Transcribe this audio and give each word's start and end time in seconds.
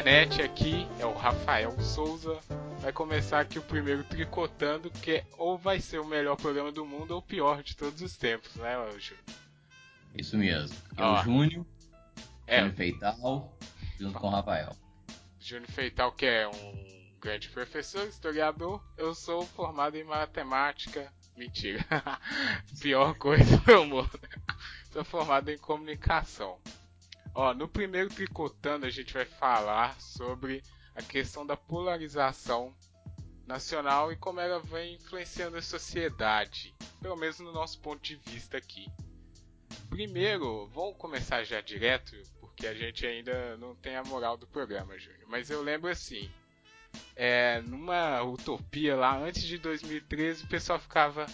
internet 0.00 0.40
aqui 0.40 0.88
é 0.98 1.04
o 1.04 1.12
Rafael 1.12 1.78
Souza. 1.78 2.40
Vai 2.80 2.90
começar 2.90 3.40
aqui 3.40 3.58
o 3.58 3.62
primeiro 3.62 4.02
Tricotando, 4.02 4.90
que 4.90 5.22
ou 5.36 5.58
vai 5.58 5.78
ser 5.78 5.98
o 5.98 6.06
melhor 6.06 6.36
programa 6.36 6.72
do 6.72 6.86
mundo 6.86 7.10
ou 7.10 7.18
o 7.18 7.22
pior 7.22 7.62
de 7.62 7.76
todos 7.76 8.00
os 8.00 8.16
tempos, 8.16 8.54
né, 8.56 8.76
Júnior? 8.98 9.24
Isso 10.14 10.38
mesmo. 10.38 10.74
É 10.96 11.04
o 11.04 11.22
Júnior, 11.22 11.66
é. 12.46 12.60
Júnior 12.60 12.76
Feital, 12.76 13.58
junto 13.98 14.18
com 14.18 14.28
o 14.28 14.30
Rafael. 14.30 14.74
Júnior 15.38 15.70
Feital, 15.70 16.12
que 16.12 16.24
é 16.24 16.48
um 16.48 17.18
grande 17.20 17.50
professor, 17.50 18.08
historiador. 18.08 18.82
Eu 18.96 19.14
sou 19.14 19.44
formado 19.44 19.96
em 19.96 20.04
matemática. 20.04 21.12
Mentira. 21.36 21.84
Pior 22.80 23.14
coisa 23.16 23.58
do 23.58 23.84
mundo. 23.84 24.20
Sou 24.90 25.04
formado 25.04 25.50
em 25.50 25.58
comunicação. 25.58 26.58
Ó, 27.34 27.54
no 27.54 27.68
primeiro 27.68 28.10
Tricotando 28.10 28.86
a 28.86 28.90
gente 28.90 29.14
vai 29.14 29.24
falar 29.24 30.00
sobre 30.00 30.62
a 30.94 31.02
questão 31.02 31.46
da 31.46 31.56
polarização 31.56 32.74
nacional 33.46 34.12
e 34.12 34.16
como 34.16 34.40
ela 34.40 34.60
vem 34.60 34.94
influenciando 34.94 35.56
a 35.56 35.62
sociedade, 35.62 36.74
pelo 37.00 37.16
menos 37.16 37.38
no 37.40 37.52
nosso 37.52 37.80
ponto 37.80 38.02
de 38.02 38.16
vista 38.16 38.56
aqui. 38.56 38.86
Primeiro, 39.88 40.68
vamos 40.68 40.96
começar 40.96 41.42
já 41.44 41.60
direto, 41.60 42.16
porque 42.40 42.66
a 42.66 42.74
gente 42.74 43.04
ainda 43.06 43.56
não 43.56 43.74
tem 43.74 43.96
a 43.96 44.04
moral 44.04 44.36
do 44.36 44.46
programa, 44.46 44.98
Júnior. 44.98 45.24
Mas 45.26 45.50
eu 45.50 45.62
lembro 45.62 45.90
assim, 45.90 46.30
é, 47.16 47.60
numa 47.62 48.22
utopia 48.22 48.96
lá 48.96 49.18
antes 49.18 49.42
de 49.42 49.58
2013, 49.58 50.44
o 50.44 50.48
pessoal 50.48 50.78
ficava, 50.78 51.26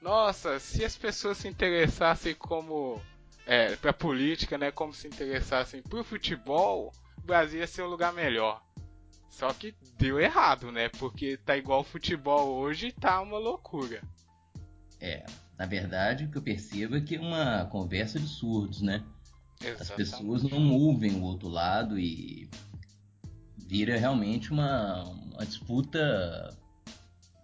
nossa, 0.00 0.60
se 0.60 0.84
as 0.84 0.96
pessoas 0.96 1.38
se 1.38 1.48
interessassem 1.48 2.34
como 2.34 3.02
é, 3.48 3.74
pra 3.76 3.94
política, 3.94 4.58
né? 4.58 4.70
Como 4.70 4.92
se 4.92 5.08
interessassem 5.08 5.80
pro 5.80 6.04
futebol, 6.04 6.92
o 7.16 7.22
Brasil 7.22 7.60
ia 7.60 7.66
ser 7.66 7.82
um 7.82 7.86
lugar 7.86 8.12
melhor. 8.12 8.62
Só 9.30 9.52
que 9.54 9.74
deu 9.96 10.20
errado, 10.20 10.70
né? 10.70 10.90
Porque 10.90 11.38
tá 11.38 11.56
igual 11.56 11.82
futebol 11.82 12.58
hoje 12.58 12.92
tá 12.92 13.20
uma 13.22 13.38
loucura. 13.38 14.02
É, 15.00 15.24
na 15.56 15.64
verdade 15.64 16.24
o 16.24 16.30
que 16.30 16.36
eu 16.36 16.42
percebo 16.42 16.96
é 16.96 17.00
que 17.00 17.16
é 17.16 17.20
uma 17.20 17.64
conversa 17.66 18.20
de 18.20 18.28
surdos, 18.28 18.82
né? 18.82 19.02
Exatamente. 19.60 19.82
As 19.82 19.90
pessoas 19.90 20.42
não 20.42 20.70
ouvem 20.70 21.14
o 21.14 21.22
outro 21.22 21.48
lado 21.48 21.98
e 21.98 22.50
vira 23.56 23.96
realmente 23.96 24.50
uma, 24.50 25.04
uma 25.04 25.46
disputa 25.46 26.54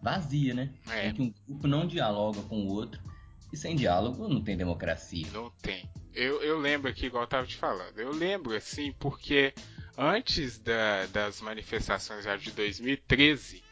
vazia, 0.02 0.52
né? 0.52 0.70
É. 0.91 1.08
Em 1.08 1.14
que 1.14 1.22
um 1.22 1.34
grupo 1.48 1.66
não 1.66 1.86
dialoga 1.86 2.42
com 2.42 2.66
o 2.66 2.69
outro 2.69 3.00
e 3.55 3.56
sem 3.56 3.74
diálogo 3.77 4.28
não 4.28 4.42
tem 4.42 4.56
democracia. 4.56 5.27
Não 5.33 5.50
tem. 5.62 5.88
Eu, 6.12 6.42
eu 6.42 6.58
lembro 6.58 6.91
aqui, 6.91 7.06
igual 7.06 7.22
eu 7.24 7.28
tava 7.28 7.47
te 7.47 7.56
falando, 7.56 7.98
eu 7.98 8.12
lembro 8.12 8.55
assim, 8.55 8.92
porque 8.92 9.55
antes 9.97 10.58
da, 10.58 11.06
das 11.06 11.41
manifestações 11.41 12.25
já 12.25 12.36
de 12.36 12.50
2013, 12.52 13.62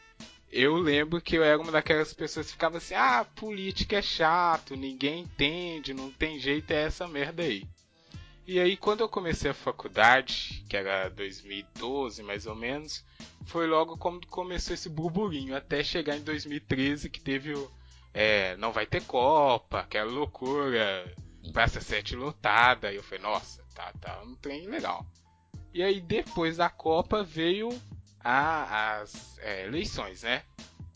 eu 0.51 0.75
lembro 0.75 1.21
que 1.21 1.35
eu 1.35 1.43
era 1.43 1.59
uma 1.59 1.71
daquelas 1.71 2.13
pessoas 2.13 2.47
que 2.47 2.53
ficava 2.53 2.77
assim: 2.77 2.95
ah, 2.95 3.25
política 3.35 3.97
é 3.97 4.01
chato, 4.01 4.75
ninguém 4.75 5.23
entende, 5.23 5.93
não 5.93 6.11
tem 6.11 6.39
jeito, 6.39 6.71
é 6.71 6.83
essa 6.83 7.07
merda 7.07 7.43
aí. 7.43 7.63
E 8.45 8.59
aí, 8.59 8.75
quando 8.75 8.99
eu 9.01 9.07
comecei 9.07 9.49
a 9.49 9.53
faculdade, 9.53 10.65
que 10.67 10.75
era 10.75 11.07
2012 11.09 12.21
mais 12.23 12.45
ou 12.45 12.55
menos, 12.55 13.05
foi 13.45 13.67
logo 13.67 13.97
quando 13.97 14.27
começou 14.27 14.73
esse 14.73 14.89
burburinho, 14.89 15.55
até 15.55 15.81
chegar 15.81 16.17
em 16.17 16.23
2013, 16.23 17.09
que 17.09 17.21
teve 17.21 17.53
o 17.53 17.71
é, 18.13 18.55
não 18.57 18.71
vai 18.71 18.85
ter 18.85 19.03
Copa, 19.03 19.79
aquela 19.79 20.09
loucura, 20.09 21.13
Praça 21.51 21.81
7 21.81 22.15
lotada. 22.15 22.91
E 22.91 22.95
eu 22.95 23.03
falei, 23.03 23.23
nossa, 23.23 23.63
tá, 23.73 23.91
tá 23.99 24.21
um 24.23 24.35
trem 24.35 24.67
legal. 24.67 25.05
E 25.73 25.81
aí 25.81 25.99
depois 25.99 26.57
da 26.57 26.69
Copa 26.69 27.23
veio 27.23 27.69
a, 28.19 28.99
as 28.99 29.37
é, 29.39 29.65
eleições, 29.65 30.23
né? 30.23 30.43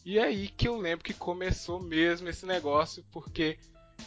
E 0.06 0.20
aí 0.20 0.48
que 0.48 0.68
eu 0.68 0.78
lembro 0.78 1.04
que 1.04 1.14
começou 1.14 1.82
mesmo 1.82 2.30
esse 2.30 2.46
negócio, 2.46 3.04
porque 3.12 3.58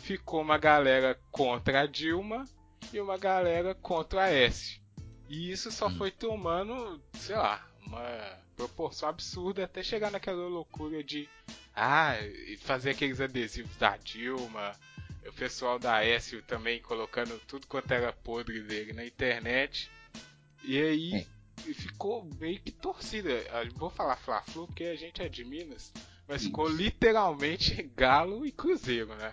ficou 0.02 0.40
uma 0.40 0.56
galera 0.56 1.20
contra 1.30 1.82
a 1.82 1.86
Dilma 1.86 2.44
e 2.92 3.00
uma 3.00 3.18
galera 3.18 3.74
contra 3.74 4.22
a 4.22 4.24
Aécio. 4.24 4.80
E 5.28 5.50
isso 5.50 5.70
só 5.70 5.88
hum. 5.88 5.96
foi 5.96 6.10
tomando, 6.10 7.02
sei 7.14 7.36
lá, 7.36 7.66
uma 7.86 8.38
proporção 8.56 9.08
absurda 9.08 9.64
até 9.64 9.82
chegar 9.82 10.10
naquela 10.10 10.48
loucura 10.48 11.02
de 11.02 11.28
ah, 11.74 12.14
fazer 12.60 12.90
aqueles 12.90 13.20
adesivos 13.20 13.76
da 13.76 13.96
Dilma, 13.96 14.74
o 15.26 15.32
pessoal 15.32 15.78
da 15.78 15.94
Aécio 15.94 16.42
também 16.42 16.80
colocando 16.80 17.38
tudo 17.46 17.66
quanto 17.66 17.92
era 17.92 18.12
podre 18.12 18.62
dele 18.62 18.92
na 18.92 19.04
internet. 19.04 19.90
E 20.64 20.78
aí 20.80 21.14
é. 21.14 21.72
ficou 21.72 22.28
meio 22.38 22.60
que 22.60 22.72
torcida. 22.72 23.30
Vou 23.74 23.90
falar 23.90 24.16
Fla-Flu 24.16 24.66
porque 24.66 24.84
a 24.84 24.96
gente 24.96 25.22
é 25.22 25.28
de 25.28 25.44
Minas, 25.44 25.92
mas 26.26 26.44
ficou 26.44 26.68
literalmente 26.68 27.82
Galo 27.96 28.44
e 28.44 28.52
Cruzeiro, 28.52 29.14
né? 29.16 29.32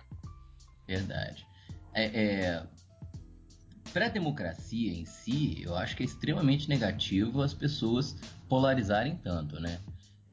Verdade. 0.86 1.46
É, 1.92 2.04
é, 2.04 2.66
para 3.92 4.06
a 4.06 4.08
democracia 4.08 4.92
em 4.92 5.04
si, 5.04 5.62
eu 5.62 5.74
acho 5.74 5.96
que 5.96 6.02
é 6.02 6.06
extremamente 6.06 6.68
negativo 6.68 7.42
as 7.42 7.54
pessoas 7.54 8.16
polarizarem 8.48 9.16
tanto, 9.16 9.60
né? 9.60 9.80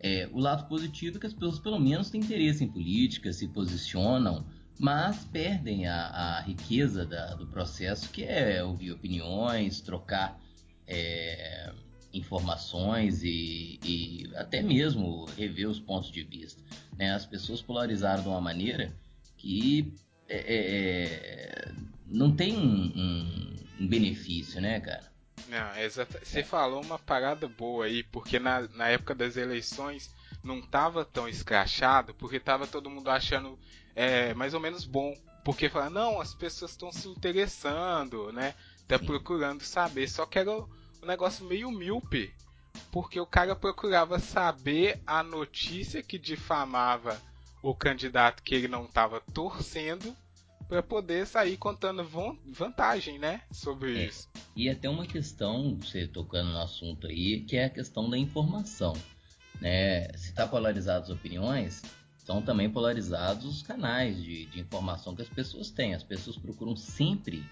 É, 0.08 0.30
o 0.32 0.38
lado 0.38 0.68
positivo 0.68 1.18
é 1.18 1.20
que 1.20 1.26
as 1.26 1.34
pessoas 1.34 1.58
pelo 1.58 1.80
menos 1.80 2.12
têm 2.12 2.22
interesse 2.22 2.64
em 2.64 2.68
política, 2.68 3.34
se 3.34 3.48
posicionam, 3.48 4.46
mas 4.80 5.26
perdem 5.26 5.88
a, 5.88 5.96
a 5.96 6.42
riqueza 6.42 7.04
da, 7.04 7.34
do 7.34 7.48
processo, 7.48 8.12
que 8.12 8.24
é 8.24 8.64
ouvir 8.64 8.92
opiniões, 8.92 9.82
trocar 9.82 10.40
é, 10.86 11.74
informações 12.14 13.24
e, 13.24 13.80
e, 13.84 14.30
até 14.36 14.62
mesmo 14.62 15.26
rever 15.36 15.68
os 15.68 15.80
pontos 15.80 16.12
de 16.12 16.22
vista. 16.22 16.62
Né? 16.96 17.12
As 17.12 17.26
pessoas 17.26 17.60
polarizaram 17.60 18.22
de 18.22 18.30
uma 18.30 18.42
maneira 18.42 18.94
que 19.36 19.92
é, 20.30 20.38
é, 20.38 21.66
é 21.66 21.72
não 22.06 22.32
tem 22.32 22.56
um, 22.56 22.94
um, 22.96 23.56
um 23.80 23.88
benefício, 23.88 24.62
né, 24.62 24.80
cara? 24.80 25.15
Não, 25.48 25.78
exata. 25.78 26.20
Você 26.24 26.44
falou 26.44 26.82
uma 26.82 26.98
parada 26.98 27.48
boa 27.48 27.86
aí, 27.86 28.04
porque 28.04 28.40
na, 28.40 28.62
na 28.70 28.88
época 28.88 29.14
das 29.14 29.38
eleições 29.38 30.14
não 30.44 30.62
tava 30.62 31.06
tão 31.06 31.28
escrachado, 31.28 32.14
porque 32.16 32.40
tava 32.40 32.68
todo 32.68 32.90
mundo 32.90 33.10
achando 33.10 33.58
é, 33.96 34.34
mais 34.34 34.54
ou 34.54 34.60
menos 34.60 34.86
bom. 34.86 35.16
Porque 35.44 35.70
fala, 35.70 35.90
não, 35.90 36.20
as 36.20 36.34
pessoas 36.34 36.72
estão 36.72 36.92
se 36.92 37.08
interessando, 37.08 38.32
né? 38.34 38.56
Tá 38.88 38.98
procurando 38.98 39.64
saber. 39.64 40.08
Só 40.08 40.26
que 40.26 40.40
era 40.40 40.52
um 40.52 41.06
negócio 41.06 41.46
meio 41.46 41.72
míope. 41.72 42.34
Porque 42.92 43.20
o 43.20 43.26
cara 43.26 43.56
procurava 43.56 44.20
saber 44.20 45.02
a 45.06 45.22
notícia 45.22 46.02
que 46.02 46.18
difamava 46.18 47.22
o 47.62 47.76
candidato 47.76 48.44
que 48.44 48.56
ele 48.56 48.68
não 48.68 48.86
estava 48.86 49.22
torcendo 49.34 50.16
para 50.68 50.82
poder 50.82 51.28
sair 51.28 51.58
contando 51.58 52.04
vantagem, 52.46 53.20
né, 53.20 53.42
sobre 53.52 53.98
é. 53.98 54.06
isso. 54.08 54.30
E 54.56 54.70
até 54.70 54.90
uma 54.90 55.06
questão, 55.06 55.76
você 55.76 56.08
tocando 56.08 56.52
no 56.52 56.60
assunto 56.60 57.08
aí, 57.08 57.42
que 57.42 57.58
é 57.58 57.66
a 57.66 57.70
questão 57.70 58.10
da 58.10 58.18
informação, 58.18 58.94
né? 59.62 60.08
Se 60.18 60.30
está 60.30 60.48
polarizadas 60.48 61.10
as 61.10 61.16
opiniões, 61.16 61.82
são 62.18 62.42
também 62.42 62.70
polarizados 62.70 63.46
os 63.46 63.62
canais 63.62 64.22
de, 64.22 64.46
de 64.48 64.60
informação 64.60 65.16
que 65.16 65.22
as 65.22 65.30
pessoas 65.30 65.70
têm. 65.70 65.94
As 65.94 66.04
pessoas 66.04 66.36
procuram 66.38 66.76
sempre 66.76 67.46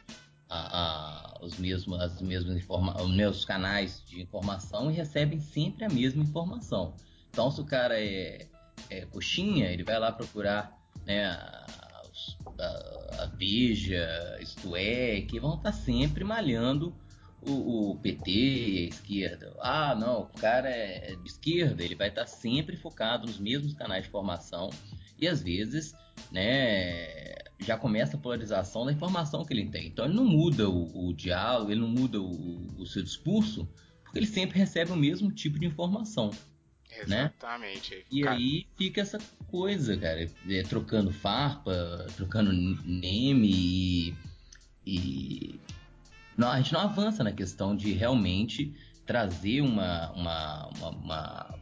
a, 0.50 1.38
a, 1.38 1.46
os 1.46 1.58
mesmos, 1.58 2.00
as 2.00 2.20
mesmas 2.22 2.58
informa 2.58 3.00
os 3.02 3.14
meus 3.16 3.46
canais 3.46 4.04
de 4.06 4.22
informação 4.22 4.90
e 4.90 4.96
recebem 4.96 5.40
sempre 5.40 5.86
a 5.86 5.90
mesma 5.90 6.24
informação. 6.24 6.96
Então, 7.30 7.52
se 7.52 7.62
o 7.62 7.66
cara 7.66 8.00
é, 8.00 8.48
é 8.90 9.06
coxinha, 9.06 9.68
ele 9.68 9.84
vai 9.84 10.00
lá 10.00 10.12
procurar 10.12 10.76
né, 11.06 11.38
a, 12.60 13.24
a 13.24 13.26
Veja, 13.38 14.38
isto 14.42 14.76
é, 14.76 15.22
que 15.22 15.40
vão 15.40 15.56
estar 15.56 15.72
sempre 15.72 16.24
malhando 16.24 16.96
o, 17.42 17.92
o, 17.92 17.96
PT, 17.98 18.32
a 18.32 18.94
esquerda. 18.94 19.56
Ah, 19.60 19.96
não, 19.96 20.22
o 20.22 20.26
cara 20.28 20.70
é 20.70 21.16
de 21.16 21.28
esquerda, 21.28 21.84
ele 21.84 21.96
vai 21.96 22.10
estar 22.10 22.26
sempre 22.26 22.78
focado 22.78 23.28
nos 23.28 23.40
mesmos 23.40 23.74
canais 23.74 24.06
de 24.06 24.10
formação 24.10 24.70
e 25.20 25.28
às 25.28 25.42
vezes, 25.42 25.94
né, 26.32 27.36
já 27.60 27.78
começa 27.78 28.18
a 28.18 28.20
polarização 28.20 28.86
da 28.86 28.92
informação 28.92 29.46
que 29.46 29.54
ele 29.54 29.70
tem. 29.70 29.88
Então 29.88 30.06
ele 30.06 30.14
não 30.14 30.26
muda 30.26 30.70
o, 30.70 31.10
o 31.10 31.14
diálogo, 31.14 31.72
ele 31.72 31.82
não 31.82 31.88
muda 31.88 32.20
o, 32.20 32.68
o 32.78 32.86
seu 32.86 33.04
discurso, 33.04 33.68
porque 34.04 34.20
ele 34.20 34.28
sempre 34.28 34.58
recebe 34.58 34.92
o 34.92 34.96
mesmo 34.96 35.32
tipo 35.32 35.60
de 35.60 35.66
informação. 35.66 36.32
Né? 37.08 37.32
Exatamente. 37.38 37.96
Né? 37.96 38.02
E 38.12 38.22
cara... 38.22 38.36
aí 38.36 38.68
fica 38.78 39.02
essa 39.02 39.20
coisa, 39.48 39.98
cara, 39.98 40.30
é, 40.50 40.64
trocando 40.64 41.12
farpa, 41.12 42.08
trocando 42.16 42.52
name 42.52 43.50
e, 43.52 44.16
e... 44.86 45.60
Não, 46.38 46.50
a 46.50 46.58
gente 46.58 46.74
não 46.74 46.82
avança 46.82 47.24
na 47.24 47.32
questão 47.32 47.76
de 47.76 47.94
realmente 47.94 48.74
trazer 49.06 49.62
uma, 49.62 50.12
uma, 50.14 50.70
uma, 50.70 50.90
uma 50.90 51.60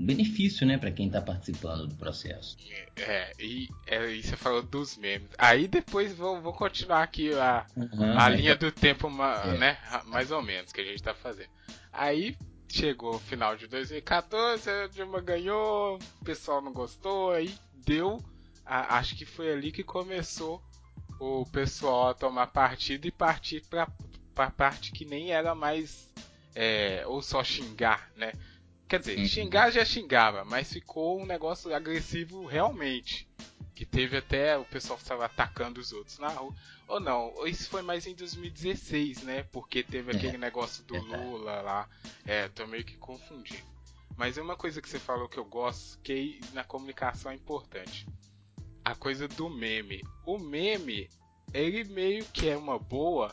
um 0.00 0.06
benefício, 0.06 0.66
né, 0.66 0.78
para 0.78 0.90
quem 0.90 1.06
está 1.06 1.20
participando 1.20 1.86
do 1.86 1.94
processo. 1.94 2.56
É, 2.96 3.32
e, 3.38 3.68
é, 3.86 4.10
e 4.10 4.22
você 4.22 4.34
falou 4.34 4.62
dos 4.62 4.96
memes. 4.96 5.28
Aí 5.36 5.68
depois 5.68 6.14
vou, 6.14 6.40
vou 6.40 6.54
continuar 6.54 7.02
aqui 7.02 7.32
a, 7.34 7.66
uhum, 7.76 8.18
a 8.18 8.28
linha 8.30 8.56
do 8.56 8.72
tempo, 8.72 9.08
é. 9.08 9.58
né, 9.58 9.78
mais 10.06 10.30
ou 10.30 10.42
menos, 10.42 10.72
que 10.72 10.80
a 10.80 10.84
gente 10.84 10.96
está 10.96 11.14
fazendo. 11.14 11.50
Aí 11.92 12.34
chegou 12.72 13.16
o 13.16 13.18
final 13.18 13.56
de 13.56 13.66
2014, 13.66 14.70
a 14.70 14.86
Dilma 14.86 15.20
ganhou, 15.20 15.98
o 16.20 16.24
pessoal 16.24 16.60
não 16.60 16.72
gostou, 16.72 17.32
aí 17.32 17.54
deu. 17.74 18.22
A, 18.64 18.98
acho 18.98 19.16
que 19.16 19.26
foi 19.26 19.52
ali 19.52 19.72
que 19.72 19.82
começou 19.82 20.62
o 21.18 21.44
pessoal 21.46 22.10
a 22.10 22.14
tomar 22.14 22.46
partido 22.46 23.06
e 23.06 23.10
partir 23.10 23.62
para 23.68 23.88
a 24.36 24.50
parte 24.50 24.92
que 24.92 25.04
nem 25.04 25.32
era 25.32 25.54
mais. 25.54 26.08
É, 26.54 27.04
ou 27.06 27.22
só 27.22 27.44
xingar, 27.44 28.10
né? 28.16 28.32
Quer 28.88 28.98
dizer, 29.00 29.18
uhum. 29.18 29.26
xingar 29.26 29.70
já 29.70 29.84
xingava, 29.84 30.44
mas 30.44 30.72
ficou 30.72 31.20
um 31.20 31.26
negócio 31.26 31.72
agressivo 31.74 32.44
realmente. 32.44 33.28
Que 33.74 33.86
teve 33.86 34.16
até 34.16 34.58
o 34.58 34.64
pessoal 34.64 34.98
estava 34.98 35.26
atacando 35.26 35.80
os 35.80 35.92
outros 35.92 36.18
na 36.18 36.28
rua. 36.28 36.54
Ou 36.90 36.98
não, 36.98 37.46
isso 37.46 37.70
foi 37.70 37.82
mais 37.82 38.04
em 38.04 38.14
2016, 38.16 39.22
né? 39.22 39.44
Porque 39.52 39.80
teve 39.80 40.10
aquele 40.10 40.34
é. 40.34 40.38
negócio 40.38 40.82
do 40.82 41.00
Lula 41.00 41.60
lá. 41.62 41.88
É, 42.26 42.48
tô 42.48 42.66
meio 42.66 42.84
que 42.84 42.96
confundindo. 42.96 43.62
Mas 44.16 44.36
é 44.36 44.42
uma 44.42 44.56
coisa 44.56 44.82
que 44.82 44.88
você 44.88 44.98
falou 44.98 45.28
que 45.28 45.38
eu 45.38 45.44
gosto, 45.44 46.00
que 46.02 46.40
na 46.52 46.64
comunicação 46.64 47.30
é 47.30 47.36
importante. 47.36 48.08
A 48.84 48.96
coisa 48.96 49.28
do 49.28 49.48
meme. 49.48 50.02
O 50.26 50.36
meme, 50.36 51.08
ele 51.54 51.84
meio 51.84 52.24
que 52.24 52.48
é 52.48 52.56
uma 52.56 52.76
boa, 52.76 53.32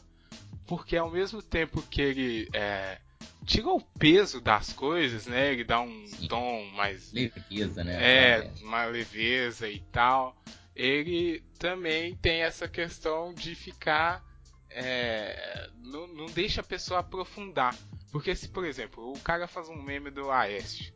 porque 0.68 0.96
ao 0.96 1.10
mesmo 1.10 1.42
tempo 1.42 1.82
que 1.82 2.00
ele 2.00 2.48
é, 2.54 3.00
tira 3.44 3.70
o 3.70 3.82
peso 3.82 4.40
das 4.40 4.72
coisas, 4.72 5.26
né? 5.26 5.54
Ele 5.54 5.64
dá 5.64 5.82
um 5.82 6.06
Sim. 6.06 6.28
tom 6.28 6.64
mais. 6.76 7.12
Leveza, 7.12 7.84
né? 7.84 7.98
É, 8.00 8.52
uma 8.62 8.86
leveza 8.86 9.68
e 9.68 9.80
tal. 9.92 10.38
Ele 10.78 11.44
também 11.58 12.16
tem 12.18 12.44
essa 12.44 12.68
questão 12.68 13.34
de 13.34 13.56
ficar. 13.56 14.24
É, 14.70 15.72
não, 15.82 16.06
não 16.08 16.28
deixa 16.28 16.62
a 16.62 16.64
pessoa 16.64 17.00
aprofundar. 17.00 17.76
Porque 18.12 18.36
se, 18.36 18.48
por 18.48 18.64
exemplo, 18.64 19.12
o 19.12 19.20
cara 19.20 19.48
faz 19.48 19.70
um 19.70 19.82
meme 19.82 20.12
do 20.12 20.30
Aécio, 20.30 20.94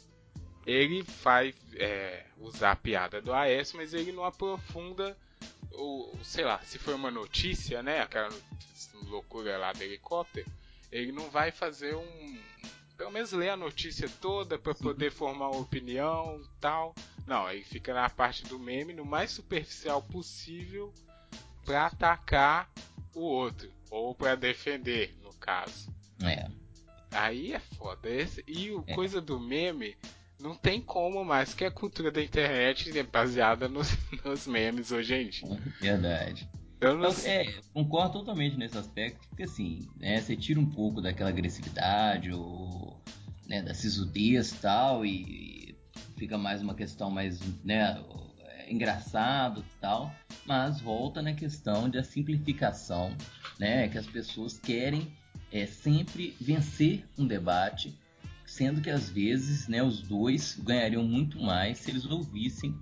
ele 0.68 1.02
vai 1.24 1.56
é, 1.74 2.26
usar 2.38 2.74
a 2.74 2.76
piada 2.76 3.20
do 3.20 3.34
Aécio, 3.34 3.76
mas 3.76 3.92
ele 3.96 4.12
não 4.12 4.24
aprofunda 4.24 5.18
o, 5.74 6.16
sei 6.24 6.46
lá, 6.46 6.60
se 6.60 6.78
for 6.78 6.94
uma 6.94 7.10
notícia, 7.10 7.82
né, 7.82 8.02
aquela 8.02 8.30
loucura 9.10 9.58
lá 9.58 9.74
do 9.74 9.82
helicóptero, 9.82 10.50
ele 10.92 11.12
não 11.12 11.28
vai 11.32 11.52
fazer 11.52 11.96
um. 11.96 12.40
Pelo 12.96 13.12
menos 13.12 13.32
ler 13.32 13.50
a 13.50 13.58
notícia 13.58 14.08
toda 14.22 14.60
para 14.60 14.76
poder 14.76 15.12
formar 15.12 15.50
uma 15.50 15.62
opinião 15.62 16.40
tal. 16.60 16.94
Não, 17.26 17.50
ele 17.50 17.64
fica 17.64 17.94
na 17.94 18.10
parte 18.10 18.44
do 18.46 18.60
meme, 18.60 18.94
no 18.94 19.06
mais 19.06 19.32
superficial 19.32 20.02
possível, 20.02 20.94
para 21.66 21.88
atacar 21.88 22.70
o 23.16 23.22
outro. 23.22 23.72
Ou 23.90 24.16
para 24.16 24.36
defender, 24.36 25.16
no 25.22 25.34
caso. 25.34 25.94
É. 26.24 26.50
Aí 27.12 27.54
é 27.54 27.60
foda. 27.60 28.10
Esse, 28.10 28.44
e 28.48 28.72
o 28.72 28.84
é. 28.88 28.94
coisa 28.94 29.22
do 29.22 29.40
meme 29.40 29.96
não 30.40 30.56
tem 30.56 30.82
como 30.82 31.24
mais, 31.24 31.54
que 31.54 31.64
a 31.64 31.72
cultura 31.72 32.12
da 32.12 32.22
internet 32.22 32.98
é 32.98 33.04
baseada 33.04 33.68
nos, 33.68 33.96
nos 34.26 34.48
memes 34.48 34.92
hoje 34.92 35.14
em 35.14 35.30
dia. 35.30 35.62
Verdade. 35.80 36.50
Eu 36.80 36.98
não 36.98 37.12
então, 37.12 37.32
é, 37.32 37.62
concordo 37.74 38.14
totalmente 38.14 38.58
nesse 38.58 38.76
aspecto, 38.76 39.28
porque 39.30 39.44
assim, 39.44 39.88
né, 40.00 40.20
você 40.20 40.36
tira 40.36 40.60
um 40.60 40.66
pouco 40.66 41.00
daquela 41.00 41.30
agressividade 41.30 42.32
ou 42.32 43.00
né, 43.46 43.62
da 43.62 43.72
sisudez 43.76 44.52
e 44.52 44.56
tal, 44.56 45.06
e, 45.06 45.61
fica 46.18 46.38
mais 46.38 46.62
uma 46.62 46.74
questão 46.74 47.10
mais 47.10 47.40
né, 47.64 48.02
engraçado 48.68 49.62
e 49.62 49.80
tal, 49.80 50.14
mas 50.46 50.80
volta 50.80 51.22
na 51.22 51.34
questão 51.34 51.90
da 51.90 52.04
simplificação, 52.04 53.16
né, 53.60 53.88
que 53.88 53.98
as 53.98 54.08
pessoas 54.08 54.58
querem 54.58 55.12
é, 55.52 55.66
sempre 55.66 56.36
vencer 56.40 57.06
um 57.18 57.28
debate, 57.28 57.94
sendo 58.46 58.82
que 58.82 58.90
às 58.90 59.10
vezes 59.10 59.68
né, 59.68 59.84
os 59.84 60.02
dois 60.02 60.58
ganhariam 60.62 61.04
muito 61.04 61.40
mais 61.42 61.80
se 61.80 61.92
eles 61.92 62.06
ouvissem 62.06 62.76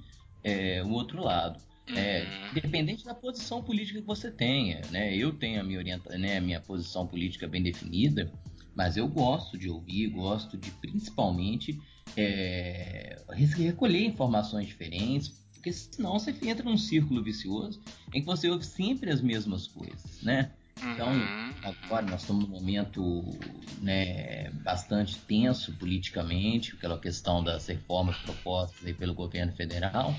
é, 0.44 0.84
o 0.84 0.90
outro 0.90 1.24
lado. 1.24 1.60
É, 1.96 2.52
independente 2.52 3.04
da 3.04 3.16
posição 3.16 3.64
política 3.64 4.00
que 4.00 4.06
você 4.06 4.30
tenha, 4.30 4.82
né? 4.92 5.16
Eu 5.16 5.34
tenho 5.34 5.60
a 5.60 5.64
minha, 5.64 5.80
orienta 5.80 6.16
né, 6.20 6.38
a 6.38 6.42
minha 6.42 6.60
posição 6.60 7.08
política 7.08 7.48
bem 7.48 7.64
definida, 7.64 8.32
mas 8.76 8.96
eu 8.96 9.08
gosto 9.08 9.58
de 9.58 9.70
ouvir, 9.70 10.08
gosto 10.08 10.56
de 10.56 10.70
principalmente 10.70 11.82
é, 12.18 13.22
recolher 13.30 14.06
informações 14.06 14.68
diferentes, 14.68 15.30
porque 15.54 15.74
senão 15.74 16.18
você 16.18 16.34
entra 16.44 16.64
num 16.64 16.78
círculo 16.78 17.24
vicioso 17.24 17.82
em 18.14 18.22
que 18.22 18.26
você 18.26 18.50
ouve 18.50 18.66
sempre 18.66 19.12
as 19.12 19.22
mesmas 19.22 19.68
coisas, 19.68 20.22
né? 20.22 20.52
Então, 20.82 21.12
uhum. 21.12 21.54
agora 21.62 22.06
nós 22.06 22.22
estamos 22.22 22.48
num 22.48 22.52
momento 22.52 23.38
né, 23.82 24.50
bastante 24.64 25.18
tenso 25.20 25.74
politicamente, 25.74 26.76
pela 26.78 26.98
questão 26.98 27.44
das 27.44 27.68
reformas 27.68 28.18
propostas 28.18 28.96
pelo 28.96 29.14
governo 29.14 29.52
federal. 29.54 30.16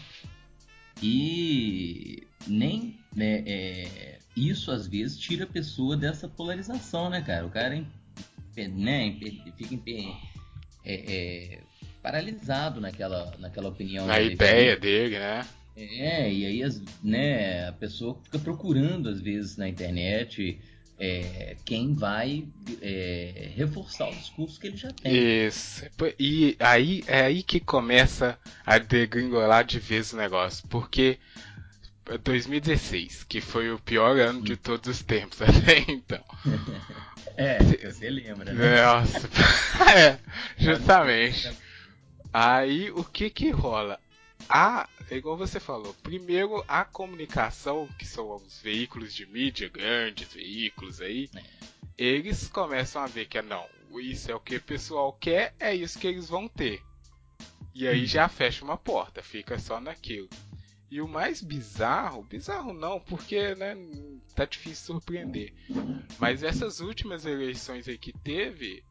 E 1.03 2.27
nem 2.47 2.99
né, 3.15 3.43
é, 3.47 4.19
isso 4.37 4.71
às 4.71 4.87
vezes 4.87 5.19
tira 5.19 5.45
a 5.45 5.47
pessoa 5.47 5.97
dessa 5.97 6.29
polarização, 6.29 7.09
né, 7.09 7.23
cara? 7.23 7.47
O 7.47 7.51
cara 7.51 7.83
né, 8.57 9.19
fica 9.57 9.75
é, 10.85 10.95
é, 10.95 11.63
paralisado 12.03 12.81
naquela, 12.81 13.33
naquela 13.39 13.69
opinião. 13.69 14.07
Na 14.07 14.21
ideia 14.21 14.77
dele, 14.77 15.19
né? 15.19 15.47
É, 15.77 16.31
e 16.31 16.45
aí 16.45 16.63
né, 17.03 17.69
a 17.69 17.73
pessoa 17.73 18.19
fica 18.23 18.39
procurando 18.39 19.09
às 19.09 19.21
vezes 19.21 19.57
na 19.57 19.69
internet 19.69 20.61
é, 20.99 21.57
quem 21.65 21.95
vai 21.95 22.47
é, 22.83 23.51
reforçar 23.57 24.09
o 24.11 24.15
discurso 24.15 24.61
que 24.61 24.67
ele 24.67 24.77
já 24.77 24.91
tem. 24.91 25.47
Isso. 25.47 25.85
E 26.19 26.57
aí 26.61 27.03
é 27.07 27.23
aí 27.23 27.43
que 27.43 27.59
começa 27.59 28.39
a 28.67 28.77
degringolar 28.77 29.65
de 29.65 29.79
vez 29.79 30.13
o 30.13 30.17
negócio. 30.17 30.69
Porque 30.69 31.19
2016, 32.19 33.25
que 33.25 33.41
foi 33.41 33.71
o 33.71 33.79
pior 33.79 34.19
ano 34.19 34.43
de 34.43 34.57
todos 34.57 34.89
os 34.91 35.03
tempos 35.03 35.41
até 35.43 35.79
então. 35.89 36.23
é, 37.37 37.59
você 37.59 38.11
lembra, 38.11 38.53
né? 38.53 38.83
Nossa. 38.83 39.29
é, 39.97 40.19
justamente. 40.59 41.51
Aí 42.33 42.91
o 42.91 43.05
que 43.05 43.31
que 43.31 43.51
rola? 43.51 43.99
a, 44.49 44.89
é 45.11 45.17
igual 45.17 45.37
você 45.37 45.61
falou, 45.61 45.93
primeiro 46.03 46.65
a 46.67 46.85
comunicação, 46.85 47.89
que 47.99 48.07
são 48.07 48.35
os 48.35 48.61
veículos 48.61 49.13
de 49.15 49.27
mídia, 49.27 49.69
grandes 49.69 50.33
veículos 50.33 51.01
aí, 51.01 51.29
é. 51.35 51.43
eles 51.99 52.49
começam 52.49 53.03
a 53.03 53.07
ver 53.07 53.27
que 53.27 53.39
é 53.39 53.43
não, 53.43 53.67
isso 54.01 54.31
é 54.31 54.35
o 54.35 54.41
que 54.41 54.57
o 54.57 54.63
pessoal 54.63 55.13
quer, 55.13 55.55
é 55.59 55.75
isso 55.75 55.99
que 55.99 56.07
eles 56.07 56.29
vão 56.29 56.49
ter. 56.49 56.83
E 57.75 57.87
aí 57.87 58.03
hum. 58.03 58.07
já 58.07 58.29
fecha 58.29 58.65
uma 58.65 58.77
porta, 58.77 59.23
fica 59.23 59.59
só 59.59 59.81
naquilo. 59.81 60.29
E 60.91 61.01
o 61.01 61.07
mais 61.07 61.41
bizarro, 61.41 62.25
bizarro 62.25 62.73
não, 62.73 62.99
porque 62.99 63.55
né, 63.55 63.77
tá 64.35 64.45
difícil 64.45 64.87
surpreender. 64.87 65.55
Mas 66.19 66.43
essas 66.43 66.81
últimas 66.81 67.25
eleições 67.25 67.87
aí 67.87 67.97
que 67.97 68.13
teve, 68.13 68.83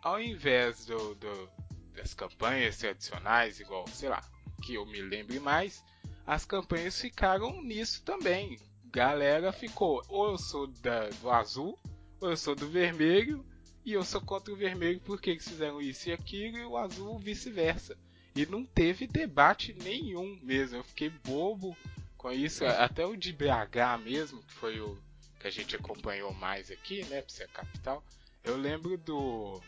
ao 0.00 0.20
invés 0.20 0.86
do, 0.86 1.16
do 1.16 1.50
das 1.94 2.14
campanhas 2.14 2.78
tradicionais, 2.78 3.60
igual, 3.60 3.86
sei 3.88 4.08
lá, 4.08 4.22
que 4.62 4.74
eu 4.74 4.86
me 4.86 5.00
lembre 5.00 5.38
mais, 5.38 5.84
as 6.26 6.44
campanhas 6.44 7.00
ficaram 7.00 7.62
nisso 7.62 8.02
também. 8.02 8.58
Galera 8.86 9.52
ficou, 9.52 10.02
ou 10.08 10.32
eu 10.32 10.38
sou 10.38 10.66
da, 10.66 11.08
do 11.08 11.30
azul, 11.30 11.78
ou 12.20 12.30
eu 12.30 12.36
sou 12.36 12.54
do 12.54 12.68
vermelho, 12.68 13.44
e 13.84 13.92
eu 13.92 14.04
sou 14.04 14.20
contra 14.20 14.52
o 14.52 14.56
vermelho 14.56 15.00
porque 15.00 15.30
eles 15.30 15.48
fizeram 15.48 15.80
isso 15.80 16.08
e 16.08 16.12
aquilo, 16.12 16.58
e 16.58 16.64
o 16.64 16.76
azul 16.76 17.18
vice-versa. 17.18 17.96
E 18.34 18.46
não 18.46 18.64
teve 18.64 19.06
debate 19.06 19.74
nenhum 19.82 20.38
mesmo. 20.42 20.78
Eu 20.78 20.84
fiquei 20.84 21.10
bobo 21.10 21.76
com 22.16 22.32
isso. 22.32 22.64
Até 22.64 23.04
o 23.04 23.16
de 23.16 23.32
BH 23.32 24.02
mesmo, 24.02 24.42
que 24.42 24.54
foi 24.54 24.80
o 24.80 24.96
que 25.38 25.48
a 25.48 25.50
gente 25.50 25.74
acompanhou 25.74 26.32
mais 26.32 26.70
aqui, 26.70 27.04
né, 27.06 27.20
pra 27.20 27.30
ser 27.30 27.44
a 27.44 27.48
capital. 27.48 28.02
Eu 28.44 28.56
lembro 28.56 28.96
do 28.96 29.60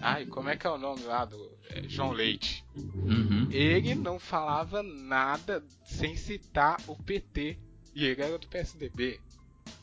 Ai, 0.00 0.26
como 0.26 0.48
é 0.48 0.56
que 0.56 0.66
é 0.66 0.70
o 0.70 0.78
nome 0.78 1.02
lá 1.02 1.24
do 1.24 1.50
é, 1.70 1.82
João 1.88 2.12
Leite? 2.12 2.64
Uhum. 2.74 3.48
Ele 3.50 3.94
não 3.94 4.18
falava 4.18 4.82
nada 4.82 5.64
sem 5.84 6.16
citar 6.16 6.80
o 6.86 6.96
PT. 6.96 7.58
E 7.94 8.04
ele 8.04 8.22
era 8.22 8.38
do 8.38 8.48
PSDB. 8.48 9.20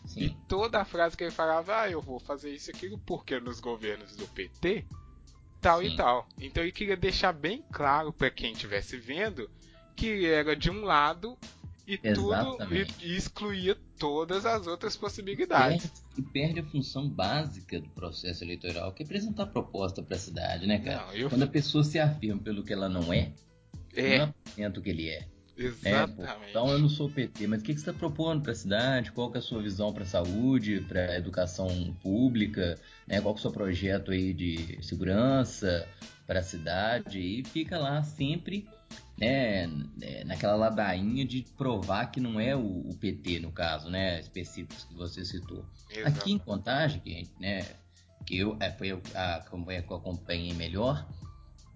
Sim. 0.05 0.21
E 0.25 0.29
toda 0.47 0.81
a 0.81 0.85
frase 0.85 1.15
que 1.15 1.23
ele 1.23 1.31
falava, 1.31 1.81
ah, 1.81 1.89
eu 1.89 2.01
vou 2.01 2.19
fazer 2.19 2.53
isso 2.53 2.69
e 2.69 2.75
aquilo 2.75 2.97
porque 2.99 3.39
nos 3.39 3.59
governos 3.59 4.15
do 4.15 4.27
PT, 4.27 4.85
tal 5.61 5.81
Sim. 5.81 5.87
e 5.87 5.95
tal. 5.95 6.27
Então 6.37 6.63
ele 6.63 6.71
queria 6.71 6.97
deixar 6.97 7.31
bem 7.31 7.63
claro 7.71 8.11
para 8.11 8.29
quem 8.29 8.51
estivesse 8.51 8.97
vendo 8.97 9.49
que 9.95 10.07
ele 10.07 10.25
era 10.27 10.55
de 10.55 10.69
um 10.69 10.83
lado 10.83 11.37
e 11.91 11.99
Exatamente. 12.01 12.93
tudo 12.93 13.05
e, 13.05 13.11
e 13.11 13.17
excluía 13.17 13.77
todas 13.99 14.45
as 14.45 14.65
outras 14.65 14.95
possibilidades. 14.95 15.87
Perde, 15.87 16.01
e 16.17 16.21
perde 16.21 16.59
a 16.61 16.63
função 16.63 17.09
básica 17.09 17.79
do 17.79 17.89
processo 17.89 18.43
eleitoral, 18.43 18.93
que 18.93 19.03
é 19.03 19.05
apresentar 19.05 19.47
proposta 19.47 20.01
para 20.01 20.15
a 20.15 20.19
cidade, 20.19 20.65
né, 20.65 20.79
cara? 20.79 21.07
Não, 21.07 21.13
eu... 21.13 21.29
Quando 21.29 21.43
a 21.43 21.47
pessoa 21.47 21.83
se 21.83 21.99
afirma 21.99 22.41
pelo 22.41 22.63
que 22.63 22.71
ela 22.71 22.87
não 22.87 23.11
é, 23.11 23.33
é. 23.93 24.19
não 24.19 24.25
apresenta 24.25 24.79
o 24.79 24.83
que 24.83 24.89
ele 24.89 25.09
é. 25.09 25.27
Exatamente. 25.57 26.21
Né? 26.21 26.47
Então 26.49 26.69
eu 26.69 26.79
não 26.79 26.89
sou 26.89 27.09
PT, 27.09 27.45
mas 27.47 27.61
o 27.61 27.63
que, 27.63 27.73
que 27.73 27.79
você 27.79 27.89
está 27.89 27.99
propondo 27.99 28.41
para 28.41 28.53
a 28.53 28.55
cidade? 28.55 29.11
Qual 29.11 29.31
é 29.33 29.37
a 29.37 29.41
sua 29.41 29.61
visão 29.61 29.93
para 29.93 30.03
a 30.03 30.07
saúde, 30.07 30.81
para 30.87 31.01
a 31.01 31.17
educação 31.17 31.95
pública? 32.01 32.79
Né? 33.05 33.19
Qual 33.21 33.35
é 33.35 33.37
o 33.37 33.41
seu 33.41 33.51
projeto 33.51 34.11
aí 34.11 34.33
de 34.33 34.79
segurança 34.81 35.87
para 36.25 36.39
a 36.39 36.43
cidade? 36.43 37.19
E 37.19 37.43
fica 37.43 37.77
lá 37.77 38.01
sempre 38.01 38.67
né, 39.21 39.69
é, 40.01 40.23
naquela 40.23 40.55
ladainha 40.55 41.23
de 41.23 41.45
provar 41.55 42.07
que 42.07 42.19
não 42.19 42.39
é 42.39 42.55
o, 42.55 42.89
o 42.89 42.97
PT, 42.99 43.39
no 43.39 43.51
caso, 43.51 43.87
né, 43.87 44.19
específicos 44.19 44.83
que 44.85 44.95
você 44.95 45.23
citou. 45.23 45.63
Exato. 45.91 46.17
Aqui 46.17 46.31
em 46.31 46.39
Contagem, 46.39 46.99
que, 46.99 47.29
né, 47.39 47.63
que 48.25 48.37
eu, 48.37 48.57
é, 48.59 48.71
foi 48.71 48.99
a 49.13 49.39
campanha 49.41 49.83
que 49.83 49.91
eu 49.91 49.97
acompanhei 49.97 50.53
melhor, 50.55 51.07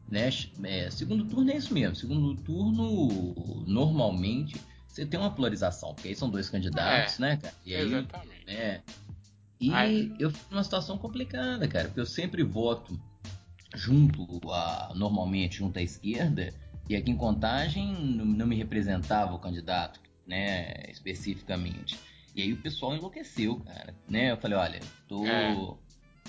né, 0.09 0.29
é, 0.63 0.89
segundo 0.89 1.23
turno 1.25 1.51
é 1.51 1.57
isso 1.57 1.71
mesmo, 1.71 1.95
segundo 1.95 2.35
turno, 2.41 3.63
normalmente, 3.67 4.59
você 4.87 5.05
tem 5.05 5.19
uma 5.19 5.29
polarização, 5.29 5.93
porque 5.93 6.07
aí 6.07 6.15
são 6.15 6.31
dois 6.31 6.49
candidatos, 6.49 7.19
é, 7.19 7.21
né, 7.21 7.37
cara? 7.37 7.53
E 7.63 7.75
aí, 7.75 7.93
exatamente. 7.93 8.45
Né, 8.47 8.81
e 9.61 10.15
eu 10.19 10.31
fico 10.31 10.45
numa 10.51 10.63
situação 10.63 10.97
complicada, 10.97 11.67
cara, 11.67 11.85
porque 11.85 11.99
eu 11.99 12.05
sempre 12.07 12.41
voto 12.43 12.99
junto 13.75 14.51
a, 14.51 14.93
normalmente 14.95 15.57
junto 15.57 15.77
à 15.77 15.81
esquerda, 15.81 16.53
e 16.88 16.96
aqui 16.96 17.12
em 17.12 17.18
Contagem 17.18 17.94
não 17.94 18.46
me 18.46 18.56
representava 18.56 19.34
o 19.34 19.39
candidato, 19.39 20.00
né, 20.25 20.89
especificamente. 20.89 22.00
E 22.36 22.42
aí 22.42 22.54
o 22.54 22.58
pessoal 22.58 22.96
enlouqueceu, 22.96 23.60
cara, 23.62 23.96
né? 24.10 24.32
Eu 24.32 24.38
falei, 24.38 24.58
olha, 24.58 24.80
tô, 25.08 25.25
é. 25.25 25.56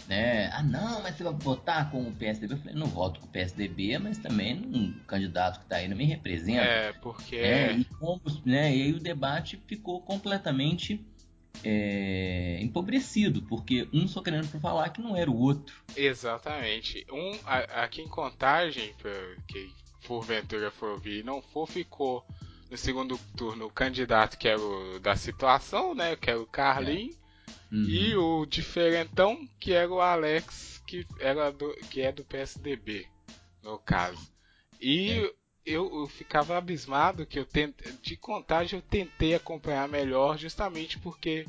né? 0.07 0.51
Ah, 0.53 0.63
não, 0.63 1.03
mas 1.03 1.17
você 1.17 1.25
vai 1.25 1.33
votar 1.35 1.91
com 1.91 2.01
o 2.03 2.13
PSDB? 2.13 2.55
Eu 2.55 2.59
falei, 2.59 2.75
não 2.75 2.87
voto 2.87 3.19
com 3.19 3.27
o 3.27 3.31
PSDB, 3.31 3.99
mas 3.99 4.17
também 4.17 4.55
um 4.73 4.93
candidato 5.07 5.61
que 5.61 5.67
tá 5.67 5.77
aí 5.77 5.89
não 5.89 5.97
me 5.97 6.05
representa. 6.05 6.63
É, 6.63 6.93
porque 6.93 7.43
né? 7.43 7.73
E, 7.73 8.49
né? 8.49 8.77
e 8.77 8.83
aí 8.83 8.93
o 8.93 9.01
debate 9.01 9.61
ficou 9.67 10.01
completamente 10.01 11.05
é, 11.65 12.59
empobrecido, 12.63 13.43
porque 13.43 13.89
um 13.93 14.07
só 14.07 14.23
querendo 14.23 14.47
falar 14.61 14.91
que 14.91 15.01
não 15.01 15.17
era 15.17 15.31
o 15.31 15.37
outro. 15.37 15.83
Exatamente. 15.97 17.05
Um 17.11 17.33
aqui 17.45 18.01
em 18.01 18.09
Contagem, 18.09 18.95
que 19.49 19.73
porventura 20.07 20.71
for 20.71 20.91
ouvir 20.91 21.21
e 21.21 21.23
não 21.23 21.43
for, 21.43 21.67
ficou 21.67 22.25
no 22.71 22.77
segundo 22.77 23.19
turno 23.37 23.67
o 23.67 23.71
candidato 23.71 24.39
que 24.39 24.49
era 24.49 24.61
o 24.61 24.99
da 24.99 25.17
situação, 25.17 25.95
né? 25.95 26.17
Que 26.17 26.31
era 26.31 26.41
o 26.41 26.47
Carlin. 26.47 27.11
É. 27.11 27.27
Uhum. 27.75 27.85
E 27.85 28.17
o 28.17 28.47
diferentão, 28.47 29.49
que 29.59 29.73
era 29.73 29.91
o 29.91 30.01
Alex, 30.01 30.83
que, 30.87 31.07
era 31.19 31.51
do, 31.51 31.75
que 31.91 32.01
é 32.01 32.13
do 32.13 32.25
PSDB, 32.25 33.07
no 33.63 33.79
caso. 33.79 34.33
E 34.81 35.11
é. 35.11 35.33
eu, 35.65 36.01
eu, 36.01 36.07
ficava 36.07 36.57
abismado 36.57 37.27
que 37.27 37.39
eu 37.39 37.45
tente, 37.45 37.93
de 38.03 38.17
contagem 38.17 38.79
eu 38.79 38.83
tentei 38.83 39.35
acompanhar 39.35 39.89
melhor, 39.89 40.39
justamente 40.39 40.99
porque 40.99 41.47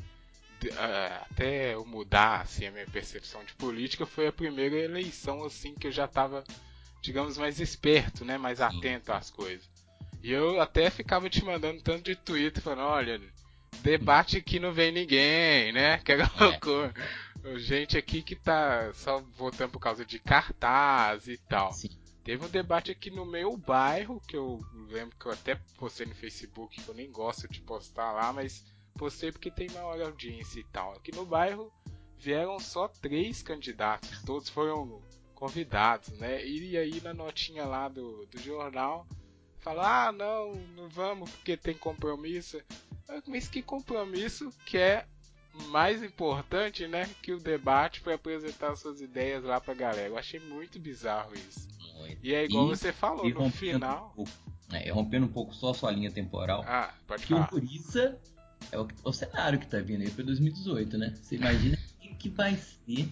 uh, 0.64 1.24
até 1.30 1.74
eu 1.74 1.84
mudar 1.84 2.40
assim, 2.40 2.66
a 2.66 2.72
minha 2.72 2.86
percepção 2.86 3.44
de 3.44 3.54
política 3.54 4.04
foi 4.04 4.26
a 4.26 4.32
primeira 4.32 4.76
eleição 4.76 5.44
assim 5.44 5.74
que 5.74 5.86
eu 5.86 5.92
já 5.92 6.06
estava 6.06 6.42
digamos, 7.00 7.38
mais 7.38 7.60
esperto, 7.60 8.24
né? 8.24 8.38
Mais 8.38 8.60
atento 8.60 9.12
às 9.12 9.30
coisas. 9.30 9.68
E 10.22 10.32
eu 10.32 10.60
até 10.60 10.90
ficava 10.90 11.30
te 11.30 11.44
mandando 11.44 11.80
tanto 11.82 12.02
de 12.02 12.16
Twitter 12.16 12.62
falando, 12.62 12.82
olha, 12.82 13.20
debate 13.82 14.42
que 14.42 14.58
não 14.58 14.72
vem 14.72 14.92
ninguém, 14.92 15.72
né? 15.72 15.94
Aquela 16.00 16.24
é. 16.24 16.44
loucura. 16.44 16.94
Gente 17.56 17.96
aqui 17.96 18.20
que 18.20 18.34
tá 18.34 18.92
só 18.92 19.20
votando 19.36 19.72
por 19.72 19.80
causa 19.80 20.04
de 20.04 20.18
cartaz 20.18 21.28
e 21.28 21.38
tal. 21.38 21.72
Sim. 21.72 21.90
Teve 22.24 22.44
um 22.44 22.48
debate 22.48 22.90
aqui 22.90 23.10
no 23.10 23.24
meu 23.24 23.56
bairro, 23.56 24.20
que 24.28 24.36
eu 24.36 24.60
lembro 24.90 25.16
que 25.16 25.24
eu 25.24 25.32
até 25.32 25.54
postei 25.78 26.04
no 26.04 26.14
Facebook, 26.14 26.78
que 26.78 26.86
eu 26.86 26.94
nem 26.94 27.10
gosto 27.10 27.48
de 27.48 27.60
postar 27.62 28.12
lá, 28.12 28.32
mas 28.32 28.66
postei 28.98 29.32
porque 29.32 29.50
tem 29.50 29.70
maior 29.70 29.98
audiência 30.02 30.60
e 30.60 30.64
tal. 30.64 30.92
Aqui 30.92 31.10
no 31.14 31.24
bairro 31.24 31.72
vieram 32.18 32.58
só 32.58 32.88
três 32.88 33.40
candidatos, 33.40 34.22
todos 34.24 34.50
foram 34.50 35.00
convidados, 35.38 36.08
né? 36.18 36.44
E 36.44 36.76
aí 36.76 37.00
na 37.00 37.14
notinha 37.14 37.64
lá 37.64 37.88
do, 37.88 38.26
do 38.26 38.38
jornal 38.40 39.06
fala, 39.60 40.08
ah 40.08 40.12
não, 40.12 40.54
não 40.74 40.88
vamos 40.88 41.30
porque 41.30 41.56
tem 41.56 41.74
compromisso. 41.74 42.60
Mas 43.24 43.46
que 43.46 43.62
compromisso 43.62 44.50
que 44.66 44.76
é 44.76 45.06
mais 45.68 46.02
importante, 46.02 46.88
né? 46.88 47.08
Que 47.22 47.32
o 47.32 47.38
debate 47.38 48.00
para 48.00 48.14
apresentar 48.14 48.74
suas 48.74 49.00
ideias 49.00 49.44
lá 49.44 49.60
pra 49.60 49.74
galera. 49.74 50.08
Eu 50.08 50.18
achei 50.18 50.40
muito 50.40 50.80
bizarro 50.80 51.32
isso. 51.34 51.68
Muito. 51.96 52.18
E 52.20 52.34
é 52.34 52.44
igual 52.44 52.66
e, 52.66 52.76
você 52.76 52.92
falou, 52.92 53.28
no 53.28 53.50
final. 53.50 54.12
Um 54.18 54.24
é, 54.72 54.90
rompendo 54.90 55.26
um 55.26 55.32
pouco 55.32 55.54
só 55.54 55.70
a 55.70 55.74
sua 55.74 55.92
linha 55.92 56.10
temporal. 56.10 56.64
Ah, 56.66 56.92
pode 57.06 57.26
que 57.26 57.32
falar. 57.32 57.46
Que 57.46 57.54
o 57.54 57.60
Purissa 57.60 58.18
é 58.72 58.78
o, 58.78 58.88
o, 59.04 59.12
cenário 59.12 59.58
que 59.58 59.68
tá 59.68 59.78
vindo 59.78 60.02
aí 60.02 60.10
pra 60.10 60.24
2018, 60.24 60.98
né? 60.98 61.14
Você 61.14 61.36
imagina 61.36 61.78
o 62.02 62.14
que 62.16 62.28
vai 62.28 62.56
ser 62.56 63.08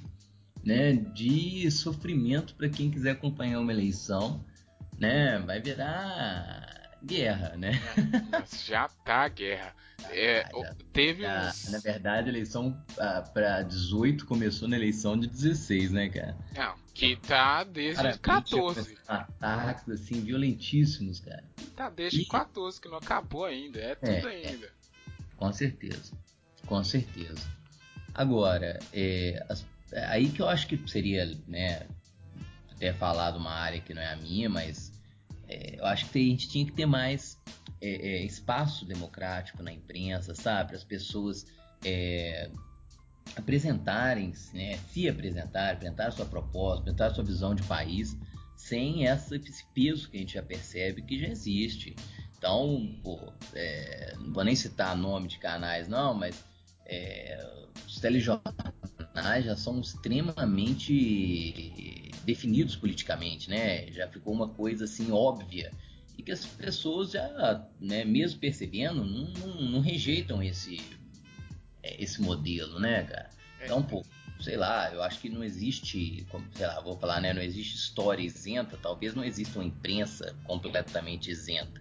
né, 0.66 0.94
de 0.94 1.70
sofrimento 1.70 2.56
para 2.56 2.68
quem 2.68 2.90
quiser 2.90 3.12
acompanhar 3.12 3.61
uma 3.61 3.73
eleição, 3.73 4.44
né, 4.99 5.38
vai 5.38 5.61
virar 5.61 6.99
guerra, 7.04 7.56
né? 7.56 7.80
Já 8.66 8.88
tá 8.88 9.28
guerra. 9.28 9.73
É, 10.11 10.42
já, 10.42 10.75
teve 10.92 11.23
já, 11.23 11.49
uns... 11.49 11.70
Na 11.70 11.78
verdade, 11.78 12.28
a 12.28 12.32
eleição 12.32 12.85
ah, 12.99 13.23
para 13.23 13.62
18 13.62 14.26
começou 14.26 14.66
na 14.66 14.76
eleição 14.76 15.16
de 15.16 15.28
16, 15.28 15.92
né, 15.92 16.08
cara? 16.08 16.37
Não, 16.56 16.75
que 16.92 17.14
tá 17.14 17.62
desde 17.62 18.02
cara, 18.02 18.18
14. 18.18 18.99
Ataques, 19.06 19.88
assim, 19.88 20.20
violentíssimos, 20.20 21.20
cara. 21.20 21.44
Tá 21.76 21.88
desde 21.88 22.23
e... 22.23 22.26
14, 22.26 22.80
que 22.80 22.88
não 22.88 22.99
acabou 22.99 23.44
ainda. 23.44 23.78
É 23.78 23.94
tudo 23.94 24.28
é, 24.28 24.35
ainda. 24.35 24.66
É. 24.66 24.70
Com 25.37 25.52
certeza. 25.52 26.12
Com 26.66 26.82
certeza. 26.82 27.49
Agora, 28.12 28.80
é, 28.92 29.44
as 29.49 29.64
é 29.93 30.05
aí 30.07 30.28
que 30.28 30.40
eu 30.40 30.49
acho 30.49 30.66
que 30.66 30.78
seria, 30.88 31.26
né, 31.47 31.87
até 32.73 32.93
falar 32.93 33.31
de 33.33 33.38
uma 33.38 33.52
área 33.52 33.81
que 33.81 33.95
não 33.95 34.02
é 34.02 34.12
a 34.12 34.16
minha, 34.16 34.49
mas 34.49 34.93
é, 35.49 35.78
eu 35.78 35.87
acho 35.87 36.07
que 36.07 36.19
a 36.19 36.23
gente 36.23 36.49
tinha 36.49 36.64
que 36.64 36.73
ter 36.73 36.87
mais 36.87 37.38
é, 37.81 37.88
é, 37.88 38.25
espaço 38.25 38.85
democrático 38.85 39.62
na 39.62 39.73
imprensa, 39.73 40.35
sabe? 40.35 40.75
As 40.75 40.85
pessoas 40.85 41.47
é, 41.85 42.50
apresentarem, 43.37 44.33
né, 44.52 44.78
se 44.93 45.09
apresentar, 45.09 45.73
apresentar 45.73 46.11
sua 46.11 46.26
proposta, 46.26 46.81
apresentar 46.81 47.14
sua 47.14 47.25
visão 47.25 47.55
de 47.55 47.62
país, 47.64 48.16
sem 48.57 49.07
essa, 49.07 49.37
esse 49.37 49.64
peso 49.75 50.11
que 50.11 50.16
a 50.16 50.21
gente 50.21 50.35
já 50.35 50.43
percebe 50.43 51.02
que 51.02 51.19
já 51.19 51.28
existe. 51.28 51.95
Então, 52.37 52.99
pô, 53.02 53.33
é, 53.55 54.14
não 54.19 54.33
vou 54.33 54.45
nem 54.45 54.55
citar 54.57 54.97
nome 54.97 55.28
de 55.28 55.38
canais, 55.38 55.88
não, 55.88 56.14
mas 56.14 56.45
é, 56.85 57.38
os 57.87 58.00
telejornais 58.00 58.55
já 59.42 59.56
são 59.56 59.80
extremamente 59.80 60.92
definidos 62.25 62.76
politicamente, 62.76 63.49
né? 63.49 63.90
Já 63.92 64.08
ficou 64.08 64.32
uma 64.32 64.49
coisa 64.49 64.85
assim 64.85 65.11
óbvia 65.11 65.73
e 66.18 66.23
que 66.23 66.32
as 66.32 66.44
pessoas 66.44 67.12
já, 67.12 67.66
né, 67.80 68.04
mesmo 68.04 68.40
percebendo, 68.40 69.04
não, 69.04 69.30
não, 69.32 69.62
não 69.62 69.80
rejeitam 69.80 70.42
esse 70.42 70.80
é, 71.82 72.02
esse 72.02 72.20
modelo, 72.20 72.80
né, 72.80 73.04
cara? 73.04 73.30
É. 73.61 73.64
Então, 73.64 73.82
pô, 73.82 74.04
sei 74.40 74.56
lá, 74.56 74.92
eu 74.92 75.02
acho 75.02 75.20
que 75.20 75.28
não 75.28 75.44
existe, 75.44 76.26
sei 76.54 76.66
lá, 76.66 76.80
vou 76.80 76.99
falar, 76.99 77.20
né, 77.20 77.32
não 77.32 77.42
existe 77.42 77.76
história 77.76 78.23
isenta, 78.23 78.78
talvez 78.80 79.14
não 79.14 79.25
exista 79.25 79.58
uma 79.58 79.64
imprensa 79.64 80.35
completamente 80.44 81.30
isenta. 81.30 81.80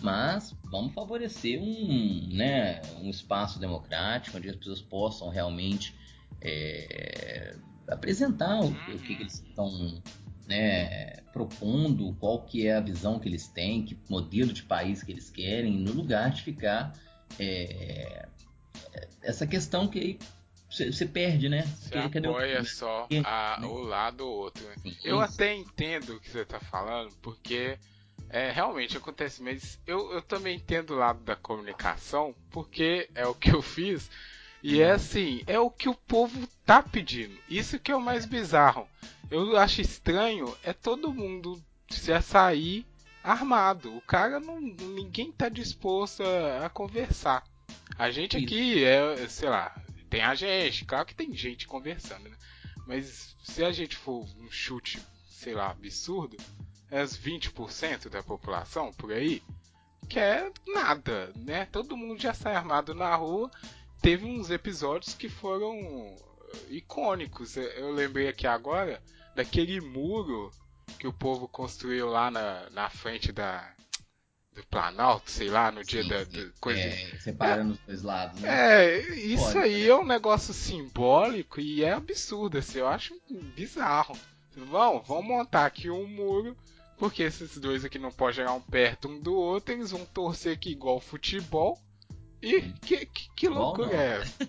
Mas 0.00 0.54
vamos 0.64 0.92
favorecer 0.92 1.60
um, 1.60 2.28
né, 2.32 2.82
um 3.00 3.10
espaço 3.10 3.58
democrático 3.60 4.36
onde 4.36 4.48
as 4.48 4.56
pessoas 4.56 4.80
possam 4.80 5.28
realmente 5.28 5.94
é, 6.44 7.56
apresentar 7.88 8.60
o, 8.60 8.68
o 8.68 8.98
que, 8.98 9.16
que, 9.16 9.22
eles 9.22 9.42
estão 9.42 10.02
né, 10.46 11.16
propondo, 11.32 12.14
qual 12.20 12.44
que 12.44 12.66
é 12.66 12.76
a 12.76 12.80
visão 12.80 13.18
que 13.18 13.28
eles 13.28 13.48
têm, 13.48 13.84
que 13.84 13.98
modelo 14.08 14.52
de 14.52 14.62
país 14.62 15.02
que 15.02 15.10
eles 15.10 15.30
querem, 15.30 15.78
no 15.78 15.92
lugar 15.92 16.30
de 16.30 16.42
ficar 16.42 16.92
é, 17.38 18.28
essa 19.22 19.46
questão 19.46 19.88
que 19.88 20.18
você 20.68 21.06
perde, 21.06 21.48
né? 21.48 21.62
Você 21.62 21.96
apoia 21.96 22.60
o... 22.60 22.64
só 22.64 23.08
a, 23.24 23.58
né? 23.60 23.66
o 23.66 23.78
lado 23.78 24.26
ou 24.26 24.34
outro. 24.34 24.64
Né? 24.66 24.74
Eu 25.04 25.20
até 25.20 25.54
entendo 25.54 26.14
o 26.14 26.20
que 26.20 26.28
você 26.28 26.40
está 26.40 26.58
falando, 26.58 27.14
porque 27.22 27.78
é, 28.28 28.50
realmente 28.50 28.96
acontece, 28.96 29.42
mas 29.42 29.80
eu, 29.86 30.12
eu 30.12 30.20
também 30.20 30.56
entendo 30.56 30.90
o 30.94 30.96
lado 30.96 31.20
da 31.20 31.36
comunicação, 31.36 32.34
porque 32.50 33.08
é 33.14 33.24
o 33.26 33.34
que 33.34 33.50
eu 33.50 33.62
fiz 33.62 34.10
e 34.66 34.80
é 34.80 34.92
assim, 34.92 35.42
é 35.46 35.60
o 35.60 35.70
que 35.70 35.90
o 35.90 35.94
povo 35.94 36.48
tá 36.64 36.82
pedindo. 36.82 37.38
Isso 37.50 37.78
que 37.78 37.92
é 37.92 37.96
o 37.96 38.00
mais 38.00 38.24
bizarro. 38.24 38.88
Eu 39.30 39.58
acho 39.58 39.82
estranho 39.82 40.56
é 40.62 40.72
todo 40.72 41.12
mundo 41.12 41.62
se 41.90 42.18
sair 42.22 42.86
armado. 43.22 43.94
O 43.94 44.00
cara 44.00 44.40
não. 44.40 44.58
ninguém 44.58 45.30
tá 45.30 45.50
disposto 45.50 46.22
a, 46.22 46.64
a 46.64 46.70
conversar. 46.70 47.44
A 47.98 48.10
gente 48.10 48.38
aqui 48.38 48.82
é, 48.82 49.28
sei 49.28 49.50
lá, 49.50 49.76
tem 50.08 50.22
a 50.22 50.34
gente, 50.34 50.86
claro 50.86 51.04
que 51.04 51.14
tem 51.14 51.36
gente 51.36 51.66
conversando, 51.66 52.30
né? 52.30 52.36
Mas 52.86 53.36
se 53.44 53.62
a 53.62 53.70
gente 53.70 53.94
for 53.94 54.26
um 54.38 54.50
chute, 54.50 54.98
sei 55.28 55.52
lá, 55.52 55.72
absurdo, 55.72 56.38
é 56.90 57.02
os 57.02 57.18
20% 57.18 58.08
da 58.08 58.22
população 58.22 58.94
por 58.94 59.12
aí 59.12 59.42
quer 60.08 60.50
nada, 60.66 61.32
né? 61.36 61.66
Todo 61.66 61.96
mundo 61.96 62.18
já 62.20 62.32
sai 62.32 62.54
armado 62.54 62.94
na 62.94 63.14
rua. 63.14 63.50
Teve 64.04 64.26
uns 64.26 64.50
episódios 64.50 65.14
que 65.14 65.30
foram 65.30 66.14
icônicos. 66.68 67.56
Eu 67.56 67.90
lembrei 67.90 68.28
aqui 68.28 68.46
agora 68.46 69.02
daquele 69.34 69.80
muro 69.80 70.52
que 70.98 71.06
o 71.06 71.12
povo 71.12 71.48
construiu 71.48 72.10
lá 72.10 72.30
na, 72.30 72.68
na 72.68 72.90
frente 72.90 73.32
da, 73.32 73.66
do 74.52 74.62
Planalto, 74.66 75.30
sei 75.30 75.48
lá, 75.48 75.72
no 75.72 75.82
dia 75.82 76.02
sim, 76.02 76.08
da, 76.10 76.22
da, 76.22 76.50
coisa. 76.60 76.80
É, 76.80 77.18
separando 77.18 77.70
é, 77.70 77.72
os 77.72 77.80
dois 77.86 78.02
lados, 78.02 78.40
né? 78.42 78.50
É, 78.84 78.98
isso 79.14 79.54
Pode, 79.54 79.58
aí 79.60 79.84
né? 79.84 79.88
é 79.88 79.94
um 79.94 80.04
negócio 80.04 80.52
simbólico 80.52 81.58
e 81.58 81.82
é 81.82 81.94
absurdo, 81.94 82.58
assim, 82.58 82.80
eu 82.80 82.88
acho 82.88 83.18
bizarro. 83.56 84.14
Vão, 84.54 85.00
vão 85.00 85.22
montar 85.22 85.64
aqui 85.64 85.88
um 85.88 86.06
muro, 86.06 86.54
porque 86.98 87.22
esses 87.22 87.56
dois 87.56 87.86
aqui 87.86 87.98
não 87.98 88.12
podem 88.12 88.34
chegar 88.34 88.52
um 88.52 88.60
perto 88.60 89.08
um 89.08 89.18
do 89.18 89.34
outro, 89.34 89.72
eles 89.72 89.92
vão 89.92 90.04
torcer 90.04 90.52
aqui 90.52 90.72
igual 90.72 91.00
futebol. 91.00 91.80
E 92.44 92.60
que, 92.80 93.06
que, 93.06 93.30
que 93.34 93.48
loucura 93.48 93.88
Bom, 93.88 93.94
é 93.94 94.20
essa? 94.20 94.44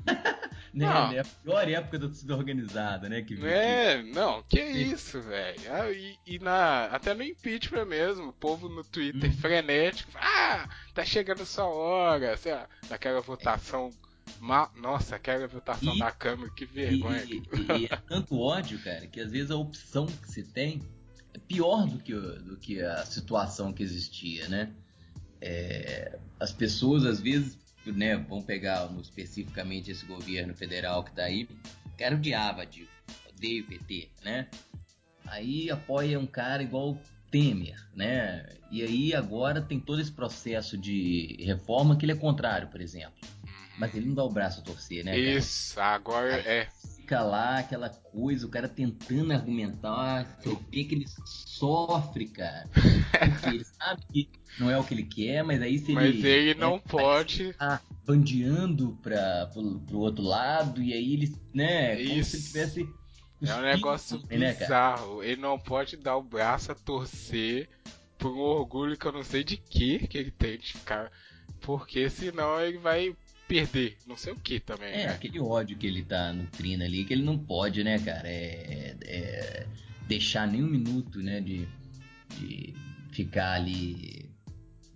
né, 0.73 0.85
né, 0.85 1.19
a 1.19 1.23
pior 1.23 1.69
época 1.69 1.97
da 1.97 2.07
torcida 2.07 2.35
organizada, 2.35 3.07
né? 3.07 3.21
Que, 3.21 3.33
é, 3.45 4.03
que... 4.03 4.11
não, 4.11 4.43
que 4.43 4.59
isso, 4.59 5.21
velho. 5.21 5.59
Ah, 5.71 5.89
e, 5.89 6.17
e, 6.27 6.39
na, 6.39 6.85
até 6.85 7.13
no 7.13 7.23
impeachment 7.23 7.85
mesmo, 7.85 8.29
o 8.29 8.33
povo 8.33 8.67
no 8.67 8.83
Twitter 8.83 9.29
hum. 9.29 9.33
frenético, 9.37 10.11
ah, 10.15 10.69
tá 10.93 11.05
chegando 11.05 11.45
sua 11.45 11.65
hora, 11.65 12.35
sei 12.35 12.53
lá, 12.53 12.67
naquela 12.89 13.21
votação. 13.21 13.89
Ma... 14.39 14.69
Nossa, 14.75 15.15
aquela 15.15 15.47
votação 15.47 15.95
e, 15.95 15.99
da 15.99 16.11
Câmara, 16.11 16.51
que 16.51 16.65
vergonha. 16.65 17.23
E, 17.23 17.41
e, 17.79 17.85
é 17.85 17.95
tanto 17.95 18.37
ódio, 18.37 18.77
cara, 18.83 19.07
que 19.07 19.21
às 19.21 19.31
vezes 19.31 19.51
a 19.51 19.55
opção 19.55 20.05
que 20.05 20.29
se 20.29 20.43
tem 20.43 20.81
é 21.33 21.37
pior 21.37 21.87
do 21.87 21.99
que, 21.99 22.13
do 22.13 22.57
que 22.57 22.81
a 22.81 23.05
situação 23.05 23.71
que 23.71 23.83
existia, 23.83 24.49
né? 24.49 24.73
É, 25.39 26.17
as 26.39 26.51
pessoas 26.51 27.05
às 27.05 27.19
vezes 27.19 27.57
né, 27.91 28.15
vamos 28.17 28.45
pegar 28.45 28.89
especificamente 29.01 29.91
esse 29.91 30.05
governo 30.05 30.53
federal 30.53 31.03
que 31.03 31.11
está 31.11 31.23
aí, 31.23 31.47
o 31.85 31.97
cara 31.97 32.15
odiava 32.15 32.65
de 32.65 32.87
odeio 33.29 33.63
o 33.63 33.67
PT, 33.67 34.09
né? 34.23 34.47
Aí 35.25 35.69
apoia 35.69 36.19
um 36.19 36.27
cara 36.27 36.63
igual 36.63 36.97
Temer, 37.31 37.75
né? 37.93 38.45
E 38.71 38.81
aí 38.83 39.15
agora 39.15 39.61
tem 39.61 39.79
todo 39.79 39.99
esse 39.99 40.11
processo 40.11 40.77
de 40.77 41.35
reforma 41.39 41.97
que 41.97 42.05
ele 42.05 42.13
é 42.13 42.15
contrário, 42.15 42.67
por 42.67 42.79
exemplo. 42.79 43.13
Mas 43.77 43.93
ele 43.93 44.07
não 44.07 44.15
dá 44.15 44.23
o 44.23 44.29
braço 44.29 44.61
a 44.61 44.63
torcer, 44.63 45.03
né? 45.03 45.11
Cara? 45.11 45.21
Isso, 45.21 45.79
agora 45.79 46.35
aí 46.35 46.41
é. 46.45 46.69
Fica 47.05 47.21
lá 47.21 47.59
aquela 47.59 47.87
coisa, 47.87 48.47
o 48.47 48.49
cara 48.49 48.67
tentando 48.67 49.31
argumentar, 49.31 50.39
você 50.39 50.57
vê 50.71 50.83
que 50.85 50.95
ele 50.95 51.05
sofre, 51.23 52.25
cara. 52.25 52.67
Porque 52.71 53.49
ele 53.49 53.63
sabe 53.77 54.01
que 54.11 54.29
não 54.59 54.71
é 54.71 54.79
o 54.79 54.83
que 54.83 54.95
ele 54.95 55.03
quer, 55.03 55.43
mas 55.43 55.61
aí 55.61 55.77
se 55.77 55.93
mas 55.93 56.15
ele. 56.15 56.27
Ele 56.27 56.59
não 56.59 56.79
pode. 56.79 57.53
Tá 57.53 57.79
bandeando 58.03 58.97
para 59.03 59.51
pro, 59.53 59.79
pro 59.81 59.99
outro 59.99 60.23
lado, 60.23 60.81
e 60.81 60.93
aí 60.93 61.13
ele, 61.13 61.35
né, 61.53 61.95
como 61.95 62.09
Isso. 62.09 62.37
se 62.37 62.37
ele 62.37 62.67
tivesse. 62.67 62.89
É 63.43 63.53
um 63.53 63.61
negócio 63.61 64.23
né, 64.27 64.53
bizarro. 64.53 65.21
Ele 65.21 65.39
não 65.39 65.59
pode 65.59 65.97
dar 65.97 66.17
o 66.17 66.23
braço 66.23 66.71
a 66.71 66.75
torcer 66.75 67.69
por 68.17 68.31
um 68.31 68.39
orgulho 68.39 68.97
que 68.97 69.05
eu 69.05 69.11
não 69.11 69.23
sei 69.23 69.43
de 69.43 69.57
que 69.57 70.07
que 70.07 70.17
ele 70.17 70.31
tem 70.31 70.57
de 70.57 70.73
ficar. 70.73 71.11
Porque 71.61 72.09
senão 72.09 72.59
ele 72.59 72.79
vai 72.79 73.15
perder, 73.47 73.97
não 74.07 74.17
sei 74.17 74.33
o 74.33 74.35
que 74.35 74.59
também. 74.59 74.93
É, 74.93 75.07
né? 75.07 75.13
aquele 75.13 75.39
ódio 75.39 75.77
que 75.77 75.85
ele 75.85 76.03
tá 76.03 76.33
nutrindo 76.33 76.83
ali, 76.83 77.05
que 77.05 77.13
ele 77.13 77.23
não 77.23 77.37
pode, 77.37 77.83
né, 77.83 77.99
cara? 77.99 78.27
É, 78.27 78.95
é 79.03 79.67
deixar 80.07 80.47
nem 80.47 80.63
um 80.63 80.67
minuto, 80.67 81.19
né, 81.19 81.41
de, 81.41 81.67
de 82.37 82.73
ficar 83.11 83.53
ali 83.53 84.29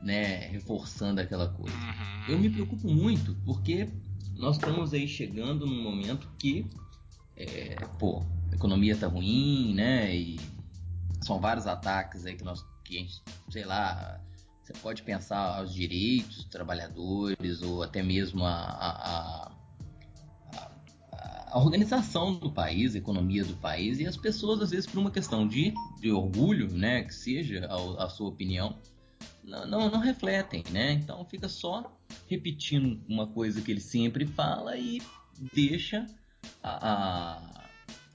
né, 0.02 0.48
reforçando 0.48 1.20
aquela 1.20 1.50
coisa. 1.50 1.76
Uhum. 1.76 2.34
Eu 2.34 2.40
me 2.40 2.50
preocupo 2.50 2.88
muito 2.88 3.36
porque 3.46 3.90
nós 4.36 4.56
estamos 4.56 4.94
aí 4.94 5.08
chegando 5.08 5.66
num 5.66 5.84
momento 5.84 6.30
que, 6.38 6.66
é, 7.36 7.76
pô, 7.98 8.24
a 8.52 8.56
economia 8.56 8.96
tá 8.96 9.08
ruim, 9.08 9.74
né, 9.74 10.16
e 10.16 10.40
são 11.22 11.40
vários 11.40 11.68
ataques 11.68 12.26
aí 12.26 12.36
que 12.36 12.44
nós, 12.44 12.66
que, 12.84 13.08
sei 13.50 13.66
lá, 13.66 14.22
você 14.70 14.74
pode 14.82 15.02
pensar 15.02 15.58
aos 15.58 15.74
direitos 15.74 16.38
dos 16.38 16.46
trabalhadores 16.46 17.62
ou 17.64 17.82
até 17.82 18.04
mesmo 18.04 18.46
a, 18.46 18.54
a, 18.54 19.52
a, 20.54 20.72
a, 21.52 21.60
organização 21.60 22.36
do 22.36 22.52
país, 22.52 22.94
a 22.94 23.00
economia 23.00 23.44
do 23.44 23.56
país 23.56 24.00
e 24.00 24.06
as 24.06 24.16
pessoas 24.16 24.62
às 24.62 24.70
vezes 24.70 24.86
por 24.86 25.00
uma 25.00 25.10
questão 25.10 25.48
de, 25.48 25.74
de 26.00 26.12
orgulho, 26.12 26.72
né, 26.72 27.04
que 27.04 27.14
seja 27.14 27.66
a, 27.66 28.06
a 28.06 28.10
sua 28.10 28.30
opinião, 28.30 28.78
não, 29.44 29.66
não, 29.66 29.90
não, 29.90 30.00
refletem, 30.00 30.64
né? 30.70 30.92
Então 30.92 31.26
fica 31.26 31.50
só 31.50 31.92
repetindo 32.28 33.02
uma 33.10 33.26
coisa 33.26 33.62
que 33.62 33.72
ele 33.72 33.82
sempre 33.82 34.28
fala 34.28 34.78
e 34.78 35.02
deixa 35.52 36.06
a, 36.62 36.92
a, 36.92 37.64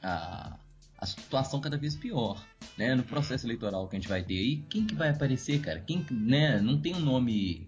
a, 0.02 0.58
a 1.04 1.06
situação 1.06 1.60
cada 1.60 1.76
vez 1.76 1.94
pior. 1.94 2.42
Né? 2.76 2.94
No 2.94 3.04
processo 3.04 3.46
eleitoral 3.46 3.86
que 3.88 3.96
a 3.96 3.98
gente 4.00 4.08
vai 4.08 4.22
ter 4.22 4.38
aí, 4.38 4.56
quem 4.68 4.86
que 4.86 4.94
vai 4.94 5.10
aparecer, 5.10 5.60
cara? 5.60 5.80
Quem, 5.80 6.04
né? 6.10 6.58
Não 6.60 6.80
tem 6.80 6.94
um 6.94 7.00
nome 7.00 7.66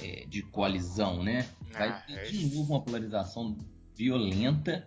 é, 0.00 0.26
de 0.26 0.42
coalizão, 0.42 1.22
né? 1.22 1.48
Vai 1.72 1.88
ah, 1.88 1.92
ter 2.06 2.18
é 2.18 2.24
de 2.24 2.54
novo 2.54 2.74
uma 2.74 2.82
polarização 2.82 3.56
violenta 3.96 4.86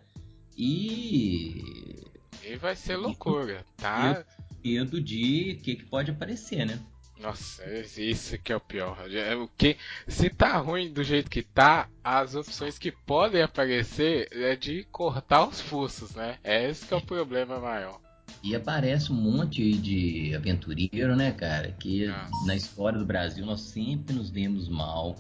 e. 0.57 2.05
E 2.43 2.55
vai 2.57 2.75
ser 2.75 2.95
loucura, 2.95 3.65
tá? 3.77 4.23
Medo 4.63 5.01
de 5.01 5.57
o 5.59 5.61
que, 5.61 5.75
que 5.75 5.85
pode 5.85 6.11
aparecer, 6.11 6.65
né? 6.65 6.79
Nossa, 7.19 7.63
isso 7.97 8.37
que 8.39 8.51
é 8.51 8.55
o 8.55 8.59
pior. 8.59 8.97
É 9.11 9.35
o 9.35 9.47
que 9.47 9.77
se 10.07 10.29
tá 10.29 10.57
ruim 10.57 10.91
do 10.91 11.03
jeito 11.03 11.29
que 11.29 11.41
tá, 11.41 11.87
as 12.03 12.35
opções 12.35 12.77
que 12.77 12.91
podem 12.91 13.41
aparecer 13.41 14.27
é 14.31 14.55
de 14.55 14.83
cortar 14.91 15.47
os 15.47 15.61
fuços, 15.61 16.15
né? 16.15 16.37
É 16.43 16.69
esse 16.69 16.85
que 16.85 16.93
é 16.93 16.97
o 16.97 17.01
problema 17.01 17.59
maior. 17.59 18.01
E 18.43 18.55
aparece 18.55 19.11
um 19.11 19.15
monte 19.15 19.71
de 19.73 20.35
aventureiro, 20.35 21.15
né, 21.15 21.31
cara? 21.31 21.71
Que 21.79 22.07
Nossa. 22.07 22.45
na 22.45 22.55
história 22.55 22.99
do 22.99 23.05
Brasil 23.05 23.45
nós 23.45 23.61
sempre 23.61 24.13
nos 24.13 24.29
demos 24.29 24.67
mal. 24.67 25.15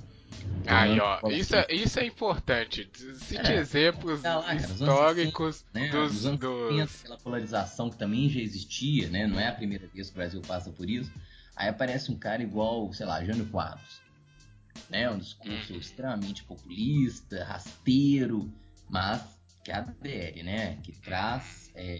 Aí, 0.65 0.99
ó, 0.99 1.19
isso 1.29 1.55
é, 1.55 1.67
isso 1.69 1.99
é 1.99 2.05
importante. 2.05 2.89
Cite 3.15 3.51
é, 3.51 3.57
exemplos 3.57 4.21
tá 4.21 4.39
lá, 4.39 4.45
cara, 4.45 4.55
históricos 4.57 5.63
né, 5.73 5.89
dos, 5.89 6.25
anos 6.25 6.39
dos... 6.39 7.01
aquela 7.01 7.17
polarização 7.17 7.89
que 7.89 7.97
também 7.97 8.29
já 8.29 8.41
existia, 8.41 9.07
né? 9.09 9.25
Não 9.25 9.39
é 9.39 9.47
a 9.47 9.53
primeira 9.53 9.87
vez 9.87 10.07
que 10.07 10.13
o 10.13 10.17
Brasil 10.17 10.41
passa 10.41 10.69
por 10.71 10.89
isso. 10.89 11.11
Aí 11.55 11.69
aparece 11.69 12.11
um 12.11 12.17
cara 12.17 12.41
igual, 12.41 12.91
sei 12.93 13.05
lá, 13.05 13.23
Jânio 13.23 13.45
Quadros. 13.47 14.01
Né? 14.89 15.09
Um 15.09 15.17
discurso 15.17 15.73
uhum. 15.73 15.79
extremamente 15.79 16.43
populista, 16.43 17.43
rasteiro, 17.43 18.51
mas 18.89 19.21
que 19.63 19.71
adere, 19.71 20.43
né? 20.43 20.77
Que 20.83 20.91
traz. 20.91 21.71
É, 21.75 21.99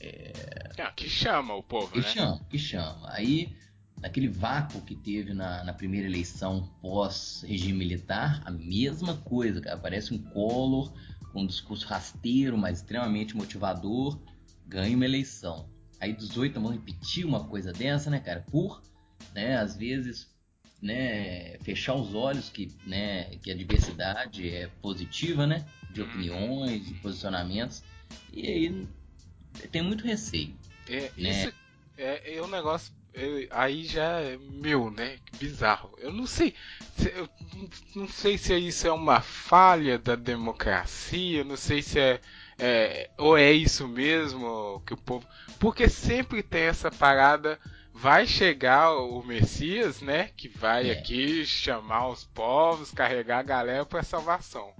é... 0.00 0.32
Ah, 0.78 0.92
que 0.92 1.08
chama 1.08 1.54
o 1.54 1.62
povo, 1.62 1.90
que 1.92 2.00
né? 2.00 2.04
chama, 2.04 2.44
que 2.50 2.58
chama. 2.58 3.10
Aí, 3.10 3.56
naquele 4.00 4.28
vácuo 4.28 4.82
que 4.82 4.94
teve 4.94 5.32
na, 5.32 5.64
na 5.64 5.72
primeira 5.72 6.06
eleição 6.06 6.68
pós-regime 6.82 7.78
militar, 7.78 8.42
a 8.44 8.50
mesma 8.50 9.16
coisa, 9.18 9.60
cara. 9.60 9.76
Aparece 9.76 10.12
um 10.12 10.18
Collor 10.18 10.92
com 11.32 11.42
um 11.42 11.46
discurso 11.46 11.86
rasteiro, 11.86 12.58
mas 12.58 12.78
extremamente 12.78 13.36
motivador, 13.36 14.20
ganha 14.66 14.94
uma 14.94 15.06
eleição. 15.06 15.71
Aí 16.02 16.12
18 16.12 16.60
vão 16.60 16.72
repetir 16.72 17.24
uma 17.24 17.44
coisa 17.44 17.72
dessa, 17.72 18.10
né, 18.10 18.18
cara? 18.18 18.44
Por, 18.50 18.82
né, 19.32 19.56
às 19.56 19.76
vezes, 19.76 20.28
né, 20.82 21.56
fechar 21.58 21.94
os 21.94 22.12
olhos 22.12 22.48
que, 22.48 22.72
né, 22.84 23.36
que 23.36 23.52
a 23.52 23.54
diversidade 23.54 24.50
é 24.50 24.66
positiva, 24.82 25.46
né? 25.46 25.64
De 25.92 26.02
uhum. 26.02 26.08
opiniões, 26.08 26.84
de 26.84 26.94
posicionamentos. 26.94 27.84
E 28.32 28.48
aí 28.48 28.88
tem 29.70 29.80
muito 29.80 30.04
receio. 30.04 30.52
É, 30.88 31.12
né? 31.16 31.44
Isso 31.44 31.54
é, 31.96 32.34
é 32.34 32.42
um 32.42 32.48
negócio. 32.48 32.92
É, 33.14 33.46
aí 33.52 33.84
já 33.84 34.20
é 34.22 34.36
meu, 34.38 34.90
né? 34.90 35.18
Bizarro. 35.38 35.94
Eu 35.98 36.12
não 36.12 36.26
sei. 36.26 36.52
Eu 37.14 37.28
não 37.94 38.08
sei 38.08 38.36
se 38.36 38.58
isso 38.58 38.88
é 38.88 38.92
uma 38.92 39.20
falha 39.20 40.00
da 40.00 40.16
democracia. 40.16 41.44
Não 41.44 41.56
sei 41.56 41.80
se 41.80 42.00
é 42.00 42.20
é, 42.64 43.10
ou 43.18 43.36
é 43.36 43.50
isso 43.50 43.88
mesmo 43.88 44.80
que 44.86 44.94
o 44.94 44.96
povo. 44.96 45.26
Porque 45.58 45.88
sempre 45.88 46.44
tem 46.44 46.62
essa 46.62 46.92
parada. 46.92 47.58
Vai 47.92 48.24
chegar 48.24 48.96
o 48.96 49.22
Messias, 49.22 50.00
né? 50.00 50.30
Que 50.36 50.48
vai 50.48 50.88
é. 50.88 50.92
aqui 50.92 51.44
chamar 51.44 52.08
os 52.08 52.24
povos, 52.24 52.92
carregar 52.92 53.40
a 53.40 53.42
galera 53.42 53.84
para 53.84 54.02
salvação. 54.04 54.72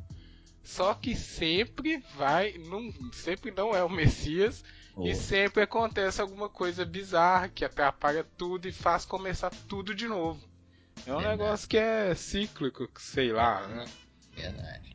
Só 0.63 0.95
que 0.95 1.17
sempre 1.17 1.99
vai, 2.17 2.55
não, 2.57 2.91
sempre 3.13 3.51
não 3.51 3.75
é 3.75 3.83
o 3.83 3.91
Messias 3.91 4.65
oh. 4.95 5.05
e 5.05 5.15
sempre 5.15 5.65
acontece 5.65 6.21
alguma 6.21 6.49
coisa 6.49 6.85
bizarra 6.85 7.49
que 7.49 7.65
atrapalha 7.65 8.25
tudo 8.39 8.69
e 8.69 8.73
faz 8.73 9.05
começar 9.05 9.51
tudo 9.69 9.93
de 9.93 10.07
novo. 10.07 10.41
É 11.05 11.13
um 11.13 11.17
Verdade. 11.17 11.37
negócio 11.37 11.69
que 11.69 11.77
é 11.77 12.15
cíclico, 12.15 12.89
sei 12.97 13.33
lá, 13.33 13.67
né? 13.67 13.85
Verdade. 14.35 14.92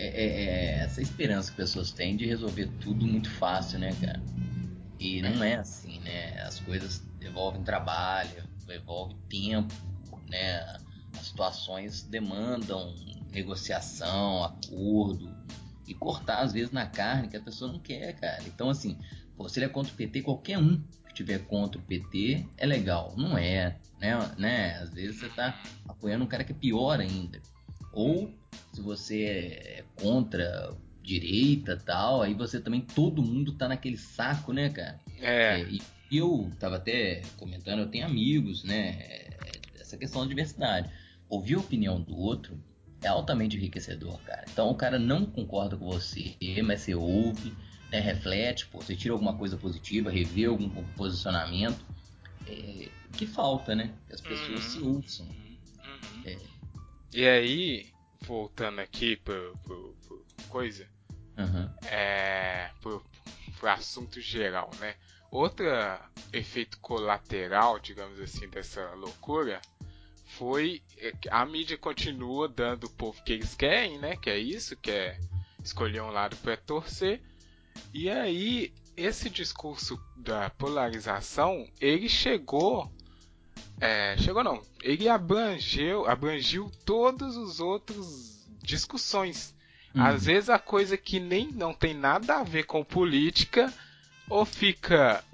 É, 0.00 0.06
é, 0.06 0.24
é, 0.24 0.78
essa 0.78 1.02
esperança 1.02 1.50
que 1.50 1.58
pessoas 1.58 1.92
têm 1.92 2.16
de 2.16 2.24
resolver 2.24 2.70
tudo 2.80 3.06
muito 3.06 3.28
fácil, 3.28 3.78
né, 3.78 3.94
cara? 4.00 4.22
E 4.98 5.20
não 5.20 5.44
é 5.44 5.56
assim, 5.56 6.00
né? 6.00 6.40
As 6.40 6.58
coisas 6.58 7.02
envolvem 7.20 7.62
trabalho, 7.62 8.42
envolve 8.74 9.14
tempo, 9.28 9.74
né? 10.26 10.78
As 11.12 11.26
situações 11.26 12.02
demandam 12.02 12.94
negociação, 13.30 14.42
acordo 14.42 15.30
e 15.86 15.92
cortar 15.92 16.40
às 16.40 16.54
vezes 16.54 16.72
na 16.72 16.86
carne 16.86 17.28
que 17.28 17.36
a 17.36 17.42
pessoa 17.42 17.70
não 17.70 17.78
quer, 17.78 18.14
cara. 18.14 18.42
Então 18.46 18.70
assim, 18.70 18.98
se 19.48 19.58
ele 19.58 19.66
é 19.66 19.68
contra 19.68 19.92
o 19.92 19.96
PT, 19.96 20.22
qualquer 20.22 20.56
um 20.56 20.82
que 21.08 21.12
tiver 21.12 21.40
contra 21.40 21.78
o 21.78 21.84
PT 21.84 22.46
é 22.56 22.64
legal. 22.64 23.12
Não 23.18 23.36
é, 23.36 23.76
né? 24.00 24.16
né? 24.38 24.78
Às 24.78 24.94
vezes 24.94 25.20
você 25.20 25.28
tá 25.28 25.60
apoiando 25.86 26.24
um 26.24 26.28
cara 26.28 26.42
que 26.42 26.52
é 26.52 26.56
pior 26.56 26.98
ainda. 27.00 27.38
Ou 27.92 28.32
se 28.72 28.80
você 28.80 29.24
é 29.24 29.84
contra 29.96 30.74
direita 31.02 31.76
tal, 31.76 32.22
aí 32.22 32.34
você 32.34 32.60
também, 32.60 32.80
todo 32.80 33.22
mundo 33.22 33.52
tá 33.52 33.68
naquele 33.68 33.96
saco, 33.96 34.52
né, 34.52 34.68
cara? 34.70 35.00
É. 35.18 35.60
é 35.60 35.68
e 36.10 36.18
eu 36.18 36.50
tava 36.58 36.76
até 36.76 37.22
comentando, 37.36 37.80
eu 37.80 37.88
tenho 37.88 38.04
amigos, 38.04 38.64
né? 38.64 39.28
Essa 39.78 39.96
questão 39.96 40.22
da 40.22 40.28
diversidade. 40.28 40.90
Ouvir 41.28 41.54
a 41.54 41.60
opinião 41.60 42.00
do 42.00 42.16
outro 42.16 42.58
é 43.02 43.08
altamente 43.08 43.56
enriquecedor, 43.56 44.20
cara. 44.22 44.44
Então 44.50 44.68
o 44.68 44.74
cara 44.74 44.98
não 44.98 45.24
concorda 45.24 45.76
com 45.76 45.86
você, 45.86 46.34
mas 46.64 46.80
você 46.80 46.94
ouve, 46.94 47.54
né, 47.90 48.00
reflete, 48.00 48.66
pô, 48.66 48.80
você 48.80 48.96
tira 48.96 49.14
alguma 49.14 49.36
coisa 49.36 49.56
positiva, 49.56 50.10
revê 50.10 50.46
algum 50.46 50.68
posicionamento. 50.96 51.84
É, 52.46 52.88
que 53.12 53.26
falta, 53.26 53.74
né? 53.74 53.92
Que 54.08 54.14
as 54.14 54.20
pessoas 54.20 54.64
uhum. 54.64 54.70
se 54.70 54.80
ouçam. 54.80 55.26
Uhum. 55.26 56.22
É. 56.24 56.36
E 57.12 57.26
aí, 57.26 57.92
voltando 58.22 58.80
aqui 58.80 59.16
pro, 59.16 59.58
pro, 59.64 59.96
pro 60.06 60.24
coisa, 60.48 60.86
uhum. 61.36 61.70
é, 61.86 62.70
pro, 62.80 63.04
pro 63.58 63.68
assunto 63.68 64.20
geral, 64.20 64.70
né? 64.78 64.94
Outro 65.30 65.66
efeito 66.32 66.78
colateral, 66.80 67.78
digamos 67.78 68.18
assim, 68.20 68.48
dessa 68.48 68.90
loucura 68.94 69.60
foi 70.24 70.82
é, 70.98 71.12
a 71.30 71.44
mídia 71.44 71.76
continua 71.76 72.48
dando 72.48 72.84
o 72.84 72.90
povo 72.90 73.22
que 73.22 73.32
eles 73.32 73.54
querem, 73.54 73.98
né? 73.98 74.16
Que 74.16 74.30
é 74.30 74.38
isso, 74.38 74.76
que 74.76 74.90
é 74.90 75.18
escolher 75.62 76.02
um 76.02 76.10
lado 76.10 76.36
para 76.36 76.56
torcer. 76.56 77.20
E 77.92 78.08
aí 78.08 78.72
esse 78.96 79.30
discurso 79.30 80.00
da 80.16 80.50
polarização, 80.50 81.66
ele 81.80 82.08
chegou 82.08 82.92
é, 83.80 84.16
chegou 84.18 84.44
não, 84.44 84.62
ele 84.82 85.08
abrangeu, 85.08 86.06
abrangiu 86.06 86.70
todos 86.84 87.36
os 87.36 87.60
outros 87.60 88.46
discussões. 88.62 89.54
Uhum. 89.94 90.04
Às 90.04 90.26
vezes 90.26 90.50
a 90.50 90.58
coisa 90.58 90.96
que 90.96 91.18
nem 91.18 91.50
não 91.50 91.72
tem 91.72 91.94
nada 91.94 92.36
a 92.36 92.44
ver 92.44 92.64
com 92.64 92.84
política 92.84 93.72
ou 94.28 94.44
fica 94.44 95.24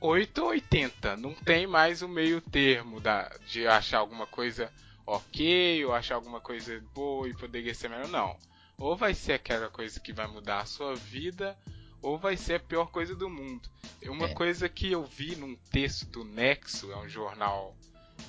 8 0.00 0.38
ou 0.42 0.48
80, 0.48 1.16
não 1.16 1.34
tem 1.34 1.66
mais 1.66 2.00
o 2.00 2.08
meio 2.08 2.40
termo 2.40 3.00
da, 3.00 3.28
de 3.48 3.66
achar 3.66 3.98
alguma 3.98 4.26
coisa 4.26 4.70
ok 5.06 5.84
ou 5.84 5.94
achar 5.94 6.14
alguma 6.14 6.40
coisa 6.40 6.82
boa 6.94 7.28
e 7.28 7.34
poderia 7.34 7.74
ser 7.74 7.88
melhor, 7.88 8.08
não. 8.08 8.36
Ou 8.78 8.96
vai 8.96 9.14
ser 9.14 9.34
aquela 9.34 9.68
coisa 9.68 9.98
que 10.00 10.12
vai 10.12 10.26
mudar 10.26 10.60
a 10.60 10.66
sua 10.66 10.94
vida, 10.94 11.56
ou 12.02 12.18
vai 12.18 12.36
ser 12.36 12.54
a 12.54 12.60
pior 12.60 12.86
coisa 12.86 13.14
do 13.14 13.28
mundo. 13.28 13.68
Uma 14.04 14.26
é. 14.26 14.34
coisa 14.34 14.68
que 14.68 14.92
eu 14.92 15.04
vi 15.04 15.36
num 15.36 15.56
texto 15.70 16.06
do 16.10 16.24
Nexo, 16.24 16.92
é 16.92 16.96
um 16.96 17.08
jornal 17.08 17.76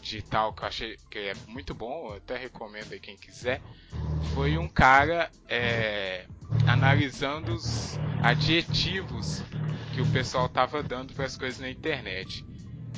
digital 0.01 0.53
que 0.53 0.63
eu 0.63 0.67
achei 0.67 0.97
que 1.09 1.19
é 1.19 1.33
muito 1.47 1.73
bom, 1.73 2.09
eu 2.09 2.17
até 2.17 2.37
recomendo 2.37 2.91
aí 2.91 2.99
quem 2.99 3.15
quiser, 3.15 3.61
foi 4.33 4.57
um 4.57 4.67
cara 4.67 5.31
é, 5.47 6.25
analisando 6.67 7.53
os 7.53 7.97
adjetivos 8.21 9.43
que 9.93 10.01
o 10.01 10.11
pessoal 10.11 10.47
tava 10.47 10.83
dando 10.83 11.13
para 11.13 11.25
as 11.25 11.37
coisas 11.37 11.59
na 11.59 11.69
internet. 11.69 12.45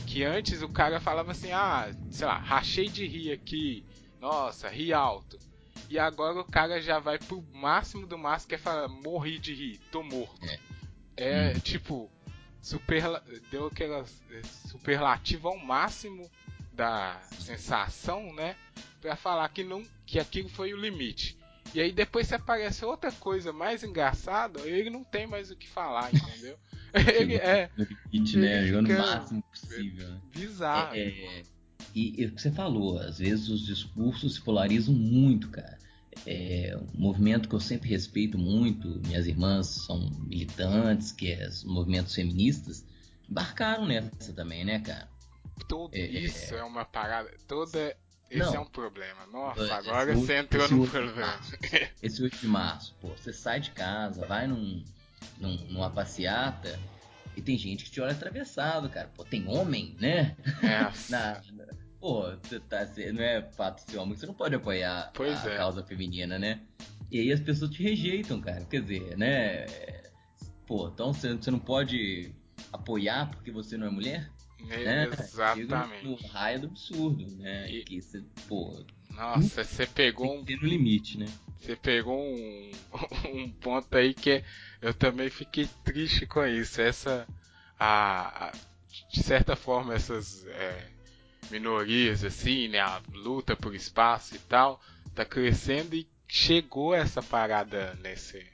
Que 0.05 0.23
antes 0.23 0.61
o 0.61 0.69
cara 0.69 0.99
falava 0.99 1.31
assim, 1.31 1.51
ah, 1.51 1.91
sei 2.09 2.25
lá, 2.25 2.37
rachei 2.37 2.89
de 2.89 3.05
rir 3.05 3.31
aqui, 3.31 3.85
nossa, 4.19 4.67
ri 4.69 4.91
alto. 4.91 5.37
E 5.89 5.97
agora 5.97 6.39
o 6.39 6.45
cara 6.45 6.79
já 6.79 6.99
vai 6.99 7.17
pro 7.17 7.43
máximo 7.51 8.05
do 8.05 8.17
máximo 8.17 8.49
que 8.49 8.55
é 8.55 8.59
falar, 8.59 8.87
morri 8.87 9.39
de 9.39 9.53
rir, 9.55 9.79
tô 9.91 10.03
morto. 10.03 10.45
É, 10.45 10.59
é 11.17 11.53
hum. 11.55 11.59
tipo, 11.59 12.11
super, 12.61 13.03
deu 13.49 13.67
aquela 13.67 14.05
é, 14.29 14.41
superlativa 14.67 15.49
ao 15.49 15.57
máximo 15.57 16.29
da 16.73 17.19
sensação, 17.39 18.31
né? 18.33 18.55
Pra 19.01 19.15
falar 19.15 19.49
que, 19.49 19.63
não, 19.63 19.83
que 20.05 20.19
aquilo 20.19 20.47
foi 20.47 20.73
o 20.73 20.77
limite. 20.77 21.37
E 21.73 21.81
aí 21.81 21.91
depois 21.91 22.27
se 22.27 22.35
aparece 22.35 22.85
outra 22.85 23.11
coisa 23.11 23.51
mais 23.51 23.83
engraçada, 23.83 24.61
ele 24.61 24.89
não 24.89 25.03
tem 25.03 25.25
mais 25.25 25.49
o 25.49 25.55
que 25.55 25.67
falar, 25.67 26.09
entendeu? 26.13 26.57
ele 27.19 27.35
é. 27.35 27.69
No 27.75 27.85
limite, 27.85 28.37
né? 28.37 28.67
Jogando 28.67 28.91
o 28.91 28.97
máximo 28.97 29.43
possível. 29.43 30.07
Né? 30.07 30.21
Bizarro. 30.33 30.95
É, 30.95 30.99
é, 30.99 31.43
e, 31.93 32.21
e 32.21 32.25
o 32.25 32.31
que 32.31 32.41
você 32.41 32.51
falou, 32.51 32.99
às 32.99 33.19
vezes 33.19 33.49
os 33.49 33.65
discursos 33.65 34.35
se 34.35 34.41
polarizam 34.41 34.93
muito, 34.93 35.49
cara. 35.49 35.77
É 36.25 36.77
um 36.77 36.99
movimento 36.99 37.47
que 37.47 37.55
eu 37.55 37.59
sempre 37.59 37.89
respeito 37.89 38.37
muito, 38.37 38.99
minhas 39.07 39.25
irmãs 39.25 39.67
são 39.67 40.09
militantes, 40.27 41.11
que 41.11 41.31
é 41.31 41.47
os 41.47 41.63
movimentos 41.63 42.13
feministas, 42.13 42.85
embarcaram 43.29 43.85
nessa 43.85 44.33
também, 44.33 44.65
né, 44.65 44.79
cara? 44.79 45.07
Tudo 45.67 45.95
é, 45.95 46.01
isso 46.01 46.55
é 46.55 46.63
uma 46.63 46.85
parada. 46.85 47.31
Toda. 47.47 47.95
Esse 48.29 48.39
não, 48.39 48.55
é 48.55 48.59
um 48.59 48.65
problema. 48.65 49.25
Nossa, 49.27 49.73
agora 49.73 50.13
você 50.13 50.37
entrou 50.37 50.69
no 50.69 50.87
problema. 50.87 51.39
Esse 52.01 52.21
8 52.21 52.37
de 52.37 52.47
março, 52.47 52.95
pô, 53.01 53.07
você 53.09 53.33
sai 53.33 53.59
de 53.59 53.71
casa, 53.71 54.25
vai 54.25 54.45
num, 54.45 54.83
num, 55.39 55.55
numa 55.69 55.89
passeata 55.89 56.79
e 57.35 57.41
tem 57.41 57.57
gente 57.57 57.85
que 57.85 57.91
te 57.91 58.01
olha 58.01 58.11
atravessado, 58.11 58.89
cara. 58.89 59.09
Pô, 59.15 59.23
tem 59.23 59.47
homem, 59.47 59.95
né? 59.99 60.35
É. 60.61 60.91
na, 61.09 61.41
na, 61.53 61.65
pô, 61.99 62.23
você 62.41 62.59
tá, 62.59 62.87
não 63.13 63.21
é 63.21 63.41
fato 63.41 63.89
ser 63.89 63.97
homem, 63.97 64.15
você 64.15 64.25
não 64.25 64.33
pode 64.33 64.55
apoiar 64.55 65.11
pois 65.13 65.45
a 65.45 65.51
é. 65.51 65.57
causa 65.57 65.83
feminina, 65.83 66.39
né? 66.39 66.61
E 67.11 67.19
aí 67.19 67.31
as 67.31 67.39
pessoas 67.39 67.71
te 67.71 67.83
rejeitam, 67.83 68.39
cara. 68.39 68.63
Quer 68.65 68.81
dizer, 68.81 69.17
né? 69.17 69.65
Pô, 70.67 70.87
então 70.87 71.11
você, 71.11 71.33
você 71.33 71.49
não 71.49 71.59
pode 71.59 72.31
apoiar 72.71 73.31
porque 73.31 73.51
você 73.51 73.77
não 73.77 73.87
é 73.87 73.89
mulher? 73.89 74.31
Né? 74.59 75.07
Exatamente. 75.07 76.05
No 76.05 76.15
raio 76.15 76.61
do 76.61 76.67
absurdo, 76.67 77.25
né? 77.37 77.69
E... 77.71 77.83
Que 77.83 78.01
você, 78.01 78.23
pô. 78.47 78.85
Nossa, 79.09 79.63
você 79.63 79.87
pegou 79.87 80.37
um. 80.37 80.43
no 80.43 80.67
limite, 80.67 81.17
né? 81.17 81.25
Você 81.57 81.75
pegou 81.75 82.21
um, 82.21 82.71
um 83.33 83.49
ponto 83.49 83.97
aí 83.97 84.13
que 84.13 84.43
eu 84.81 84.93
também 84.93 85.29
fiquei 85.29 85.67
triste 85.83 86.25
com 86.25 86.45
isso. 86.45 86.81
Essa. 86.81 87.27
A, 87.79 88.49
a 88.49 88.51
de 89.11 89.23
certa 89.23 89.55
forma, 89.55 89.93
essas 89.93 90.45
é, 90.47 90.87
minorias, 91.49 92.23
assim, 92.23 92.67
né? 92.67 92.79
A 92.79 93.01
luta 93.13 93.55
por 93.55 93.75
espaço 93.75 94.35
e 94.35 94.39
tal, 94.39 94.81
tá 95.15 95.25
crescendo 95.25 95.95
e 95.95 96.07
chegou 96.27 96.93
essa 96.93 97.21
parada 97.21 97.97
nesse. 98.01 98.45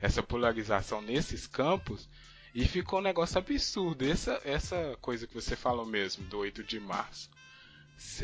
Essa 0.00 0.22
polarização 0.22 1.00
nesses 1.00 1.46
campos 1.46 2.08
e 2.54 2.64
ficou 2.66 2.98
um 2.98 3.02
negócio 3.02 3.38
absurdo. 3.38 4.04
Essa, 4.04 4.40
essa 4.44 4.96
coisa 5.00 5.26
que 5.26 5.34
você 5.34 5.56
falou 5.56 5.86
mesmo, 5.86 6.24
do 6.26 6.38
8 6.38 6.62
de 6.62 6.78
março. 6.78 7.30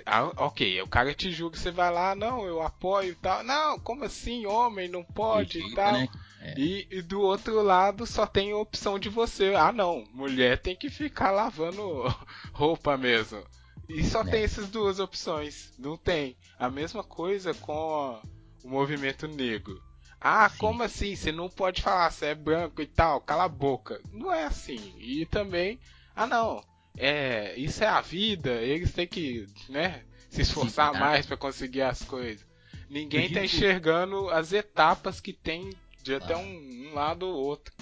Ah, 0.05 0.25
ok, 0.37 0.83
o 0.83 0.89
cara 0.89 1.15
te 1.15 1.31
julga, 1.31 1.57
você 1.57 1.71
vai 1.71 1.91
lá, 1.91 2.15
não, 2.15 2.45
eu 2.45 2.61
apoio 2.61 3.13
e 3.13 3.15
tal. 3.15 3.43
Não, 3.43 3.79
como 3.79 4.05
assim, 4.05 4.47
homem, 4.47 4.89
não 4.89 5.03
pode 5.03 5.59
e 5.59 5.75
tal. 5.75 5.93
Né? 5.93 6.09
É. 6.41 6.55
E, 6.59 6.89
e, 6.91 7.03
do 7.03 7.21
outro 7.21 7.61
lado 7.63 8.07
só 8.07 8.27
tem 8.27 8.53
a 8.53 8.57
opção 8.57 8.99
de 8.99 9.09
você. 9.09 9.55
Ah, 9.55 9.73
não, 9.73 10.05
mulher 10.13 10.59
tem 10.59 10.75
que 10.75 10.89
ficar 10.89 11.31
lavando 11.31 12.05
roupa 12.53 12.97
mesmo. 12.97 13.45
E 13.95 14.05
só 14.05 14.23
é. 14.23 14.31
tem 14.31 14.43
essas 14.43 14.69
duas 14.69 14.99
opções. 14.99 15.73
Não 15.79 15.97
tem. 15.97 16.37
A 16.59 16.71
mesma 16.71 17.03
coisa 17.03 17.53
com 17.55 18.21
o 18.63 18.69
movimento 18.69 19.27
negro. 19.27 19.81
Ah, 20.21 20.49
Sim. 20.49 20.59
como 20.59 20.83
assim? 20.83 21.17
Você 21.17 21.33
não 21.33 21.49
pode 21.49 21.83
falar, 21.83 22.11
você 22.11 22.27
é 22.27 22.35
branco 22.35 22.83
e 22.83 22.87
tal, 22.87 23.21
cala 23.21 23.45
a 23.45 23.49
boca. 23.49 24.01
Não 24.13 24.33
é 24.33 24.45
assim. 24.45 24.95
E 24.99 25.25
também, 25.27 25.81
ah 26.15 26.27
não, 26.27 26.63
é, 26.97 27.59
isso 27.59 27.83
é 27.83 27.87
a 27.87 28.01
vida, 28.01 28.51
eles 28.61 28.93
têm 28.93 29.07
que, 29.07 29.47
né, 29.69 30.03
se 30.29 30.43
esforçar 30.43 30.93
Sim, 30.93 31.01
mais 31.01 31.25
para 31.25 31.37
conseguir 31.37 31.83
as 31.83 32.03
coisas. 32.03 32.47
Ninguém 32.89 33.33
tá 33.33 33.43
enxergando 33.43 34.29
as 34.29 34.53
etapas 34.53 35.21
que 35.21 35.33
tem 35.33 35.71
de 36.03 36.15
até 36.15 36.37
um, 36.37 36.89
um 36.91 36.95
lado 36.95 37.27
ou 37.27 37.35
outro. 37.35 37.73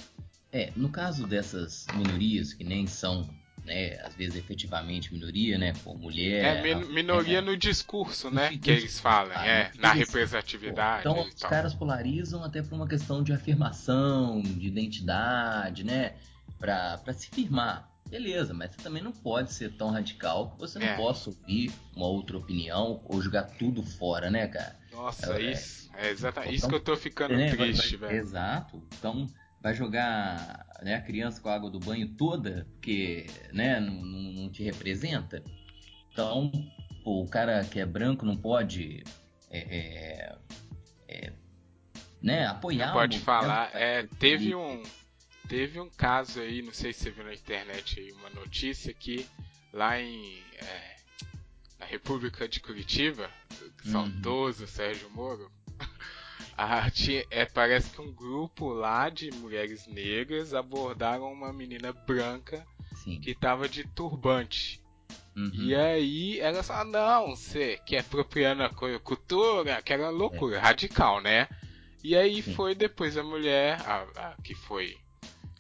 É, 0.53 0.71
no 0.77 0.89
caso 0.91 1.27
dessas 1.27 1.87
minorias 1.95 2.53
que 2.53 2.65
nem 2.65 2.87
são 2.87 3.29
né, 3.69 4.01
às 4.03 4.15
vezes 4.15 4.37
efetivamente 4.37 5.13
minoria, 5.13 5.59
né, 5.59 5.73
por 5.85 5.97
mulher. 5.97 6.67
É, 6.67 6.75
minoria 6.75 7.39
é, 7.39 7.41
no 7.41 7.57
discurso, 7.57 8.31
né, 8.31 8.57
que 8.57 8.71
eles 8.71 8.99
falam, 8.99 9.33
ah, 9.37 9.47
é, 9.47 9.71
na 9.79 9.93
representatividade. 9.93 11.01
Então 11.01 11.21
os 11.21 11.43
caras 11.43 11.75
polarizam 11.75 12.43
até 12.43 12.63
por 12.63 12.75
uma 12.75 12.89
questão 12.89 13.23
de 13.23 13.33
afirmação, 13.33 14.41
de 14.43 14.67
identidade, 14.67 15.85
né, 15.85 16.15
para 16.59 17.13
se 17.13 17.29
firmar. 17.29 17.89
Beleza, 18.09 18.55
mas 18.55 18.71
você 18.71 18.83
também 18.83 19.03
não 19.03 19.13
pode 19.13 19.53
ser 19.53 19.77
tão 19.77 19.91
radical 19.91 20.53
que 20.53 20.59
você 20.59 20.79
não 20.79 20.87
é. 20.87 20.97
possa 20.97 21.29
ouvir 21.29 21.71
uma 21.95 22.07
outra 22.07 22.39
opinião 22.39 23.03
ou 23.05 23.21
jogar 23.21 23.43
tudo 23.43 23.83
fora, 23.83 24.31
né, 24.31 24.49
cara? 24.49 24.77
Nossa, 24.91 25.35
é, 25.35 25.53
isso, 25.53 25.91
é 25.95 26.09
exatamente 26.09 26.57
então, 26.57 26.57
isso 26.57 26.69
que 26.69 26.75
eu 26.75 26.81
tô 26.81 26.97
ficando 26.97 27.37
né, 27.37 27.51
triste, 27.51 27.97
velho. 27.97 28.17
Exato. 28.17 28.83
Então, 28.99 29.29
vai 29.61 29.75
jogar 29.75 30.67
né, 30.83 30.95
a 30.95 31.01
criança 31.01 31.41
com 31.41 31.49
a 31.49 31.55
água 31.55 31.71
do 31.71 31.81
banho 31.81 32.09
toda, 32.09 32.67
porque 32.73 33.27
né, 33.53 33.81
não, 33.81 33.93
não 33.93 34.51
te 34.51 34.63
representa. 34.63 35.43
Então, 36.13 36.51
pô, 37.03 37.23
o 37.23 37.29
cara 37.29 37.65
que 37.65 37.81
é 37.81 37.87
branco 37.87 38.25
não 38.25 38.37
pode 38.37 39.03
é, 39.51 39.59
é, 39.59 40.39
é, 41.09 41.33
né, 42.23 42.47
apoiar. 42.47 42.89
Não 42.89 42.95
pode 42.95 43.19
falar. 43.19 43.71
É, 43.75 44.07
teve 44.19 44.55
um 44.55 44.83
teve 45.49 45.81
um 45.81 45.89
caso 45.89 46.41
aí, 46.41 46.61
não 46.61 46.75
sei 46.75 46.93
se 46.93 47.05
você 47.05 47.11
viu 47.11 47.25
na 47.25 47.33
internet 47.33 47.99
aí, 47.99 48.13
uma 48.13 48.29
notícia 48.31 48.93
que 48.93 49.27
lá 49.73 49.99
em 49.99 50.43
é, 50.61 50.97
na 51.79 51.87
República 51.87 52.49
de 52.49 52.61
Curitiba, 52.61 53.31
uhum. 53.85 53.93
saudoso 53.93 54.67
Sérgio 54.67 55.09
Moro, 55.11 55.51
a, 56.59 56.91
tinha, 56.91 57.25
é, 57.31 57.45
parece 57.45 57.91
que 57.91 58.01
um 58.01 58.13
grupo 58.13 58.71
lá 58.71 59.09
de 59.09 59.31
mulheres 59.31 59.87
negras 59.87 60.53
abordaram 60.53 61.33
uma 61.33 61.53
menina 61.53 61.93
branca 61.93 62.67
Sim. 62.97 63.21
que 63.21 63.33
tava 63.33 63.69
de 63.69 63.85
turbante. 63.85 64.83
Uhum. 65.37 65.53
E 65.55 65.75
aí 65.77 66.41
ela 66.41 66.65
falou, 66.65 66.93
não, 66.93 67.37
você 67.37 67.79
que 67.87 67.95
é 67.95 68.01
apropriando 68.01 68.65
a 68.65 68.71
cultura, 68.99 69.77
aquela 69.77 70.11
loucura, 70.11 70.57
é. 70.57 70.59
radical, 70.59 71.21
né? 71.21 71.49
E 72.03 72.17
aí 72.17 72.43
Sim. 72.43 72.55
foi 72.55 72.75
depois 72.75 73.17
a 73.17 73.23
mulher, 73.23 73.81
a, 73.87 74.31
a 74.31 74.43
que 74.43 74.57
foi, 74.57 74.99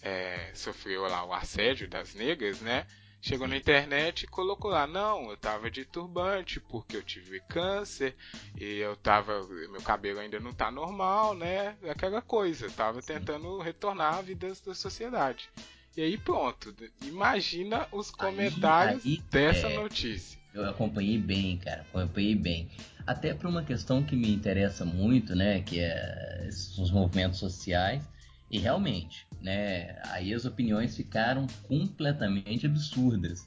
é, 0.02 0.50
sofreu 0.52 1.02
lá 1.02 1.24
o 1.24 1.32
assédio 1.32 1.88
das 1.88 2.12
negras, 2.12 2.61
né? 2.61 2.84
Chegou 3.20 3.48
na 3.48 3.57
internet 3.57 4.22
e 4.22 4.28
colocou 4.28 4.70
lá, 4.70 4.87
não, 4.87 5.31
eu 5.31 5.37
tava 5.37 5.70
de 5.70 5.85
turbante 5.85 6.61
porque 6.61 6.96
eu 6.96 7.02
tive 7.02 7.40
câncer 7.40 8.14
e 8.57 8.78
eu 8.78 8.96
tava, 8.96 9.44
meu 9.48 9.83
cabelo 9.83 10.20
ainda 10.20 10.38
não 10.38 10.52
tá 10.52 10.70
normal, 10.70 11.35
né? 11.35 11.76
Aquela 11.90 12.22
coisa, 12.22 12.66
eu 12.66 12.70
tava 12.70 13.02
tentando 13.02 13.59
retornar 13.59 14.18
à 14.18 14.22
vida 14.22 14.52
da 14.64 14.74
sociedade. 14.74 15.50
E 15.96 16.00
aí 16.00 16.16
pronto. 16.16 16.72
Imagina 17.02 17.88
os 17.90 18.09
comentários 18.09 19.04
aí, 19.04 19.12
aí, 19.12 19.22
dessa 19.33 19.66
é, 19.66 19.74
notícia. 19.74 20.38
Eu 20.54 20.68
acompanhei 20.68 21.18
bem, 21.18 21.59
cara. 21.59 21.83
Acompanhei 21.83 22.37
bem. 22.37 22.70
Até 23.04 23.35
por 23.35 23.48
uma 23.48 23.64
questão 23.64 24.02
que 24.02 24.14
me 24.14 24.33
interessa 24.33 24.85
muito, 24.85 25.35
né? 25.35 25.61
Que 25.61 25.81
é 25.81 26.48
os 26.48 26.90
movimentos 26.92 27.40
sociais. 27.40 28.02
E 28.50 28.58
realmente, 28.58 29.26
né? 29.40 30.00
Aí 30.06 30.32
as 30.32 30.44
opiniões 30.44 30.96
ficaram 30.96 31.46
completamente 31.64 32.66
absurdas, 32.66 33.46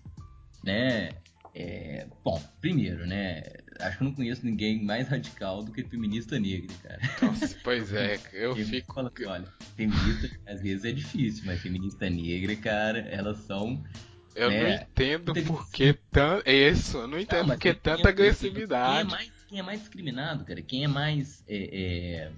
né? 0.64 1.10
É, 1.54 2.08
bom, 2.24 2.42
primeiro, 2.62 3.06
né? 3.06 3.44
Acho 3.80 3.98
que 3.98 4.04
eu 4.04 4.08
não 4.08 4.14
conheço 4.14 4.46
ninguém 4.46 4.82
mais 4.84 5.08
radical 5.10 5.64
do 5.64 5.72
que 5.72 5.84
feminista 5.84 6.40
negra, 6.40 6.74
cara. 6.82 7.00
Nossa, 7.22 7.58
pois 7.64 7.92
é, 7.94 8.20
eu, 8.32 8.56
eu 8.56 8.66
fico. 8.66 8.94
Falo 8.94 9.12
assim, 9.14 9.26
olha, 9.26 9.46
feminista 9.76 10.30
às 10.46 10.62
vezes 10.62 10.86
é 10.86 10.92
difícil, 10.92 11.44
mas 11.46 11.60
feminista 11.60 12.10
negra, 12.10 12.56
cara, 12.56 13.00
elas 13.00 13.40
são. 13.40 13.84
Eu 14.34 14.50
né, 14.50 14.64
não 14.64 14.70
entendo 14.70 15.34
por 15.44 15.70
que 15.70 15.94
tanto. 16.10 16.48
É 16.48 16.70
isso, 16.70 16.98
eu 17.00 17.08
não 17.08 17.20
entendo 17.20 17.48
não, 17.48 17.56
por 17.56 17.60
que 17.60 17.74
tanta 17.74 18.08
é, 18.08 18.12
agressividade. 18.12 19.10
Quem 19.10 19.14
é, 19.14 19.18
mais, 19.18 19.32
quem 19.48 19.60
é 19.60 19.64
mais 19.64 19.80
discriminado, 19.82 20.46
cara? 20.46 20.62
Quem 20.62 20.84
é 20.86 20.88
mais. 20.88 21.44
É, 21.50 22.32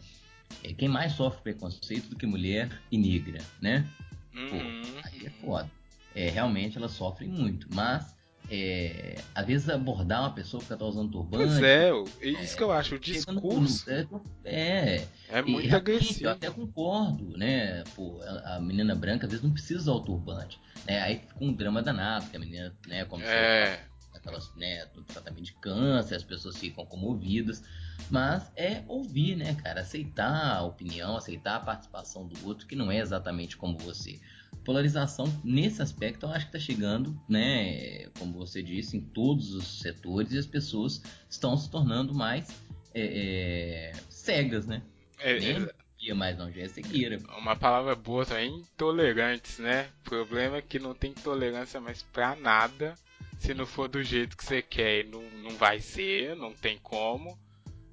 é, 0.64 0.72
é, 0.72 0.74
quem 0.74 0.88
mais 0.88 1.14
sofre 1.14 1.42
preconceito 1.42 2.10
do 2.10 2.16
que 2.16 2.26
mulher 2.26 2.70
e 2.92 2.98
negra, 2.98 3.42
né? 3.62 3.88
Uhum. 4.36 4.50
Pô, 4.50 4.56
aí 5.04 5.26
é 5.26 5.30
foda. 5.30 5.72
É, 6.16 6.30
realmente 6.30 6.78
elas 6.78 6.92
sofrem 6.92 7.30
muito, 7.30 7.68
mas 7.74 8.14
é, 8.50 9.16
às 9.34 9.46
vezes 9.46 9.70
abordar 9.70 10.22
uma 10.22 10.32
pessoa 10.32 10.62
porque 10.62 10.76
tá 10.76 10.86
usando 10.86 11.12
turbante. 11.12 11.46
Pois 11.46 11.64
é, 11.64 11.90
é 11.90 12.44
isso 12.44 12.54
é, 12.54 12.58
que 12.58 12.64
eu 12.64 12.72
acho, 12.72 12.96
o 12.96 13.00
discurso. 13.00 13.90
É, 13.90 14.06
é, 14.44 15.08
é 15.30 15.42
muito 15.42 15.76
agressivo. 15.76 16.26
Eu 16.26 16.32
até 16.32 16.50
concordo, 16.50 17.38
né? 17.38 17.84
Pô, 17.96 18.22
a, 18.22 18.56
a, 18.56 18.60
menina 18.60 18.94
branca 18.96 19.26
às 19.26 19.32
vezes 19.32 19.44
não 19.44 19.52
precisa 19.52 19.80
usar 19.80 19.94
o 19.94 20.02
turbante. 20.02 20.60
Né? 20.86 21.02
Aí 21.02 21.20
fica 21.20 21.36
um 21.40 21.54
drama 21.54 21.82
danado, 21.82 22.30
que 22.30 22.36
a 22.36 22.40
menina, 22.40 22.76
né, 22.88 23.06
como 23.06 23.24
é. 23.24 23.80
aquelas, 24.14 24.54
né, 24.56 24.86
do 24.94 25.04
tratamento 25.04 25.44
de 25.44 25.54
câncer, 25.54 26.16
as 26.16 26.24
pessoas 26.24 26.58
ficam 26.58 26.86
comovidas. 26.86 27.64
Mas 28.10 28.52
é 28.56 28.84
ouvir, 28.88 29.36
né, 29.36 29.56
cara? 29.56 29.82
Aceitar 29.82 30.58
a 30.58 30.64
opinião, 30.64 31.18
aceitar 31.18 31.56
a 31.56 31.60
participação 31.60 32.28
do 32.28 32.48
outro, 32.48 32.68
que 32.68 32.76
não 32.76 32.92
é 32.92 33.00
exatamente 33.00 33.58
como 33.58 33.78
você 33.78 34.20
polarização 34.64 35.26
nesse 35.44 35.82
aspecto 35.82 36.26
eu 36.26 36.30
acho 36.30 36.50
que 36.50 36.58
está 36.58 36.60
chegando, 36.60 37.20
né, 37.28 38.08
como 38.18 38.34
você 38.34 38.62
disse, 38.62 38.98
em 38.98 39.02
todos 39.02 39.54
os 39.54 39.80
setores 39.80 40.32
e 40.32 40.38
as 40.38 40.46
pessoas 40.46 41.02
estão 41.30 41.58
se 41.58 41.70
tornando 41.70 42.14
mais 42.14 42.48
é, 42.94 43.92
é, 43.92 43.94
cegas, 44.10 44.66
né? 44.66 44.82
É, 45.20 45.38
é, 45.38 46.14
mais 46.14 46.38
não, 46.38 46.52
já 46.52 46.62
é 46.62 46.68
cegueira. 46.68 47.18
Uma 47.38 47.56
palavra 47.56 47.96
boa 47.96 48.26
também, 48.26 48.60
intolerantes, 48.60 49.58
né? 49.58 49.90
O 50.02 50.10
problema 50.10 50.58
é 50.58 50.62
que 50.62 50.78
não 50.78 50.94
tem 50.94 51.14
tolerância 51.14 51.80
mais 51.80 52.04
pra 52.04 52.36
nada. 52.36 52.96
Se 53.40 53.54
não 53.54 53.66
for 53.66 53.88
do 53.88 54.04
jeito 54.04 54.38
que 54.38 54.44
você 54.44 54.62
quer, 54.62 55.06
não, 55.06 55.22
não 55.42 55.52
vai 55.58 55.80
ser, 55.80 56.36
não 56.36 56.54
tem 56.54 56.78
como. 56.78 57.38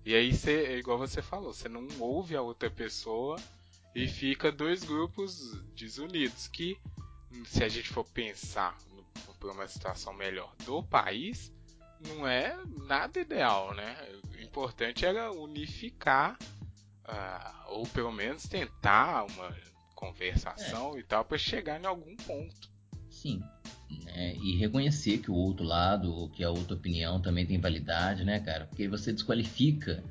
E 0.04 0.14
aí, 0.14 0.32
você, 0.32 0.78
igual 0.78 0.98
você 0.98 1.20
falou, 1.20 1.52
você 1.52 1.68
não 1.68 1.86
ouve 1.98 2.34
a 2.34 2.42
outra 2.42 2.70
pessoa 2.70 3.36
e 3.94 4.06
fica 4.08 4.50
dois 4.50 4.82
grupos 4.82 5.52
desunidos 5.74 6.48
que, 6.48 6.78
se 7.44 7.62
a 7.62 7.68
gente 7.68 7.88
for 7.88 8.04
pensar 8.04 8.76
por 9.38 9.50
uma 9.50 9.66
situação 9.66 10.12
melhor 10.12 10.54
do 10.64 10.82
país, 10.82 11.52
não 12.06 12.26
é 12.26 12.56
nada 12.86 13.20
ideal, 13.20 13.74
né? 13.74 13.96
O 14.32 14.42
importante 14.42 15.04
era 15.04 15.32
unificar, 15.32 16.38
uh, 17.04 17.72
ou 17.72 17.86
pelo 17.88 18.12
menos 18.12 18.44
tentar 18.44 19.24
uma 19.24 19.56
conversação 19.94 20.96
é. 20.96 21.00
e 21.00 21.02
tal, 21.02 21.24
para 21.24 21.38
chegar 21.38 21.80
em 21.80 21.86
algum 21.86 22.16
ponto. 22.16 22.70
Sim. 23.10 23.42
Né? 24.04 24.36
E 24.36 24.56
reconhecer 24.56 25.18
que 25.18 25.30
o 25.30 25.34
outro 25.34 25.64
lado, 25.64 26.30
que 26.34 26.44
a 26.44 26.50
outra 26.50 26.74
opinião 26.74 27.20
também 27.20 27.46
tem 27.46 27.58
validade, 27.58 28.24
né, 28.24 28.40
cara? 28.40 28.66
Porque 28.66 28.88
você 28.88 29.12
desqualifica 29.12 30.02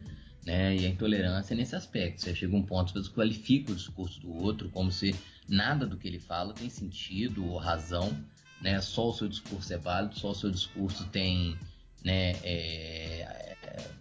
né? 0.46 0.76
E 0.76 0.86
a 0.86 0.90
intolerância 0.90 1.54
é 1.54 1.58
nesse 1.58 1.76
aspecto. 1.76 2.22
Você 2.22 2.36
chega 2.36 2.56
a 2.56 2.60
um 2.60 2.64
ponto 2.64 2.94
que 2.94 3.00
desqualifica 3.00 3.72
o 3.72 3.76
discurso 3.76 4.20
do 4.20 4.34
outro, 4.34 4.70
como 4.70 4.92
se 4.92 5.16
nada 5.48 5.86
do 5.86 5.98
que 5.98 6.08
ele 6.08 6.20
fala 6.20 6.54
tem 6.54 6.70
sentido 6.70 7.46
ou 7.46 7.58
razão, 7.58 8.18
né? 8.62 8.80
Só 8.82 9.10
o 9.10 9.14
seu 9.14 9.28
discurso 9.28 9.74
é 9.74 9.78
válido, 9.78 10.18
só 10.18 10.32
o 10.32 10.36
seu 10.36 10.50
discurso 10.50 11.06
tem, 11.10 11.58
né? 12.04 12.32
É, 12.44 13.56
é, 13.64 13.92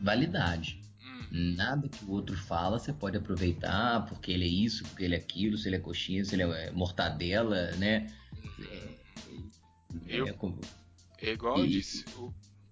validade. 0.00 0.80
Hum. 1.02 1.54
Nada 1.56 1.88
que 1.88 2.04
o 2.04 2.10
outro 2.10 2.36
fala 2.36 2.78
você 2.78 2.92
pode 2.92 3.16
aproveitar 3.16 4.06
porque 4.06 4.32
ele 4.32 4.44
é 4.44 4.48
isso, 4.48 4.84
porque 4.84 5.04
ele 5.04 5.14
é 5.14 5.18
aquilo, 5.18 5.56
se 5.56 5.68
ele 5.68 5.76
é 5.76 5.80
coxinha, 5.80 6.24
se 6.24 6.34
ele 6.34 6.42
é 6.42 6.70
mortadela, 6.70 7.72
né? 7.72 8.06
É, 8.60 10.18
eu, 10.18 10.26
é, 10.26 10.34
é 11.20 11.32
igual 11.32 11.58
e, 11.58 11.60
eu 11.62 11.66
disse. 11.66 12.04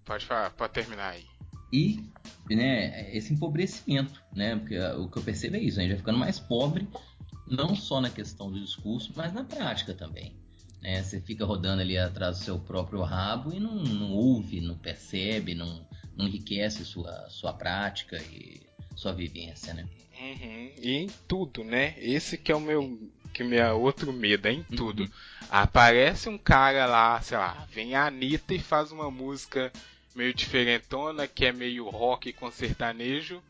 Pode 0.05 0.25
falar, 0.25 0.49
pode 0.51 0.73
terminar 0.73 1.09
aí 1.09 1.33
e 1.73 1.99
né, 2.47 3.15
esse 3.17 3.33
empobrecimento, 3.33 4.21
né? 4.31 4.55
Porque 4.55 4.77
o 4.77 5.09
que 5.09 5.17
eu 5.17 5.23
percebo 5.23 5.55
é 5.55 5.59
isso, 5.59 5.79
a 5.79 5.81
gente 5.81 5.91
vai 5.91 5.97
ficando 5.97 6.19
mais 6.19 6.39
pobre, 6.39 6.87
não 7.47 7.75
só 7.75 7.99
na 7.99 8.11
questão 8.11 8.51
do 8.51 8.59
discurso, 8.59 9.11
mas 9.15 9.33
na 9.33 9.43
prática 9.43 9.91
também. 9.95 10.35
Né? 10.79 11.01
Você 11.01 11.19
fica 11.19 11.43
rodando 11.43 11.81
ali 11.81 11.97
atrás 11.97 12.37
do 12.37 12.43
seu 12.43 12.59
próprio 12.59 13.01
rabo 13.01 13.51
e 13.51 13.59
não, 13.59 13.73
não 13.73 14.11
ouve, 14.11 14.61
não 14.61 14.77
percebe, 14.77 15.55
não, 15.55 15.83
não 16.15 16.27
enriquece 16.27 16.85
sua, 16.85 17.27
sua 17.29 17.53
prática 17.53 18.21
e 18.21 18.61
sua 18.95 19.11
vivência, 19.11 19.73
né? 19.73 19.89
Uhum. 20.19 20.71
E 20.79 20.91
em 20.91 21.07
tudo, 21.27 21.63
né? 21.63 21.95
Esse 21.97 22.37
que 22.37 22.51
é 22.51 22.55
o 22.55 22.61
meu 22.61 22.99
que 23.33 23.41
é 23.41 23.45
meu 23.45 23.81
outro 23.81 24.13
medo, 24.13 24.47
é 24.47 24.51
em 24.51 24.63
tudo. 24.63 25.03
Uhum. 25.03 25.09
Aparece 25.49 26.29
um 26.29 26.37
cara 26.37 26.85
lá, 26.85 27.19
sei 27.21 27.37
lá, 27.37 27.67
vem 27.71 27.95
a 27.95 28.05
Anitta 28.05 28.53
e 28.53 28.59
faz 28.59 28.91
uma 28.91 29.09
música 29.09 29.71
meio 30.15 30.33
diferentona, 30.33 31.27
que 31.27 31.45
é 31.45 31.51
meio 31.51 31.89
rock 31.89 32.31
com 32.33 32.51
sertanejo, 32.51 33.41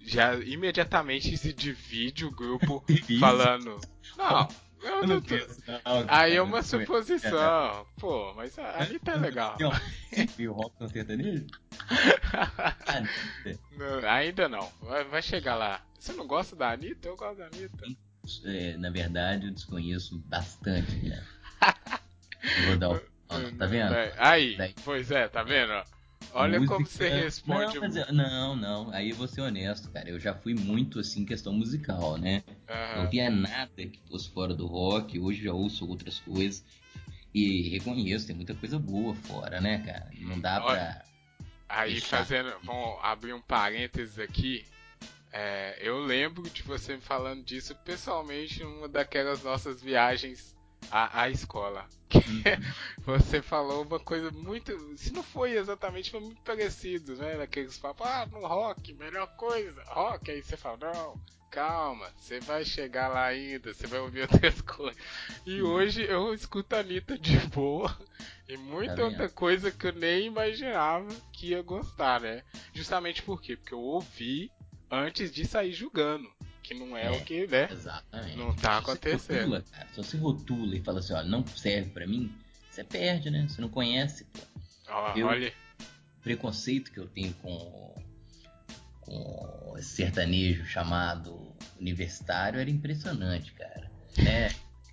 já 0.00 0.34
imediatamente 0.34 1.36
se 1.36 1.52
divide 1.52 2.24
o 2.24 2.30
grupo 2.30 2.84
falando. 3.20 3.80
Não, 4.16 4.48
eu 4.82 5.06
não 5.06 5.20
tô. 5.20 5.34
Aí 6.08 6.36
é 6.36 6.42
uma 6.42 6.62
suposição. 6.62 7.86
Pô, 7.98 8.32
mas 8.34 8.58
a 8.58 8.82
Anitta 8.82 9.12
é 9.12 9.16
legal. 9.16 9.56
E 10.38 10.48
o 10.48 10.52
rock 10.52 10.76
com 10.76 10.88
sertanejo? 10.88 11.46
ainda 14.08 14.48
não. 14.48 14.68
Vai, 15.10 15.22
chegar 15.22 15.54
lá. 15.54 15.80
Você 15.98 16.12
não 16.12 16.26
gosta 16.26 16.56
da 16.56 16.72
Anitta? 16.72 17.08
Eu 17.08 17.16
gosto 17.16 17.38
da 17.38 17.46
Anitta. 17.46 17.86
É, 18.44 18.76
na 18.76 18.90
verdade, 18.90 19.46
eu 19.46 19.52
desconheço 19.52 20.18
bastante, 20.26 20.94
né? 20.96 21.22
Vou 22.66 22.76
dar 22.76 22.90
o... 22.90 23.00
tá 23.56 23.66
vendo? 23.66 23.94
Aí, 24.18 24.56
pois 24.84 25.10
é, 25.10 25.28
tá 25.28 25.42
vendo? 25.42 25.72
Olha 26.32 26.58
música... 26.58 26.74
como 26.74 26.86
você 26.86 27.08
responde. 27.08 27.78
Não, 27.78 27.86
eu... 27.86 28.12
não, 28.12 28.56
não, 28.56 28.90
aí 28.90 29.10
eu 29.10 29.16
vou 29.16 29.26
ser 29.26 29.40
honesto, 29.40 29.90
cara. 29.90 30.08
Eu 30.08 30.20
já 30.20 30.34
fui 30.34 30.54
muito 30.54 31.00
assim, 31.00 31.24
questão 31.24 31.52
musical, 31.52 32.16
né? 32.16 32.42
Uhum. 32.68 33.02
Não 33.02 33.10
via 33.10 33.30
nada 33.30 33.68
que 33.74 34.00
fosse 34.08 34.30
fora 34.30 34.54
do 34.54 34.66
rock, 34.66 35.18
hoje 35.18 35.42
já 35.42 35.52
ouço 35.52 35.88
outras 35.88 36.20
coisas. 36.20 36.64
E 37.34 37.68
reconheço, 37.70 38.26
tem 38.26 38.36
muita 38.36 38.54
coisa 38.54 38.78
boa 38.78 39.14
fora, 39.14 39.60
né, 39.60 39.78
cara? 39.78 40.10
Não 40.20 40.38
dá 40.40 40.64
Olha, 40.64 40.76
pra. 40.76 41.04
Aí 41.68 42.00
fazendo. 42.00 42.52
Vamos 42.64 42.98
abrir 43.02 43.32
um 43.32 43.40
parênteses 43.40 44.18
aqui. 44.18 44.64
É, 45.32 45.78
eu 45.80 45.98
lembro 45.98 46.42
de 46.48 46.62
você 46.62 46.94
me 46.94 47.02
falando 47.02 47.42
disso 47.42 47.74
pessoalmente 47.84 48.62
em 48.62 48.66
uma 48.66 48.88
daquelas 48.88 49.42
nossas 49.42 49.82
viagens 49.82 50.56
a, 50.90 51.22
a 51.22 51.30
escola. 51.30 51.86
Uhum. 52.14 52.42
Você 53.04 53.42
falou 53.42 53.82
uma 53.82 54.00
coisa 54.00 54.30
muito. 54.30 54.96
Se 54.96 55.12
não 55.12 55.22
foi 55.22 55.52
exatamente, 55.56 56.10
foi 56.10 56.20
muito 56.20 56.40
parecido, 56.42 57.16
né? 57.16 57.36
Naqueles 57.36 57.78
papos, 57.78 58.06
ah, 58.06 58.26
no 58.26 58.46
rock, 58.46 58.94
melhor 58.94 59.26
coisa, 59.36 59.82
rock. 59.86 60.30
Aí 60.30 60.42
você 60.42 60.56
fala, 60.56 60.78
não, 60.78 61.20
calma, 61.50 62.10
você 62.16 62.40
vai 62.40 62.64
chegar 62.64 63.08
lá 63.08 63.26
ainda, 63.26 63.72
você 63.72 63.86
vai 63.86 64.00
ouvir 64.00 64.22
outras 64.32 64.60
coisas. 64.62 65.02
E 65.44 65.60
uhum. 65.60 65.70
hoje 65.70 66.02
eu 66.04 66.32
escuto 66.32 66.76
a 66.76 66.80
Anitta 66.80 67.18
de 67.18 67.36
boa 67.48 67.96
e 68.48 68.56
muita 68.56 68.96
tá 68.96 69.04
outra 69.04 69.28
coisa 69.28 69.70
que 69.70 69.88
eu 69.88 69.92
nem 69.92 70.26
imaginava 70.26 71.08
que 71.32 71.48
ia 71.48 71.62
gostar, 71.62 72.20
né? 72.20 72.42
Justamente 72.72 73.22
por 73.22 73.40
quê? 73.40 73.56
Porque 73.56 73.74
eu 73.74 73.80
ouvi 73.80 74.50
antes 74.90 75.32
de 75.32 75.44
sair 75.44 75.72
julgando 75.72 76.28
que 76.68 76.74
não 76.74 76.94
é, 76.94 77.06
é, 77.06 77.10
o 77.10 77.24
que, 77.24 77.46
né? 77.46 77.66
Exatamente. 77.70 78.36
Não 78.36 78.54
tá 78.54 78.76
acontecendo. 78.76 79.38
Rotula, 79.38 79.64
cara, 79.70 79.88
se 79.88 79.96
você 79.96 80.16
rotula 80.18 80.76
e 80.76 80.82
fala 80.82 80.98
assim, 80.98 81.14
ó, 81.14 81.22
não 81.22 81.46
serve 81.46 81.90
para 81.90 82.06
mim, 82.06 82.30
você 82.70 82.84
perde, 82.84 83.30
né? 83.30 83.46
Você 83.48 83.60
não 83.62 83.70
conhece, 83.70 84.24
pô. 84.24 84.40
Oh, 84.90 85.18
eu, 85.18 85.26
olha. 85.26 85.52
O 86.18 86.20
preconceito 86.20 86.92
que 86.92 86.98
eu 86.98 87.06
tenho 87.08 87.32
com, 87.34 87.94
com 89.00 89.74
esse 89.78 89.96
sertanejo 89.96 90.66
chamado 90.66 91.56
universitário 91.80 92.60
era 92.60 92.68
impressionante, 92.68 93.52
cara. 93.52 93.90
Né? 94.18 94.48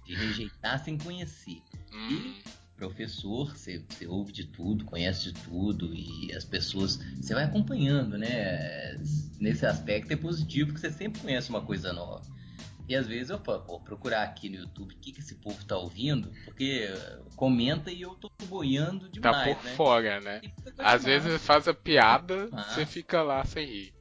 De 0.06 0.16
rejeitar 0.16 0.82
sem 0.82 0.98
conhecer. 0.98 1.62
Hum. 1.92 2.10
E 2.10 2.44
professor, 2.76 3.56
você, 3.56 3.84
você, 3.88 4.06
ouve 4.06 4.32
de 4.32 4.46
tudo, 4.46 4.86
conhece 4.86 5.32
de 5.32 5.34
tudo 5.34 5.94
e 5.94 6.34
as 6.36 6.44
pessoas 6.44 6.98
você 7.16 7.34
vai 7.34 7.46
acompanhando, 7.46 8.18
né? 8.18 8.98
Nesse 9.40 9.66
aspecto 9.66 10.12
é 10.12 10.16
positivo 10.16 10.74
que 10.74 10.80
você 10.80 10.92
sempre 10.92 11.22
conhece 11.22 11.50
uma 11.50 11.62
coisa 11.62 11.94
nova. 11.94 12.22
E 12.88 12.96
às 12.96 13.08
vezes 13.08 13.32
eu 13.32 13.40
vou 13.40 13.80
procurar 13.80 14.24
aqui 14.24 14.48
no 14.48 14.58
YouTube 14.58 14.94
o 14.94 14.98
que, 15.00 15.12
que 15.12 15.20
esse 15.20 15.36
povo 15.36 15.64
tá 15.66 15.76
ouvindo, 15.76 16.32
porque 16.44 16.88
comenta 17.36 17.92
e 17.92 18.02
eu 18.02 18.12
tô 18.16 18.30
boiando 18.46 19.06
tá 19.06 19.12
demais. 19.12 19.56
Tá 19.56 19.56
por 19.56 19.66
né? 19.66 19.76
fora, 19.76 20.22
né? 20.22 20.42
Às 20.78 21.04
vezes 21.04 21.42
faz 21.42 21.68
a 21.68 21.74
piada, 21.74 22.48
você 22.48 22.86
fica 22.86 23.24
lá 23.24 23.44
sem 23.44 23.66
rir. 23.66 23.94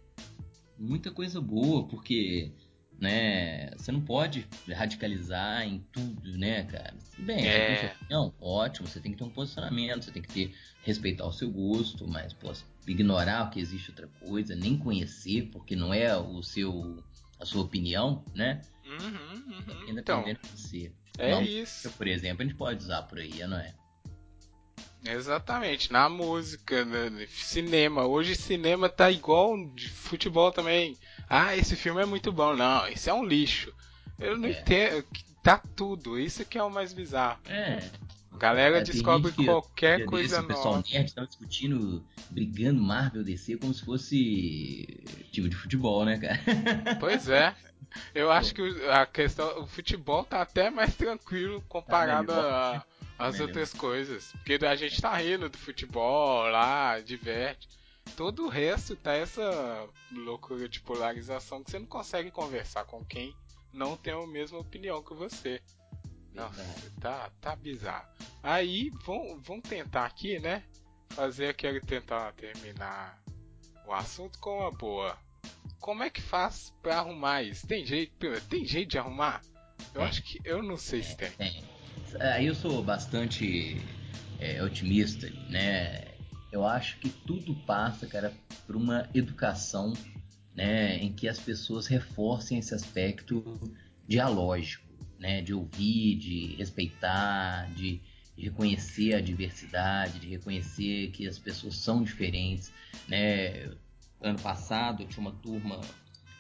Muita 0.77 1.11
coisa 1.11 1.41
boa, 1.41 1.87
porque 1.87 2.53
né? 3.01 3.71
Você 3.77 3.93
não 3.93 4.01
pode 4.01 4.47
radicalizar 4.69 5.63
em 5.63 5.79
tudo, 5.93 6.37
né, 6.37 6.65
cara? 6.65 6.95
Bem, 7.19 7.47
é. 7.47 7.95
não, 8.11 8.35
ótimo, 8.41 8.89
você 8.89 9.01
tem 9.01 9.13
que 9.13 9.19
ter 9.19 9.25
um 9.25 9.31
posicionamento, 9.31 10.05
você 10.05 10.11
tem 10.11 10.23
que 10.23 10.33
ter, 10.33 10.55
respeitar 10.83 11.27
o 11.27 11.33
seu 11.33 11.51
gosto, 11.51 12.07
mas 12.07 12.33
pô, 12.33 12.53
ignorar 12.87 13.51
que 13.51 13.61
existe 13.61 13.91
outra 13.91 14.09
coisa, 14.21 14.55
nem 14.55 14.77
conhecer, 14.77 15.49
porque 15.53 15.77
não 15.77 15.93
é 15.93 16.17
o 16.17 16.43
seu 16.43 17.03
a 17.41 17.45
sua 17.45 17.63
opinião, 17.63 18.25
né? 18.35 18.63
Uhum, 18.87 19.89
uhum. 19.89 19.99
Então, 19.99 20.23
de 20.23 20.39
você. 20.55 20.93
É 21.19 21.31
não, 21.31 21.43
isso. 21.43 21.91
Por 21.91 22.07
exemplo, 22.07 22.43
a 22.43 22.47
gente 22.47 22.57
pode 22.57 22.83
usar 22.83 23.03
por 23.03 23.19
aí, 23.19 23.47
não 23.47 23.59
é? 23.59 23.75
Exatamente, 25.05 25.93
na 25.93 26.09
música, 26.09 26.85
no 26.85 27.27
cinema. 27.29 28.07
Hoje 28.07 28.35
cinema 28.35 28.89
tá 28.89 29.11
igual 29.11 29.57
de 29.69 29.89
futebol 29.89 30.51
também. 30.51 30.97
Ah, 31.29 31.57
esse 31.57 31.77
filme 31.77 32.03
é 32.03 32.07
muito 32.07 32.33
bom. 32.33 32.57
Não, 32.57 32.87
esse 32.89 33.11
é 33.11 33.15
um 33.15 33.25
lixo. 33.25 33.73
Eu 34.19 34.37
não 34.37 34.49
é. 34.49 34.53
entendo. 34.53 35.05
Tá 35.43 35.61
tudo. 35.77 36.19
Isso 36.19 36.45
que 36.45 36.57
é 36.57 36.63
o 36.63 36.71
mais 36.71 36.93
bizarro. 36.93 37.39
É. 37.47 37.83
A 38.33 38.37
galera 38.39 38.79
é, 38.79 38.83
descobre 38.83 39.31
qualquer 39.33 40.01
que, 40.01 40.07
coisa 40.07 40.41
nova. 40.41 40.53
O 40.53 40.57
pessoal 40.57 40.85
nerd 40.91 41.07
estão 41.07 41.25
discutindo, 41.25 42.05
brigando 42.31 42.83
Marvel 42.83 43.23
DC 43.23 43.59
como 43.59 43.73
se 43.73 43.85
fosse 43.85 45.05
time 45.31 45.49
de 45.49 45.57
futebol, 45.57 46.05
né, 46.05 46.19
cara? 46.19 46.41
Pois 46.99 47.29
é. 47.29 47.55
Eu 48.13 48.33
acho 48.33 48.55
que 48.55 48.63
a 48.91 49.07
questão, 49.07 49.63
o 49.63 49.67
futebol 49.69 50.25
tá 50.25 50.43
até 50.43 50.69
mais 50.69 50.97
tranquilo 50.97 51.63
comparado 51.69 52.27
tá 52.27 52.85
às 53.25 53.41
outras 53.41 53.73
coisas. 53.73 54.33
Porque 54.33 54.65
a 54.65 54.77
gente 54.77 55.01
tá 55.01 55.17
rindo 55.17 55.49
do 55.49 55.59
futebol 55.59 56.49
lá, 56.49 57.01
diverte. 57.01 57.69
Todo 58.17 58.45
o 58.45 58.49
resto 58.49 58.95
tá 58.97 59.15
essa 59.15 59.89
loucura 60.13 60.69
de 60.69 60.81
polarização 60.81 61.65
que 61.65 61.71
você 61.71 61.79
não 61.79 61.87
consegue 61.87 62.31
conversar 62.31 62.85
com 62.85 63.05
quem 63.05 63.35
não 63.75 63.97
tem 63.97 64.15
a 64.15 64.27
mesma 64.27 64.59
opinião 64.59 65.03
que 65.03 65.15
você. 65.15 65.61
Nossa, 66.33 66.63
tá, 67.01 67.31
tá 67.41 67.57
bizarro. 67.57 68.09
Aí, 68.43 68.91
vamos, 69.05 69.45
vamos 69.47 69.69
tentar 69.69 70.05
aqui, 70.07 70.39
né? 70.39 70.65
Fazer 71.11 71.49
aquele 71.49 71.81
tentar 71.81 72.33
terminar 72.33 73.21
o 73.87 73.93
assunto 73.93 74.39
com 74.39 74.59
uma 74.59 74.71
boa. 74.71 75.19
Como 75.81 76.03
é 76.03 76.11
que 76.11 76.23
faz 76.23 76.73
pra 76.83 76.99
arrumar 76.99 77.43
isso? 77.43 77.67
Tem 77.67 77.85
jeito, 77.85 78.15
tem 78.49 78.65
jeito 78.65 78.91
de 78.91 78.99
arrumar? 78.99 79.43
Eu 79.93 80.03
acho 80.03 80.23
que. 80.23 80.41
Eu 80.45 80.63
não 80.63 80.77
sei 80.77 81.03
se 81.03 81.17
tem. 81.17 81.31
Aí 82.21 82.47
eu 82.47 82.55
sou 82.55 82.83
bastante 82.83 83.81
é, 84.39 84.63
otimista, 84.63 85.29
né? 85.49 86.15
Eu 86.53 86.65
acho 86.65 86.99
que 86.99 87.09
tudo 87.09 87.55
passa, 87.67 88.07
cara, 88.07 88.33
por 88.67 88.77
uma 88.77 89.09
educação, 89.13 89.93
né, 90.55 90.97
em 90.99 91.13
que 91.13 91.29
as 91.29 91.39
pessoas 91.39 91.89
reforcem 91.89 92.59
esse 92.59 92.73
aspecto 92.73 93.61
dialógico, 94.07 94.85
né, 95.19 95.43
de 95.43 95.53
ouvir, 95.53 96.17
de 96.17 96.55
respeitar, 96.57 97.69
de, 97.75 98.01
reconhecer 98.37 99.15
a 99.15 99.21
diversidade, 99.21 100.21
de 100.21 100.29
reconhecer 100.29 101.11
que 101.11 101.27
as 101.27 101.39
pessoas 101.39 101.77
são 101.77 102.03
diferentes, 102.03 102.73
né? 103.09 103.71
Ano 104.21 104.39
passado 104.41 105.03
eu 105.03 105.09
tinha 105.09 105.21
uma 105.21 105.33
turma 105.33 105.81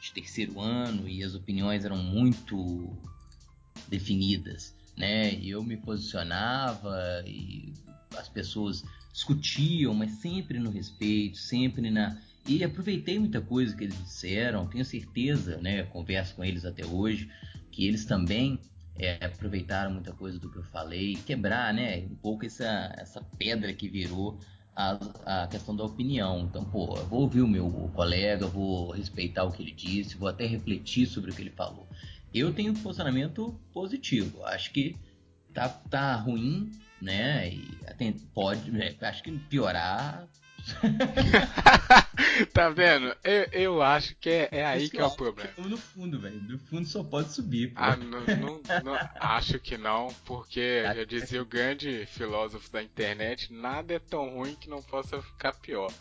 de 0.00 0.12
terceiro 0.12 0.60
ano 0.60 1.08
e 1.08 1.22
as 1.22 1.34
opiniões 1.34 1.84
eram 1.84 1.96
muito 1.96 2.96
definidas, 3.88 4.74
né? 4.96 5.34
E 5.34 5.50
eu 5.50 5.62
me 5.62 5.76
posicionava 5.76 7.22
e 7.26 7.72
as 8.16 8.28
pessoas 8.28 8.84
discutiam, 9.12 9.94
mas 9.94 10.12
sempre 10.12 10.58
no 10.58 10.70
respeito, 10.70 11.38
sempre 11.38 11.90
na. 11.90 12.16
E 12.46 12.62
aproveitei 12.62 13.18
muita 13.18 13.40
coisa 13.40 13.74
que 13.74 13.84
eles 13.84 13.96
disseram, 14.04 14.66
tenho 14.66 14.84
certeza, 14.84 15.56
né? 15.58 15.82
Converso 15.84 16.34
com 16.34 16.44
eles 16.44 16.64
até 16.64 16.84
hoje, 16.84 17.30
que 17.70 17.86
eles 17.86 18.04
também 18.04 18.60
é, 18.98 19.24
aproveitaram 19.24 19.92
muita 19.92 20.12
coisa 20.12 20.38
do 20.38 20.50
que 20.50 20.58
eu 20.58 20.64
falei, 20.64 21.16
quebrar, 21.16 21.72
né? 21.72 21.98
Um 22.00 22.16
pouco 22.16 22.44
essa, 22.44 22.94
essa 22.98 23.22
pedra 23.38 23.72
que 23.72 23.88
virou 23.88 24.38
a, 24.76 24.98
a 25.24 25.46
questão 25.46 25.74
da 25.74 25.84
opinião. 25.84 26.40
Então, 26.40 26.64
pô, 26.64 26.96
eu 26.96 27.06
vou 27.06 27.22
ouvir 27.22 27.40
o 27.40 27.48
meu 27.48 27.70
colega, 27.94 28.46
vou 28.46 28.90
respeitar 28.90 29.44
o 29.44 29.52
que 29.52 29.62
ele 29.62 29.72
disse, 29.72 30.16
vou 30.16 30.28
até 30.28 30.46
refletir 30.46 31.06
sobre 31.06 31.30
o 31.30 31.34
que 31.34 31.42
ele 31.42 31.50
falou. 31.50 31.88
Eu 32.34 32.52
tenho 32.52 32.72
um 32.72 32.74
posicionamento 32.74 33.58
positivo. 33.72 34.44
Acho 34.44 34.72
que 34.72 34.96
tá, 35.52 35.68
tá 35.68 36.16
ruim, 36.16 36.72
né? 37.00 37.48
E 37.48 38.12
pode, 38.34 38.76
é, 38.80 38.96
acho 39.02 39.22
que 39.22 39.30
piorar. 39.38 40.26
tá 42.52 42.70
vendo? 42.70 43.14
Eu, 43.22 43.48
eu 43.52 43.82
acho 43.82 44.16
que 44.16 44.30
é, 44.30 44.48
é 44.50 44.64
aí 44.64 44.88
que 44.88 44.98
é 44.98 45.04
o 45.04 45.10
problema. 45.10 45.50
No 45.58 45.76
fundo, 45.76 46.18
velho. 46.18 46.42
No 46.42 46.58
fundo 46.58 46.86
só 46.88 47.04
pode 47.04 47.32
subir. 47.32 47.72
Pô. 47.72 47.80
Ah, 47.80 47.96
não, 47.96 48.20
não, 48.20 48.60
não, 48.82 48.98
acho 49.20 49.60
que 49.60 49.76
não, 49.76 50.08
porque 50.24 50.82
já 50.82 51.04
dizia 51.04 51.42
o 51.42 51.46
grande 51.46 52.06
filósofo 52.06 52.72
da 52.72 52.82
internet: 52.82 53.52
nada 53.52 53.94
é 53.94 53.98
tão 53.98 54.30
ruim 54.30 54.56
que 54.56 54.68
não 54.68 54.82
possa 54.82 55.20
ficar 55.22 55.52
pior. 55.52 55.92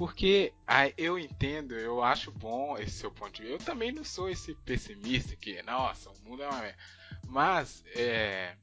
Porque 0.00 0.54
ah, 0.66 0.90
eu 0.96 1.18
entendo, 1.18 1.74
eu 1.74 2.02
acho 2.02 2.30
bom 2.30 2.74
esse 2.78 2.92
seu 2.92 3.10
ponto 3.10 3.32
de 3.32 3.42
vista. 3.42 3.52
Eu 3.52 3.58
também 3.58 3.92
não 3.92 4.02
sou 4.02 4.30
esse 4.30 4.54
pessimista 4.64 5.36
que, 5.36 5.62
nossa, 5.62 6.08
o 6.08 6.18
mundo 6.24 6.42
é 6.42 6.48
uma 6.48 6.58
merda. 6.58 6.78
Mas, 7.26 7.84
é, 7.94 8.56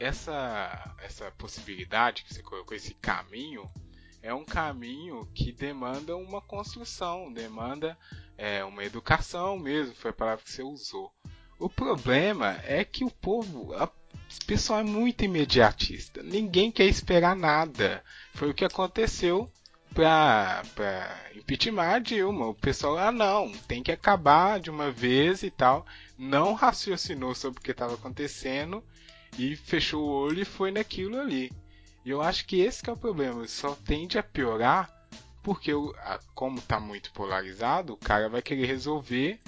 essa, 0.00 0.96
essa 1.00 1.30
possibilidade 1.38 2.24
que 2.24 2.34
você 2.34 2.42
colocou, 2.42 2.76
esse 2.76 2.92
caminho, 2.94 3.70
é 4.20 4.34
um 4.34 4.44
caminho 4.44 5.30
que 5.32 5.52
demanda 5.52 6.16
uma 6.16 6.40
construção, 6.42 7.32
demanda 7.32 7.96
é, 8.36 8.64
uma 8.64 8.82
educação 8.82 9.56
mesmo, 9.56 9.94
foi 9.94 10.10
a 10.10 10.14
palavra 10.14 10.42
que 10.42 10.50
você 10.50 10.64
usou. 10.64 11.12
O 11.56 11.70
problema 11.70 12.60
é 12.64 12.84
que 12.84 13.04
o 13.04 13.12
povo, 13.12 13.72
a, 13.74 13.84
o 13.84 14.44
pessoal 14.44 14.80
é 14.80 14.82
muito 14.82 15.24
imediatista, 15.24 16.20
ninguém 16.20 16.72
quer 16.72 16.86
esperar 16.86 17.36
nada. 17.36 18.02
Foi 18.32 18.50
o 18.50 18.54
que 18.54 18.64
aconteceu 18.64 19.48
para 19.94 20.62
impeachment 21.34 22.02
Dilma. 22.02 22.48
O 22.48 22.54
pessoal, 22.54 22.98
ah 22.98 23.12
não, 23.12 23.52
tem 23.68 23.82
que 23.82 23.92
acabar 23.92 24.58
de 24.58 24.68
uma 24.68 24.90
vez 24.90 25.42
e 25.42 25.50
tal. 25.50 25.86
Não 26.18 26.52
raciocinou 26.52 27.34
sobre 27.34 27.60
o 27.60 27.62
que 27.62 27.70
estava 27.70 27.94
acontecendo 27.94 28.82
e 29.38 29.54
fechou 29.56 30.02
o 30.02 30.10
olho 30.10 30.42
e 30.42 30.44
foi 30.44 30.70
naquilo 30.70 31.18
ali. 31.18 31.52
E 32.04 32.10
eu 32.10 32.20
acho 32.20 32.44
que 32.44 32.60
esse 32.60 32.82
que 32.82 32.90
é 32.90 32.92
o 32.92 32.96
problema, 32.96 33.46
só 33.46 33.74
tende 33.74 34.18
a 34.18 34.22
piorar 34.22 34.92
porque 35.42 35.72
como 36.34 36.58
está 36.58 36.80
muito 36.80 37.12
polarizado, 37.12 37.92
o 37.92 37.98
cara 37.98 38.30
vai 38.30 38.40
querer 38.40 38.66
resolver 38.66 39.38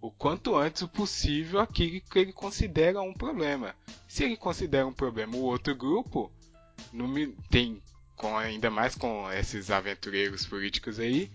o 0.00 0.10
quanto 0.10 0.56
antes 0.56 0.82
o 0.82 0.88
possível 0.88 1.60
aquilo 1.60 2.00
que 2.00 2.18
ele 2.18 2.32
considera 2.32 3.02
um 3.02 3.12
problema. 3.12 3.74
Se 4.08 4.24
ele 4.24 4.36
considera 4.36 4.86
um 4.86 4.92
problema 4.92 5.36
o 5.36 5.42
outro 5.42 5.74
grupo, 5.74 6.32
não 6.92 7.12
tem 7.50 7.82
com 8.20 8.36
ainda 8.36 8.70
mais 8.70 8.94
com 8.94 9.32
esses 9.32 9.70
aventureiros 9.70 10.44
políticos 10.44 11.00
aí, 11.00 11.30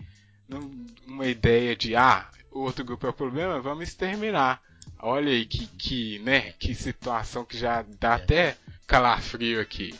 uma 1.04 1.26
ideia 1.26 1.74
de 1.74 1.96
ah, 1.96 2.30
o 2.52 2.60
outro 2.60 2.84
grupo 2.84 3.08
é 3.08 3.10
o 3.10 3.12
problema, 3.12 3.60
vamos 3.60 3.88
exterminar. 3.88 4.62
Olha 5.00 5.32
aí 5.32 5.44
que, 5.44 5.66
que, 5.66 6.20
né, 6.20 6.52
que 6.52 6.76
situação 6.76 7.44
que 7.44 7.58
já 7.58 7.82
dá 7.98 8.12
é. 8.12 8.14
até 8.14 8.56
calafrio 8.86 9.60
aqui. 9.60 9.98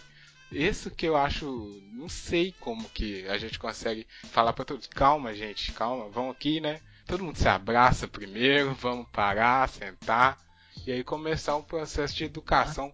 Isso 0.53 0.89
que 0.89 1.07
eu 1.07 1.17
acho, 1.17 1.83
não 1.93 2.09
sei 2.09 2.55
como 2.61 2.89
que 2.91 3.27
a 3.27 3.37
gente 3.37 3.59
consegue 3.59 4.07
falar 4.31 4.53
para 4.53 4.65
todos, 4.65 4.87
calma 4.87 5.35
gente, 5.35 5.73
calma, 5.73 6.09
vamos 6.09 6.37
aqui, 6.37 6.61
né? 6.61 6.81
Todo 7.05 7.25
mundo 7.25 7.37
se 7.37 7.49
abraça 7.49 8.07
primeiro, 8.07 8.75
vamos 8.75 9.09
parar, 9.11 9.69
sentar 9.69 10.39
e 10.87 10.93
aí 10.93 11.03
começar 11.03 11.57
um 11.57 11.63
processo 11.63 12.15
de 12.15 12.25
educação. 12.25 12.93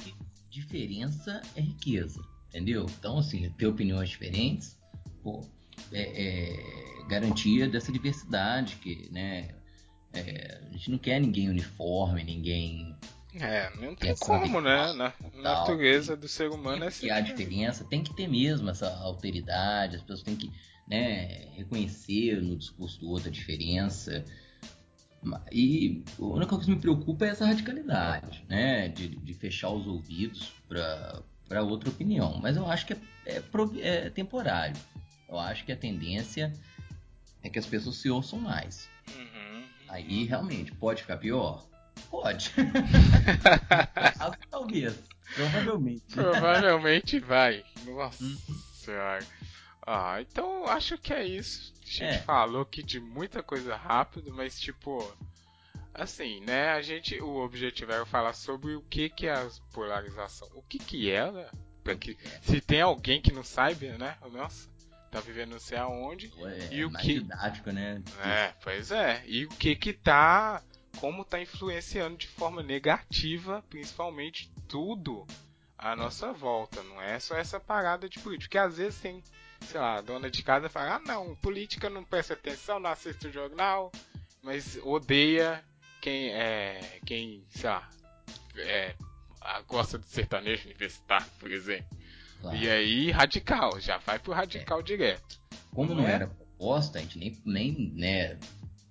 Diferença 0.48 1.42
é 1.54 1.60
riqueza, 1.60 2.22
entendeu? 2.52 2.86
Então 2.98 3.18
assim, 3.18 3.48
ter 3.50 3.66
opiniões 3.66 4.10
diferentes, 4.10 4.78
pô, 5.22 5.44
é, 5.90 6.02
é 6.02 7.08
garantia 7.08 7.68
dessa 7.68 7.90
diversidade 7.90 8.76
que, 8.76 9.08
né? 9.10 9.54
É, 10.12 10.60
a 10.68 10.72
gente 10.72 10.90
não 10.90 10.98
quer 10.98 11.18
ninguém 11.18 11.48
uniforme, 11.48 12.22
ninguém 12.22 12.94
é, 13.34 13.70
não 13.80 13.94
tem 13.94 14.14
como, 14.16 14.60
né? 14.60 14.92
Na 14.92 15.14
natureza 15.34 16.14
do 16.14 16.28
ser 16.28 16.50
humano 16.50 16.84
é 16.84 16.88
assim. 16.88 17.06
E 17.06 17.10
a 17.10 17.20
diferença 17.20 17.84
tem 17.84 18.02
que 18.02 18.14
ter 18.14 18.28
mesmo 18.28 18.68
essa 18.68 18.94
alteridade, 18.98 19.96
as 19.96 20.02
pessoas 20.02 20.22
têm 20.22 20.36
que 20.36 20.52
né, 20.86 21.48
reconhecer 21.54 22.42
no 22.42 22.56
discurso 22.56 23.00
do 23.00 23.08
outro 23.08 23.28
a 23.28 23.32
diferença. 23.32 24.24
E 25.50 26.02
a 26.18 26.24
única 26.24 26.48
coisa 26.48 26.64
que 26.66 26.72
me 26.72 26.80
preocupa 26.80 27.24
é 27.24 27.28
essa 27.28 27.46
radicalidade, 27.46 28.44
né? 28.48 28.88
De, 28.88 29.08
de 29.08 29.34
fechar 29.34 29.70
os 29.70 29.86
ouvidos 29.86 30.52
para 30.68 31.22
outra 31.50 31.90
opinião. 31.90 32.38
Mas 32.40 32.56
eu 32.56 32.66
acho 32.66 32.86
que 32.86 32.94
é, 33.26 33.42
é, 33.80 34.06
é 34.06 34.10
temporário. 34.10 34.76
Eu 35.28 35.38
acho 35.38 35.64
que 35.64 35.72
a 35.72 35.76
tendência 35.76 36.52
é 37.42 37.48
que 37.48 37.58
as 37.58 37.66
pessoas 37.66 37.96
se 37.96 38.10
ouçam 38.10 38.38
mais. 38.38 38.88
Uhum. 39.14 39.64
Aí 39.88 40.24
realmente 40.24 40.72
pode 40.72 41.02
ficar 41.02 41.16
pior? 41.16 41.66
Pode. 42.10 42.52
Talvez. 44.50 44.98
Provavelmente. 45.34 46.02
Provavelmente 46.14 47.18
vai. 47.18 47.64
Nossa 47.84 48.22
uhum. 48.22 48.36
senhora. 48.74 49.26
Ah, 49.86 50.20
então 50.20 50.66
acho 50.66 50.96
que 50.98 51.12
é 51.12 51.26
isso. 51.26 51.72
A 51.82 51.86
gente 51.86 52.02
é. 52.04 52.18
falou 52.18 52.62
aqui 52.62 52.82
de 52.82 53.00
muita 53.00 53.42
coisa 53.42 53.74
rápido, 53.76 54.32
mas 54.32 54.58
tipo. 54.60 55.12
Assim, 55.94 56.40
né? 56.40 56.70
A 56.70 56.82
gente. 56.82 57.20
O 57.20 57.36
objetivo 57.36 57.92
é 57.92 58.04
falar 58.04 58.32
sobre 58.32 58.74
o 58.74 58.82
que, 58.82 59.08
que 59.08 59.26
é 59.26 59.34
a 59.34 59.48
polarização. 59.72 60.48
O 60.54 60.62
que, 60.62 60.78
que 60.78 61.10
é, 61.10 61.30
né? 61.30 61.50
Pra 61.84 61.94
que, 61.94 62.16
é. 62.24 62.40
se 62.42 62.60
tem 62.60 62.80
alguém 62.80 63.20
que 63.20 63.32
não 63.32 63.42
saiba, 63.42 63.98
né? 63.98 64.16
Nossa, 64.30 64.70
tá 65.10 65.20
vivendo 65.20 65.50
não 65.50 65.58
sei 65.58 65.78
aonde. 65.78 66.32
É, 66.38 66.74
e 66.74 66.84
o 66.84 66.90
que. 66.92 67.20
Didático, 67.20 67.72
né? 67.72 68.02
É, 68.24 68.54
pois 68.62 68.90
é. 68.90 69.22
E 69.26 69.44
o 69.44 69.48
que 69.48 69.76
que 69.76 69.92
tá 69.92 70.62
como 70.98 71.22
está 71.22 71.40
influenciando 71.40 72.16
de 72.16 72.26
forma 72.26 72.62
negativa, 72.62 73.64
principalmente 73.68 74.52
tudo 74.68 75.26
à 75.76 75.96
nossa 75.96 76.32
volta. 76.32 76.82
Não 76.82 77.00
é 77.00 77.18
só 77.18 77.36
essa 77.36 77.58
parada 77.58 78.08
de 78.08 78.18
política. 78.18 78.48
Porque 78.48 78.58
às 78.58 78.76
vezes 78.76 79.00
tem, 79.00 79.22
sei 79.62 79.80
lá, 79.80 79.98
a 79.98 80.00
dona 80.00 80.30
de 80.30 80.42
casa 80.42 80.68
fala: 80.68 80.96
ah, 80.96 81.00
não, 81.00 81.34
política 81.36 81.90
não 81.90 82.04
presta 82.04 82.34
atenção, 82.34 82.80
não 82.80 82.90
assiste 82.90 83.26
o 83.26 83.32
jornal, 83.32 83.92
mas 84.42 84.78
odeia 84.82 85.62
quem 86.02 86.30
é. 86.30 86.98
quem, 87.06 87.44
sei 87.48 87.70
lá, 87.70 87.88
é, 88.56 88.94
gosta 89.66 89.98
de 89.98 90.06
sertanejo 90.08 90.66
universitário, 90.66 91.26
por 91.38 91.50
exemplo. 91.50 91.96
Claro. 92.40 92.56
E 92.56 92.68
aí, 92.68 93.10
radical, 93.12 93.80
já 93.80 93.98
vai 93.98 94.18
pro 94.18 94.32
radical 94.32 94.80
é. 94.80 94.82
direto. 94.82 95.40
Como 95.72 95.94
não, 95.94 96.02
não 96.02 96.08
é? 96.08 96.12
era 96.12 96.26
proposta, 96.26 96.98
a 96.98 97.02
gente 97.02 97.18
nem, 97.18 97.40
nem 97.46 97.92
né, 97.94 98.36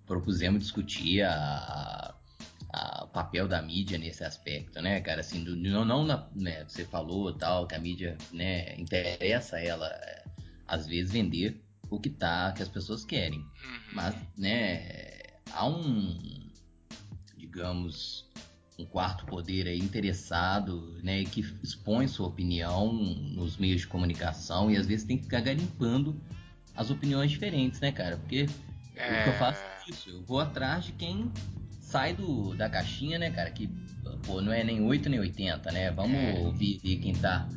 propusemos 0.07 0.63
discutir 0.63 1.21
a, 1.21 2.15
a, 2.73 3.03
o 3.03 3.07
papel 3.09 3.45
da 3.45 3.61
mídia 3.61 3.97
nesse 3.97 4.23
aspecto, 4.23 4.81
né, 4.81 5.01
cara? 5.01 5.19
Assim, 5.19 5.43
do, 5.43 5.55
não, 5.55 5.83
não 5.83 6.05
na, 6.05 6.29
né, 6.33 6.63
você 6.65 6.85
falou 6.85 7.33
tal, 7.33 7.67
que 7.67 7.75
a 7.75 7.79
mídia, 7.79 8.17
né, 8.31 8.73
interessa 8.77 9.59
ela, 9.59 9.91
às 10.65 10.87
vezes, 10.87 11.11
vender 11.11 11.61
o 11.89 11.99
que 11.99 12.09
tá, 12.09 12.53
que 12.53 12.63
as 12.63 12.69
pessoas 12.69 13.03
querem. 13.03 13.39
Uhum. 13.39 13.79
Mas, 13.91 14.15
né, 14.37 15.19
há 15.51 15.67
um, 15.67 16.41
digamos, 17.51 18.25
um 18.79 18.85
quarto 18.85 19.25
poder 19.25 19.67
aí 19.67 19.77
interessado, 19.77 20.97
né, 21.03 21.23
que 21.25 21.41
expõe 21.61 22.07
sua 22.07 22.27
opinião 22.27 22.93
nos 22.93 23.57
meios 23.57 23.81
de 23.81 23.87
comunicação 23.87 24.71
e 24.71 24.77
às 24.77 24.87
vezes 24.87 25.05
tem 25.05 25.17
que 25.17 25.23
ficar 25.23 25.41
garimpando 25.41 26.19
as 26.75 26.89
opiniões 26.89 27.29
diferentes, 27.29 27.79
né, 27.81 27.91
cara? 27.91 28.17
Porque 28.17 28.47
é... 28.95 29.19
o 29.19 29.23
que 29.23 29.29
eu 29.29 29.33
faço 29.33 29.61
isso. 29.89 30.09
Eu 30.09 30.23
vou 30.23 30.39
atrás 30.39 30.85
de 30.85 30.93
quem 30.93 31.29
sai 31.81 32.13
do, 32.13 32.55
da 32.55 32.69
caixinha, 32.69 33.19
né, 33.19 33.29
cara? 33.29 33.51
Que, 33.51 33.69
pô, 34.25 34.41
não 34.41 34.53
é 34.53 34.63
nem 34.63 34.81
8 34.81 35.09
nem 35.09 35.19
80, 35.19 35.71
né? 35.71 35.91
Vamos 35.91 36.17
é. 36.17 36.39
ouvir 36.39 36.79
quem 36.79 37.13
tá 37.13 37.49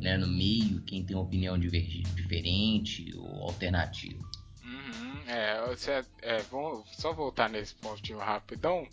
né, 0.00 0.16
no 0.16 0.28
meio, 0.28 0.80
quem 0.82 1.04
tem 1.04 1.16
uma 1.16 1.24
opinião 1.24 1.58
diferente 1.58 3.12
ou 3.16 3.42
alternativa. 3.42 4.22
Uhum, 4.64 5.28
é, 5.28 5.66
você, 5.66 6.04
é, 6.22 6.38
vamos 6.50 6.88
só 6.92 7.12
voltar 7.12 7.50
nesse 7.50 7.74
pontinho 7.74 8.18
rapidão. 8.18 8.86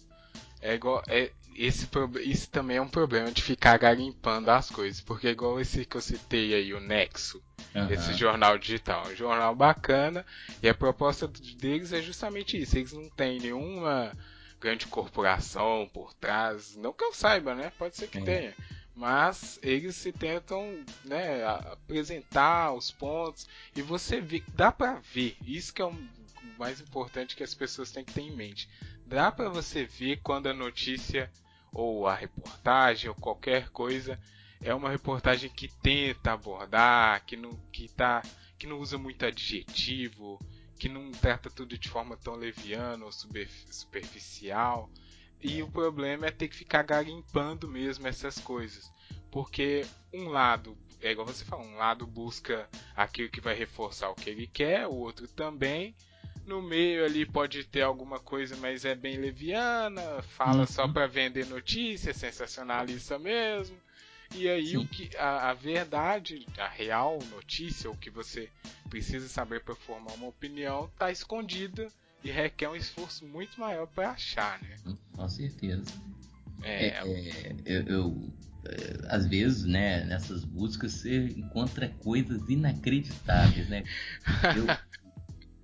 É 0.62 0.76
igual. 0.76 1.04
É, 1.08 1.32
esse, 1.56 1.88
isso 2.24 2.50
também 2.50 2.78
é 2.78 2.82
um 2.82 2.88
problema 2.88 3.32
de 3.32 3.42
ficar 3.42 3.78
garimpando 3.78 4.52
as 4.52 4.70
coisas. 4.70 5.02
Porque 5.02 5.28
igual 5.30 5.60
esse 5.60 5.86
que 5.86 5.98
eu 5.98 6.02
citei 6.02 6.54
aí, 6.54 6.74
o 6.74 6.80
Nexo. 6.80 7.42
Uhum. 7.74 7.90
Esse 7.90 8.14
jornal 8.14 8.58
digital. 8.58 9.08
Um 9.08 9.16
jornal 9.16 9.56
bacana. 9.56 10.26
E 10.62 10.70
a 10.70 10.74
proposta 10.74 11.28
deles 11.28 11.92
é 11.94 12.02
justamente 12.02 12.60
isso. 12.62 12.78
Eles 12.78 12.94
não 12.94 13.10
têm 13.10 13.40
nenhuma 13.40 14.12
grande 14.60 14.88
corporação 14.88 15.90
por 15.94 16.14
trás. 16.14 16.76
Não 16.76 16.94
que 16.94 17.04
eu 17.04 17.14
saiba, 17.14 17.56
né? 17.56 17.72
Pode 17.78 17.98
ser 17.98 18.08
que 18.08 18.22
tenha. 18.22 18.54
Mas 18.96 19.60
eles 19.62 19.96
se 19.96 20.12
tentam 20.12 20.84
né, 21.06 21.46
apresentar 21.46 22.74
os 22.74 22.92
pontos. 22.92 23.48
E 23.76 23.82
você 23.82 24.20
vê, 24.20 24.44
dá 24.56 24.72
pra 24.72 25.00
ver. 25.14 25.38
Isso 25.46 25.74
que 25.74 25.82
é 25.82 25.86
o 25.86 25.96
mais 26.58 26.82
importante 26.82 27.36
que 27.36 27.44
as 27.44 27.54
pessoas 27.54 27.92
têm 27.92 28.04
que 28.04 28.14
ter 28.14 28.22
em 28.22 28.36
mente. 28.36 28.68
Dá 29.08 29.32
para 29.32 29.48
você 29.48 29.86
ver 29.86 30.18
quando 30.18 30.48
a 30.48 30.54
notícia 30.54 31.32
ou 31.72 32.06
a 32.06 32.14
reportagem 32.14 33.10
ou 33.10 33.16
qualquer 33.16 33.70
coisa 33.70 34.20
é 34.62 34.76
uma 34.76 34.90
reportagem 34.90 35.50
que 35.50 35.70
tenta 35.82 36.34
abordar, 36.34 37.26
que 37.26 37.38
não, 37.38 37.56
que 37.72 37.88
tá, 37.88 38.22
que 38.60 38.68
não 38.68 38.80
usa 38.80 38.98
muito 38.98 39.26
adjetivo, 39.26 40.38
que 40.78 40.90
não 40.90 41.10
trata 41.10 41.50
tudo 41.50 41.78
de 41.78 41.88
forma 41.88 42.18
tão 42.18 42.36
leviana 42.36 43.06
ou 43.06 43.12
superficial. 43.14 44.92
E 45.42 45.64
o 45.64 45.72
problema 45.72 46.26
é 46.26 46.32
ter 46.32 46.50
que 46.50 46.56
ficar 46.58 46.84
garimpando 46.84 47.66
mesmo 47.66 48.08
essas 48.08 48.38
coisas. 48.38 48.92
Porque 49.32 49.86
um 50.14 50.28
lado, 50.28 50.78
é 51.00 51.12
igual 51.12 51.26
você 51.26 51.46
falou, 51.46 51.66
um 51.66 51.78
lado 51.78 52.06
busca 52.06 52.68
aquilo 52.94 53.30
que 53.30 53.40
vai 53.40 53.56
reforçar 53.56 54.10
o 54.10 54.16
que 54.16 54.30
ele 54.30 54.48
quer, 54.48 54.86
o 54.86 54.96
outro 54.96 55.30
também. 55.30 55.96
No 56.48 56.62
meio 56.62 57.04
ali 57.04 57.26
pode 57.26 57.66
ter 57.66 57.82
alguma 57.82 58.20
coisa, 58.20 58.56
mas 58.56 58.86
é 58.86 58.96
bem 58.96 59.18
leviana, 59.18 60.22
fala 60.22 60.62
uhum. 60.62 60.66
só 60.66 60.88
para 60.88 61.06
vender 61.06 61.46
notícia, 61.46 62.14
sensacionalista 62.14 63.20
mesmo. 63.20 63.78
E 64.34 64.48
aí 64.48 64.68
Sim. 64.68 64.78
o 64.78 64.88
que 64.88 65.10
a, 65.18 65.50
a, 65.50 65.54
verdade, 65.54 66.48
a 66.58 66.68
real 66.68 67.20
notícia, 67.30 67.92
o 67.92 67.98
que 67.98 68.10
você 68.10 68.50
precisa 68.90 69.28
saber 69.28 69.62
para 69.62 69.76
formar 69.76 70.14
uma 70.14 70.28
opinião, 70.28 70.86
está 70.86 71.12
escondida 71.12 71.90
e 72.24 72.32
requer 72.32 72.70
um 72.70 72.76
esforço 72.76 73.26
muito 73.26 73.60
maior 73.60 73.86
para 73.88 74.12
achar, 74.12 74.62
né? 74.62 74.78
Com 75.14 75.30
certeza. 75.30 75.92
É, 76.64 76.88
é, 76.88 76.98
é 76.98 77.56
eu, 77.66 77.84
eu 77.88 78.34
é, 78.66 79.16
às 79.16 79.26
vezes, 79.26 79.66
né, 79.66 80.04
nessas 80.06 80.44
buscas 80.44 80.94
você 80.94 81.28
encontra 81.38 81.90
coisas 81.90 82.42
inacreditáveis, 82.50 83.70
né? 83.70 83.84
Eu, 84.56 84.66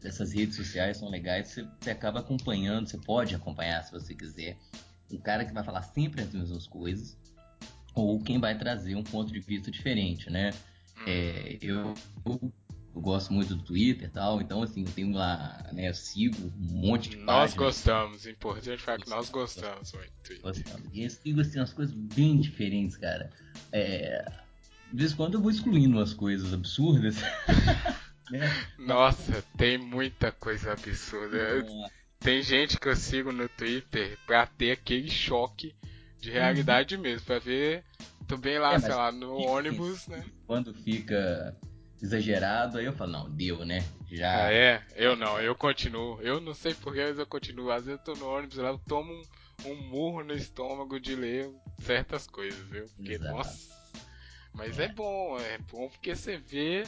essas 0.04 0.34
redes 0.34 0.56
sociais 0.56 0.98
são 0.98 1.10
legais, 1.10 1.50
você, 1.50 1.68
você 1.80 1.92
acaba 1.92 2.20
acompanhando, 2.20 2.88
você 2.88 2.98
pode 2.98 3.36
acompanhar 3.36 3.84
se 3.84 3.92
você 3.92 4.14
quiser. 4.14 4.58
Um 5.12 5.18
cara 5.18 5.46
que 5.46 5.54
vai 5.54 5.64
falar 5.64 5.84
sempre 5.84 6.22
as 6.22 6.34
mesmas 6.34 6.68
coisas, 6.68 7.18
ou 7.94 8.20
quem 8.22 8.40
vai 8.40 8.58
trazer 8.58 8.96
um 8.96 9.04
ponto 9.04 9.32
de 9.32 9.40
vista 9.40 9.70
diferente, 9.70 10.30
né? 10.30 10.52
Hum. 10.98 11.04
É, 11.08 11.58
eu, 11.62 11.94
eu, 12.26 12.54
gosto 12.96 13.34
muito 13.34 13.56
do 13.56 13.64
Twitter 13.64 14.08
e 14.08 14.12
tal, 14.12 14.42
então 14.42 14.62
assim, 14.62 14.84
eu 14.86 14.92
tenho 14.92 15.14
lá, 15.14 15.68
né, 15.74 15.90
eu 15.90 15.94
sigo 15.96 16.54
um 16.60 16.80
monte 16.80 17.10
de 17.10 17.18
Nós 17.18 17.54
gostamos, 17.56 18.28
importante 18.28 18.82
falar 18.82 19.00
que 19.00 19.10
nós 19.10 19.30
gostamos 19.30 19.92
muito 19.94 20.12
do 20.12 20.24
Twitter. 20.24 20.44
Gostamos. 20.44 20.90
E 20.94 21.04
eu 21.04 21.10
sigo 21.10 21.42
assim, 21.42 21.60
umas 21.60 21.74
coisas 21.74 21.96
bem 21.96 22.40
diferentes, 22.40 22.98
cara. 22.98 23.32
É, 23.72 24.32
de 24.92 25.00
vez 25.00 25.12
em 25.12 25.16
quando 25.16 25.34
eu 25.36 25.42
vou 25.42 25.50
excluindo 25.50 25.98
umas 25.98 26.14
coisas 26.14 26.54
absurdas. 26.54 27.16
né? 28.30 28.68
Nossa, 28.78 29.44
tem 29.58 29.78
muita 29.78 30.32
coisa 30.32 30.74
absurda. 30.74 31.66
Tem 32.20 32.42
gente 32.42 32.80
que 32.80 32.88
eu 32.88 32.96
sigo 32.96 33.32
no 33.32 33.50
Twitter 33.50 34.18
pra 34.26 34.46
ter 34.46 34.72
aquele 34.72 35.10
choque 35.10 35.76
de 36.20 36.32
realidade 36.32 36.96
uhum. 36.96 37.02
mesmo, 37.02 37.26
pra 37.26 37.40
ver. 37.40 37.84
Tô 38.28 38.38
bem 38.38 38.58
lá, 38.58 38.76
é, 38.76 38.80
sei 38.80 38.94
lá, 38.94 39.12
no 39.12 39.36
ônibus, 39.36 40.08
né? 40.08 40.24
Quando 40.48 40.74
fica 40.74 41.56
exagerado, 42.02 42.78
aí 42.78 42.86
eu 42.86 42.94
falo, 42.94 43.12
não, 43.12 43.30
deu, 43.30 43.66
né? 43.66 43.84
Já. 44.10 44.46
Ah, 44.46 44.54
é? 44.54 44.82
Eu 44.96 45.16
não, 45.16 45.40
eu 45.40 45.54
continuo. 45.56 46.22
Eu 46.22 46.40
não 46.40 46.54
sei 46.54 46.74
porquê, 46.74 47.04
mas 47.04 47.20
eu 47.20 47.26
continuo. 47.26 47.72
Às 47.72 47.86
vezes 47.86 48.00
eu 48.00 48.16
tô 48.16 48.20
no 48.20 48.30
ônibus 48.30 48.58
lá, 48.58 48.70
eu 48.70 48.78
tomo 48.88 49.12
um, 49.12 49.70
um 49.70 49.76
murro 49.90 50.24
no 50.24 50.34
estômago 50.34 51.00
de 51.00 51.16
ler 51.16 51.50
certas 51.80 52.26
coisas, 52.26 52.60
viu? 52.70 52.86
Porque, 52.96 53.14
Exato. 53.14 53.36
nossa. 53.36 53.74
Mas 54.54 54.80
é. 54.80 54.86
é 54.86 54.88
bom, 54.90 55.38
é 55.40 55.58
bom 55.58 55.90
porque 55.90 56.16
você 56.16 56.38
vê 56.38 56.84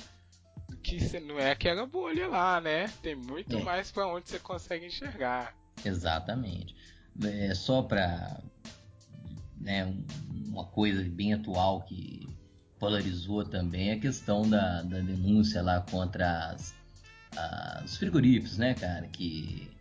que 0.83 1.19
não 1.19 1.39
é 1.39 1.51
aquela 1.51 1.85
bolha 1.85 2.27
lá, 2.27 2.61
né? 2.61 2.87
Tem 3.01 3.15
muito 3.15 3.57
é. 3.57 3.63
mais 3.63 3.91
para 3.91 4.07
onde 4.07 4.29
você 4.29 4.39
consegue 4.39 4.85
enxergar. 4.85 5.55
Exatamente. 5.83 6.75
É 7.23 7.53
só 7.53 7.81
para 7.81 8.41
né, 9.59 9.93
uma 10.47 10.65
coisa 10.65 11.03
bem 11.03 11.33
atual 11.33 11.81
que 11.81 12.27
polarizou 12.79 13.43
também 13.43 13.91
a 13.91 13.99
questão 13.99 14.47
da, 14.47 14.81
da 14.81 14.99
denúncia 14.99 15.61
lá 15.61 15.81
contra 15.81 16.51
as, 16.51 16.75
os 17.83 17.97
frigoríficos, 17.97 18.57
né, 18.57 18.73
cara? 18.73 19.07
Que. 19.07 19.71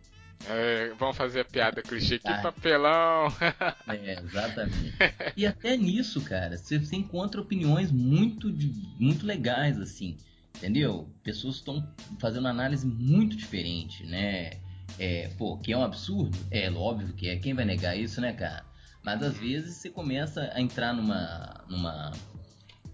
É, 0.47 0.93
vamos 0.99 1.17
fazer 1.17 1.41
a 1.41 1.45
piada 1.45 1.81
clichê, 1.81 2.19
que 2.19 2.27
ah, 2.27 2.41
papelão! 2.41 3.27
é, 3.87 4.19
exatamente. 4.19 4.93
E 5.35 5.45
até 5.45 5.75
nisso, 5.75 6.21
cara, 6.21 6.55
você, 6.55 6.77
você 6.77 6.95
encontra 6.95 7.41
opiniões 7.41 7.91
muito, 7.91 8.53
muito 8.99 9.25
legais, 9.25 9.79
assim, 9.79 10.17
entendeu? 10.55 11.13
Pessoas 11.23 11.55
estão 11.55 11.87
fazendo 12.19 12.47
análise 12.47 12.85
muito 12.85 13.35
diferente, 13.35 14.05
né? 14.05 14.51
É, 14.97 15.29
pô, 15.37 15.57
que 15.57 15.73
é 15.73 15.77
um 15.77 15.83
absurdo? 15.83 16.37
É, 16.49 16.69
óbvio 16.71 17.13
que 17.13 17.27
é. 17.27 17.37
Quem 17.37 17.53
vai 17.53 17.65
negar 17.65 17.97
isso, 17.97 18.21
né, 18.21 18.33
cara? 18.33 18.65
Mas 19.03 19.21
às 19.21 19.37
vezes 19.37 19.75
você 19.75 19.89
começa 19.89 20.51
a 20.53 20.61
entrar 20.61 20.93
numa. 20.93 21.65
numa 21.69 22.11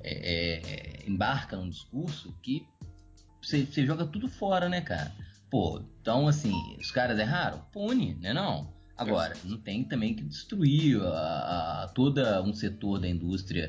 é, 0.03 1.03
é, 1.03 1.09
embarca 1.09 1.55
num 1.55 1.69
discurso 1.69 2.35
que 2.41 2.65
você, 3.41 3.65
você, 3.65 3.85
joga 3.85 4.05
tudo 4.05 4.27
fora, 4.27 4.67
né, 4.67 4.81
cara? 4.81 5.11
Pô, 5.49 5.81
então 6.01 6.27
assim, 6.27 6.53
os 6.79 6.91
caras 6.91 7.19
erraram? 7.19 7.59
Pune, 7.71 8.15
né 8.15 8.33
não? 8.33 8.73
Agora, 8.97 9.35
não 9.43 9.57
tem 9.57 9.83
também 9.83 10.13
que 10.13 10.23
destruir 10.23 11.01
a, 11.01 11.83
a, 11.83 11.87
toda 11.87 12.41
um 12.43 12.53
setor 12.53 12.99
da 12.99 13.07
indústria 13.07 13.67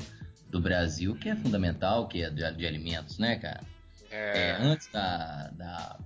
do 0.49 0.61
Brasil 0.61 1.15
que 1.15 1.29
é 1.29 1.35
fundamental, 1.35 2.07
que 2.07 2.21
é 2.21 2.29
de, 2.29 2.51
de 2.55 2.67
alimentos, 2.67 3.17
né, 3.17 3.35
cara? 3.37 3.61
É... 4.13 4.49
É, 4.49 4.57
antes 4.61 4.87
da, 4.87 5.49
da, 5.55 5.99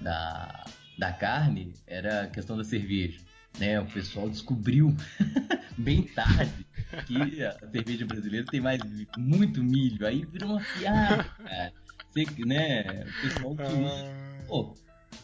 da, 0.00 0.64
da 0.98 1.12
carne, 1.12 1.72
era 1.86 2.24
a 2.24 2.26
questão 2.28 2.56
da 2.56 2.64
cerveja 2.64 3.26
né? 3.58 3.80
O 3.80 3.86
pessoal 3.86 4.28
descobriu 4.28 4.94
bem 5.76 6.02
tarde 6.02 6.66
que 7.06 7.42
a 7.42 7.58
cerveja 7.58 8.06
brasileira 8.06 8.46
tem 8.46 8.60
mais 8.60 8.80
muito 9.16 9.62
milho. 9.62 10.06
Aí 10.06 10.24
virou 10.24 10.50
uma 10.50 10.60
piada, 10.60 11.24
cara. 11.24 11.72
Você, 12.10 12.26
né? 12.44 13.04
O 13.04 13.22
pessoal 13.22 13.56
que. 13.56 13.62
Ah. 13.62 14.44
Pô, 14.46 14.74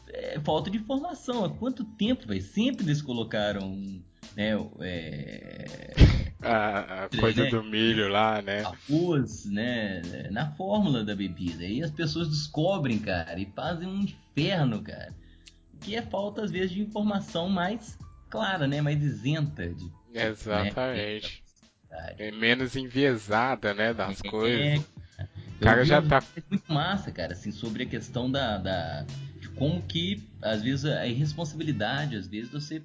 é 0.09 0.41
falta 0.41 0.71
de 0.71 0.79
informação. 0.79 1.45
Há 1.45 1.51
quanto 1.51 1.85
tempo, 1.85 2.27
velho? 2.27 2.43
Sempre 2.43 2.85
eles 2.85 3.03
colocaram. 3.03 4.03
Né, 4.37 4.53
é... 4.81 6.32
a, 6.43 7.05
a 7.05 7.09
coisa 7.09 7.45
né? 7.45 7.51
do 7.51 7.63
milho 7.63 8.09
lá, 8.09 8.43
né? 8.43 8.65
Arroz, 8.65 9.47
né? 9.47 10.03
Na 10.31 10.51
fórmula 10.53 11.05
da 11.05 11.15
bebida. 11.15 11.65
Aí 11.65 11.83
as 11.83 11.91
pessoas 11.91 12.29
descobrem, 12.29 12.99
cara, 12.99 13.39
e 13.39 13.47
fazem 13.47 13.89
um 13.89 14.01
inferno, 14.01 14.83
cara. 14.83 15.15
Que 15.81 15.97
é 15.97 16.03
falta, 16.03 16.43
às 16.43 16.51
vezes, 16.51 16.73
de 16.73 16.81
informação 16.81 17.49
mais 17.49 17.99
clara, 18.29 18.67
né? 18.67 18.81
Mais 18.81 19.03
isenta 19.03 19.69
de. 19.69 19.85
Né, 20.13 20.29
Exatamente. 20.29 21.43
Né? 21.91 22.15
É 22.19 22.31
menos 22.31 22.77
enviesada, 22.77 23.75
né? 23.75 23.93
Das 23.93 24.21
é, 24.25 24.29
coisas. 24.29 24.87
É. 25.19 25.27
O 25.57 25.65
cara 25.65 25.85
já 25.85 26.03
tá. 26.03 26.23
É 26.37 26.43
muito 26.51 26.73
massa, 26.73 27.13
cara, 27.13 27.33
assim, 27.33 27.53
sobre 27.53 27.85
a 27.85 27.87
questão 27.87 28.31
da, 28.31 28.59
da. 28.59 29.07
de 29.39 29.49
como 29.51 29.81
que, 29.83 30.23
às 30.41 30.63
vezes, 30.63 30.85
a 30.87 31.07
irresponsabilidade, 31.07 32.17
às 32.17 32.27
vezes, 32.27 32.51
você 32.51 32.83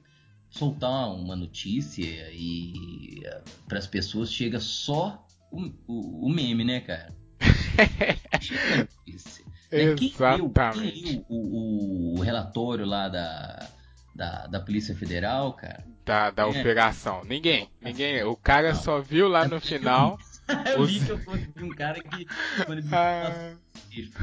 soltar 0.58 1.14
uma 1.14 1.36
notícia 1.36 2.30
e 2.32 3.24
para 3.68 3.78
as 3.78 3.88
pessoas 3.88 4.32
chega 4.32 4.60
só 4.60 5.26
o, 5.52 5.72
o, 5.88 6.26
o 6.26 6.30
meme, 6.30 6.64
né, 6.64 6.80
cara? 6.82 7.14
chega 8.42 8.74
a 8.74 8.78
notícia. 8.78 9.46
Né? 9.46 9.96
Quem 9.96 10.14
leu, 10.18 10.52
quem 10.74 11.04
leu 11.04 11.26
o, 11.30 12.18
o, 12.18 12.22
relatório 12.22 12.86
lá 12.86 13.10
da, 13.10 13.68
da, 14.16 14.48
da 14.48 14.60
Polícia 14.60 14.96
Federal, 14.96 15.54
cara. 15.54 15.86
Da, 16.06 16.32
da 16.32 16.44
é. 16.44 16.46
operação. 16.46 17.24
Ninguém. 17.26 17.70
Ninguém. 17.82 18.24
O 18.24 18.36
cara 18.36 18.70
não. 18.70 18.80
só 18.80 19.02
viu 19.02 19.28
lá 19.28 19.48
no 19.48 19.60
final. 19.60 20.18
eu 20.74 20.82
os... 20.82 20.92
vi 20.92 21.06
que 21.06 21.12
eu 21.12 21.18
vi 21.18 21.64
um 21.64 21.70
cara 21.70 22.02
que. 22.02 22.26
ah... 22.94 23.56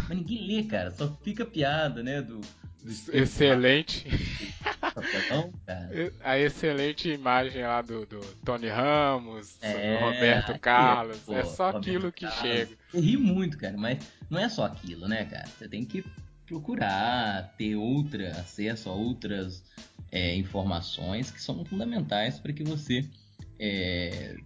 Mas 0.09 0.17
ninguém 0.17 0.47
lê, 0.47 0.63
cara. 0.65 0.91
Só 0.91 1.15
fica 1.23 1.45
piada, 1.45 2.03
né? 2.03 2.23
Do. 2.23 2.41
Excelente. 3.13 4.07
a 6.23 6.39
excelente 6.39 7.09
imagem 7.09 7.63
lá 7.63 7.83
do, 7.83 8.07
do 8.07 8.21
Tony 8.45 8.69
Ramos, 8.69 9.57
é, 9.61 9.97
do 9.97 10.05
Roberto 10.05 10.59
Carlos. 10.59 11.17
É, 11.17 11.21
pô, 11.27 11.35
é 11.35 11.45
só 11.45 11.67
Roberto 11.67 11.77
aquilo 11.89 12.13
que 12.13 12.27
Carlos. 12.27 12.41
chega. 12.41 12.77
Eu 12.93 13.01
ri 13.01 13.17
muito, 13.17 13.59
cara, 13.59 13.77
mas 13.77 13.99
não 14.31 14.39
é 14.39 14.49
só 14.49 14.65
aquilo, 14.65 15.09
né, 15.09 15.25
cara? 15.25 15.47
Você 15.47 15.69
tem 15.69 15.85
que 15.85 16.05
procurar 16.47 17.55
ter 17.57 17.75
outra 17.75 18.31
acesso 18.33 18.89
a 18.89 18.93
outras 18.93 19.65
é, 20.13 20.37
informações 20.37 21.31
que 21.31 21.43
são 21.43 21.65
fundamentais 21.65 22.39
para 22.39 22.53
que 22.53 22.63
você 22.63 23.05
é, 23.59 24.37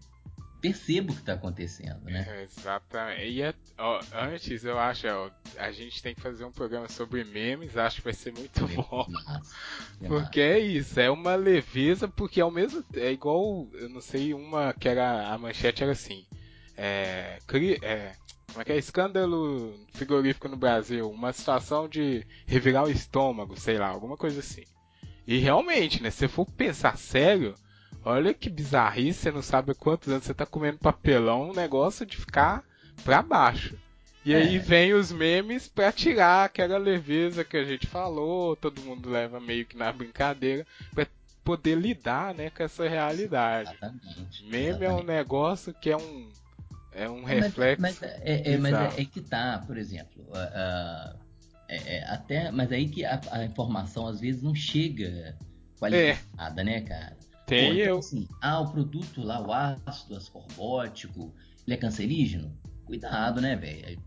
perceba 0.61 1.11
o 1.11 1.15
que 1.15 1.21
está 1.21 1.35
acontecendo, 1.35 2.05
né? 2.05 2.27
É, 2.29 2.43
exatamente. 2.43 3.25
E 3.25 3.43
é, 3.43 3.55
ó, 3.79 4.01
antes 4.13 4.65
eu 4.65 4.79
acho, 4.79 5.07
ó, 5.09 5.31
a 5.59 5.71
gente 5.71 6.03
tem 6.03 6.15
que 6.15 6.21
fazer 6.21 6.45
um 6.45 6.53
programa 6.53 6.89
sobre 6.89 7.25
memes, 7.25 7.77
acho 7.77 7.97
que 7.97 8.05
vai 8.05 8.13
ser 8.13 8.33
muito 8.33 8.67
bom. 8.69 9.07
Massa, 9.09 9.55
porque 10.07 10.41
é 10.41 10.59
isso, 10.59 10.99
é 10.99 11.11
uma 11.11 11.35
leveza, 11.35 12.09
porque 12.09 12.41
ao 12.41 12.51
mesmo 12.51 12.85
é 12.95 13.13
igual, 13.13 13.69
eu 13.75 13.89
não 13.89 14.01
sei, 14.01 14.35
uma 14.35 14.73
que 14.73 14.89
era 14.89 15.29
a 15.33 15.39
manchete 15.39 15.83
era 15.83 15.93
assim, 15.93 16.27
é, 16.77 17.39
cri, 17.47 17.79
é 17.83 18.15
como 18.49 18.63
é 18.63 18.65
que 18.65 18.73
é? 18.73 18.79
Escândalo 18.79 19.75
frigorífico 19.93 20.49
no 20.49 20.57
Brasil. 20.57 21.09
Uma 21.11 21.33
situação 21.33 21.89
de 21.89 22.27
revirar 22.47 22.85
o 22.85 22.91
estômago, 22.91 23.59
sei 23.61 23.79
lá, 23.79 23.89
alguma 23.89 24.17
coisa 24.17 24.41
assim. 24.41 24.65
E 25.27 25.39
realmente, 25.39 26.03
né? 26.03 26.11
Se 26.11 26.27
for 26.27 26.47
pensar 26.47 26.97
sério, 26.97 27.55
olha 28.05 28.35
que 28.35 28.51
bizarrice, 28.51 29.21
você 29.21 29.31
não 29.31 29.43
sabe 29.43 29.75
quantos 29.75 30.09
anos 30.09 30.25
você 30.25 30.35
tá 30.35 30.47
comendo 30.47 30.79
papelão, 30.79 31.51
um 31.51 31.55
negócio 31.55 32.07
de 32.07 32.17
ficar 32.17 32.65
pra 33.05 33.23
baixo. 33.23 33.77
E 34.25 34.35
é. 34.35 34.37
aí 34.37 34.59
vem 34.59 34.93
os 34.93 35.11
memes 35.11 35.69
pra 35.69 35.93
tirar 35.93 36.45
aquela 36.45 36.77
leveza 36.77 37.45
que 37.45 37.57
a 37.57 37.65
gente 37.65 37.87
falou, 37.87 38.57
todo 38.57 38.83
mundo 38.83 39.09
leva 39.09 39.41
meio 39.41 39.65
que 39.65 39.77
na 39.77 39.93
brincadeira, 39.93 40.67
pra 40.95 41.07
poder 41.43 41.77
lidar 41.77 42.35
né, 42.35 42.51
com 42.51 42.63
essa 42.63 42.87
realidade. 42.87 43.71
Exatamente. 43.71 44.45
Meme 44.45 44.67
Exatamente. 44.67 44.85
é 44.85 44.93
um 44.93 45.03
negócio 45.03 45.73
que 45.73 45.91
é 45.91 45.97
um 45.97 46.29
é 46.93 47.09
um 47.09 47.23
reflexo. 47.23 47.81
Mas, 47.81 48.01
mas, 48.01 48.11
é, 48.23 48.55
é, 48.55 48.59
mas 48.59 48.75
é, 48.75 49.03
é, 49.03 49.05
que 49.05 49.21
tá, 49.21 49.63
por 49.67 49.79
exemplo. 49.79 50.25
Uh, 50.25 51.19
é, 51.69 52.03
até, 52.05 52.51
mas 52.51 52.73
aí 52.73 52.89
que 52.89 53.05
a, 53.05 53.21
a, 53.31 53.45
informação 53.45 54.07
às 54.07 54.21
vezes 54.21 54.43
não 54.43 54.55
chega 54.55 55.37
qualificada, 55.79 56.65
né, 56.65 56.81
cara? 56.81 57.17
Tem 57.49 57.69
Pô, 57.69 57.73
então, 57.75 57.85
eu. 57.87 57.99
Assim, 57.99 58.29
ah, 58.41 58.61
o 58.61 58.71
produto 58.71 59.23
lá, 59.23 59.41
o 59.41 59.53
ácido 59.53 60.17
ascorbótico, 60.17 61.35
ele 61.67 61.75
é 61.75 61.77
cancerígeno? 61.77 62.57
Cuidado, 62.85 63.41
né, 63.41 63.57
velho? 63.57 64.01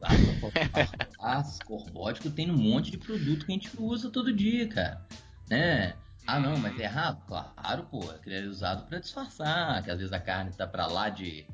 Ácido 1.19 1.63
ascorbótico 1.63 2.29
tem 2.29 2.49
um 2.49 2.57
monte 2.57 2.91
de 2.91 2.97
produto 2.97 3.45
que 3.45 3.51
a 3.51 3.55
gente 3.55 3.69
usa 3.77 4.09
todo 4.09 4.33
dia, 4.33 4.67
cara. 4.67 5.05
Né? 5.49 5.93
Ah, 6.25 6.39
não, 6.39 6.57
mas 6.57 6.79
é 6.79 6.83
errado? 6.83 7.25
Claro, 7.25 7.83
pô. 7.91 7.99
Ele 8.25 8.35
é 8.35 8.47
usado 8.47 8.87
para 8.87 8.99
disfarçar, 8.99 9.83
que 9.83 9.91
às 9.91 9.97
vezes 9.97 10.13
a 10.13 10.19
carne 10.19 10.51
tá 10.51 10.65
para 10.65 10.87
lá 10.87 11.09
de 11.09 11.45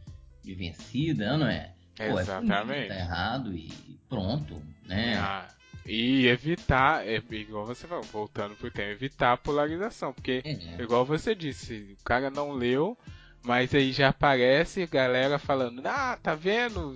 de 0.47 0.55
vencida, 0.55 1.35
não 1.37 1.47
é? 1.47 1.73
Pô, 1.97 2.03
é 2.03 2.21
Exatamente. 2.21 2.85
É 2.85 2.87
tá 2.87 2.95
errado 2.95 3.53
e 3.53 3.99
pronto, 4.07 4.61
né? 4.85 5.17
Ah, 5.17 5.47
e 5.87 6.27
evitar, 6.27 7.07
é, 7.07 7.23
igual 7.31 7.65
você 7.65 7.87
falou, 7.87 8.03
voltando 8.03 8.55
pro 8.55 8.69
tema, 8.69 8.91
evitar 8.91 9.33
a 9.33 9.37
polarização, 9.37 10.11
porque, 10.11 10.41
é. 10.43 10.81
igual 10.81 11.05
você 11.05 11.33
disse, 11.33 11.95
o 11.99 12.03
cara 12.03 12.29
não 12.29 12.51
leu, 12.51 12.97
mas 13.43 13.73
aí 13.73 13.93
já 13.93 14.09
aparece 14.09 14.85
galera 14.85 15.39
falando, 15.39 15.81
ah, 15.85 16.19
tá 16.21 16.35
vendo? 16.35 16.93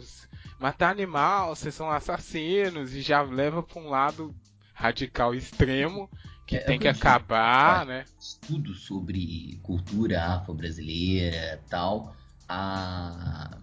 Matar 0.60 0.92
animal, 0.92 1.56
vocês 1.56 1.74
são 1.74 1.90
assassinos, 1.90 2.94
e 2.94 3.02
já 3.02 3.22
leva 3.22 3.64
pra 3.64 3.82
um 3.82 3.90
lado 3.90 4.36
radical 4.74 5.34
extremo 5.34 6.10
que 6.46 6.58
é, 6.58 6.60
tem 6.60 6.78
que 6.78 6.88
acabar, 6.88 7.86
né? 7.86 8.04
Estudo 8.20 8.74
sobre 8.74 9.58
cultura 9.64 10.22
afro-brasileira 10.22 11.62
tal 11.70 12.14
há 12.50 13.58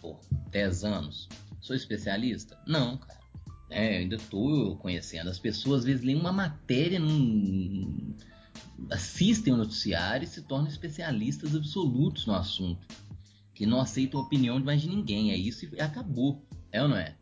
pô, 0.00 0.20
10 0.50 0.84
anos. 0.84 1.28
Sou 1.60 1.74
especialista? 1.74 2.56
Não, 2.66 2.98
cara. 2.98 3.23
É, 3.70 3.96
eu 3.96 4.00
ainda 4.00 4.16
estou 4.16 4.76
conhecendo. 4.76 5.30
As 5.30 5.38
pessoas 5.38 5.80
às 5.80 5.84
vezes 5.84 6.04
leem 6.04 6.18
uma 6.18 6.32
matéria, 6.32 6.98
num... 6.98 8.14
assistem 8.90 9.52
o 9.52 9.56
noticiário 9.56 10.24
e 10.24 10.28
se 10.28 10.42
tornam 10.42 10.68
especialistas 10.68 11.54
absolutos 11.54 12.26
no 12.26 12.34
assunto. 12.34 12.86
Que 13.54 13.66
não 13.66 13.80
aceitam 13.80 14.20
a 14.20 14.22
opinião 14.24 14.58
de 14.58 14.66
mais 14.66 14.82
de 14.82 14.88
ninguém. 14.88 15.30
É 15.30 15.36
isso 15.36 15.68
e 15.72 15.80
acabou. 15.80 16.44
É 16.70 16.82
ou 16.82 16.88
não 16.88 16.96
é? 16.96 17.14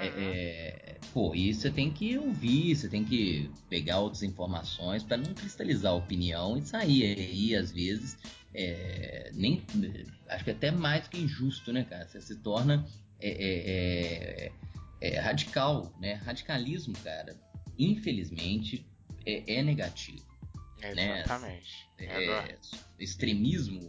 É, 0.00 0.06
é, 0.06 0.98
pô, 1.12 1.34
e 1.34 1.52
você 1.52 1.70
tem 1.70 1.90
que 1.90 2.16
ouvir, 2.18 2.76
você 2.76 2.88
tem 2.88 3.04
que 3.04 3.50
pegar 3.68 3.98
outras 3.98 4.22
informações 4.22 5.02
para 5.02 5.16
não 5.16 5.34
cristalizar 5.34 5.92
a 5.92 5.96
opinião 5.96 6.56
e 6.56 6.62
sair 6.62 7.18
aí, 7.18 7.56
às 7.56 7.72
vezes, 7.72 8.16
é, 8.54 9.30
nem 9.34 9.62
acho 10.28 10.44
que 10.44 10.50
até 10.50 10.70
mais 10.70 11.08
que 11.08 11.18
injusto, 11.18 11.72
né, 11.72 11.84
cara? 11.84 12.06
Você 12.06 12.20
se 12.20 12.36
torna 12.36 12.86
é, 15.00 15.08
é, 15.08 15.10
é, 15.10 15.14
é 15.16 15.20
radical, 15.20 15.94
né? 16.00 16.14
Radicalismo, 16.14 16.94
cara, 16.98 17.36
infelizmente 17.78 18.86
é, 19.24 19.62
negativo. 19.62 20.26
Né? 20.80 21.20
Exatamente. 21.20 21.88
Né? 21.98 22.58
extremismo 23.00 23.88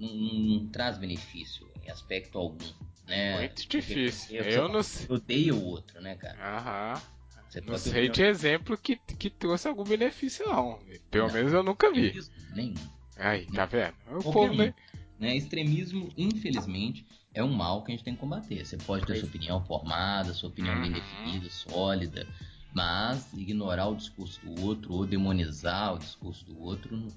não, 0.00 0.14
não, 0.14 0.68
traz 0.68 0.98
benefício 0.98 1.70
em 1.82 1.90
aspecto 1.90 2.38
algum. 2.38 2.58
Né? 3.06 3.38
Muito 3.38 3.68
difícil. 3.68 4.36
Eu, 4.36 4.44
eu 4.44 4.68
não 4.68 4.82
sei. 4.82 5.06
Odeio 5.08 5.56
o 5.56 5.64
outro, 5.64 6.00
né, 6.00 6.16
cara? 6.16 6.38
Aham. 6.40 7.02
Você 7.48 7.60
não 7.60 7.76
sei 7.76 8.08
de 8.08 8.22
exemplo 8.22 8.78
que, 8.78 8.96
que 8.96 9.28
trouxe 9.28 9.68
algum 9.68 9.84
benefício, 9.84 10.46
não. 10.46 10.78
Pelo 11.10 11.26
não, 11.26 11.34
menos 11.34 11.52
eu 11.52 11.62
nunca 11.62 11.92
vi. 11.92 12.18
Nenhum. 12.54 12.74
Aí, 13.16 13.46
tá 13.46 13.66
vendo? 13.66 13.94
O 14.08 14.32
povo, 14.32 14.54
né? 14.54 14.74
né? 15.18 15.36
Extremismo, 15.36 16.08
infelizmente, 16.16 17.06
é 17.34 17.42
um 17.42 17.52
mal 17.52 17.82
que 17.82 17.92
a 17.92 17.94
gente 17.94 18.04
tem 18.04 18.14
que 18.14 18.20
combater. 18.20 18.64
Você 18.64 18.76
pode 18.76 19.06
ter 19.06 19.16
sua 19.16 19.28
opinião 19.28 19.62
formada, 19.64 20.34
sua 20.34 20.48
opinião 20.48 20.74
uhum. 20.74 20.82
bem 20.82 20.92
definida, 20.92 21.48
sólida, 21.50 22.26
mas 22.72 23.32
ignorar 23.32 23.86
o 23.86 23.96
discurso 23.96 24.40
do 24.44 24.62
outro 24.62 24.92
ou 24.92 25.06
demonizar 25.06 25.94
o 25.94 25.98
discurso 25.98 26.44
do 26.44 26.60
outro 26.60 27.08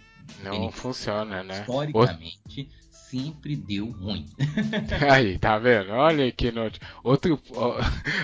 não, 0.44 0.60
não 0.60 0.72
funciona, 0.72 1.44
né? 1.44 1.62
Historicamente, 1.62 2.70
sempre 2.90 3.56
deu 3.56 3.92
ruim. 3.92 4.26
Aí, 5.12 5.38
tá 5.38 5.58
vendo? 5.58 5.92
Olha 5.92 6.32
que 6.32 6.52
noite. 6.52 6.80
Outro. 7.04 7.40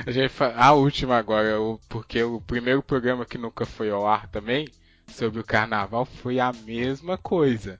a, 0.05 0.11
gente, 0.11 0.33
a 0.55 0.73
última 0.73 1.17
agora, 1.17 1.55
porque 1.87 2.23
o 2.23 2.41
primeiro 2.41 2.81
programa 2.81 3.25
que 3.25 3.37
nunca 3.37 3.65
foi 3.65 3.89
ao 3.89 4.07
ar 4.07 4.27
também, 4.27 4.67
sobre 5.07 5.39
o 5.39 5.43
carnaval, 5.43 6.05
foi 6.05 6.39
a 6.39 6.51
mesma 6.51 7.17
coisa. 7.17 7.79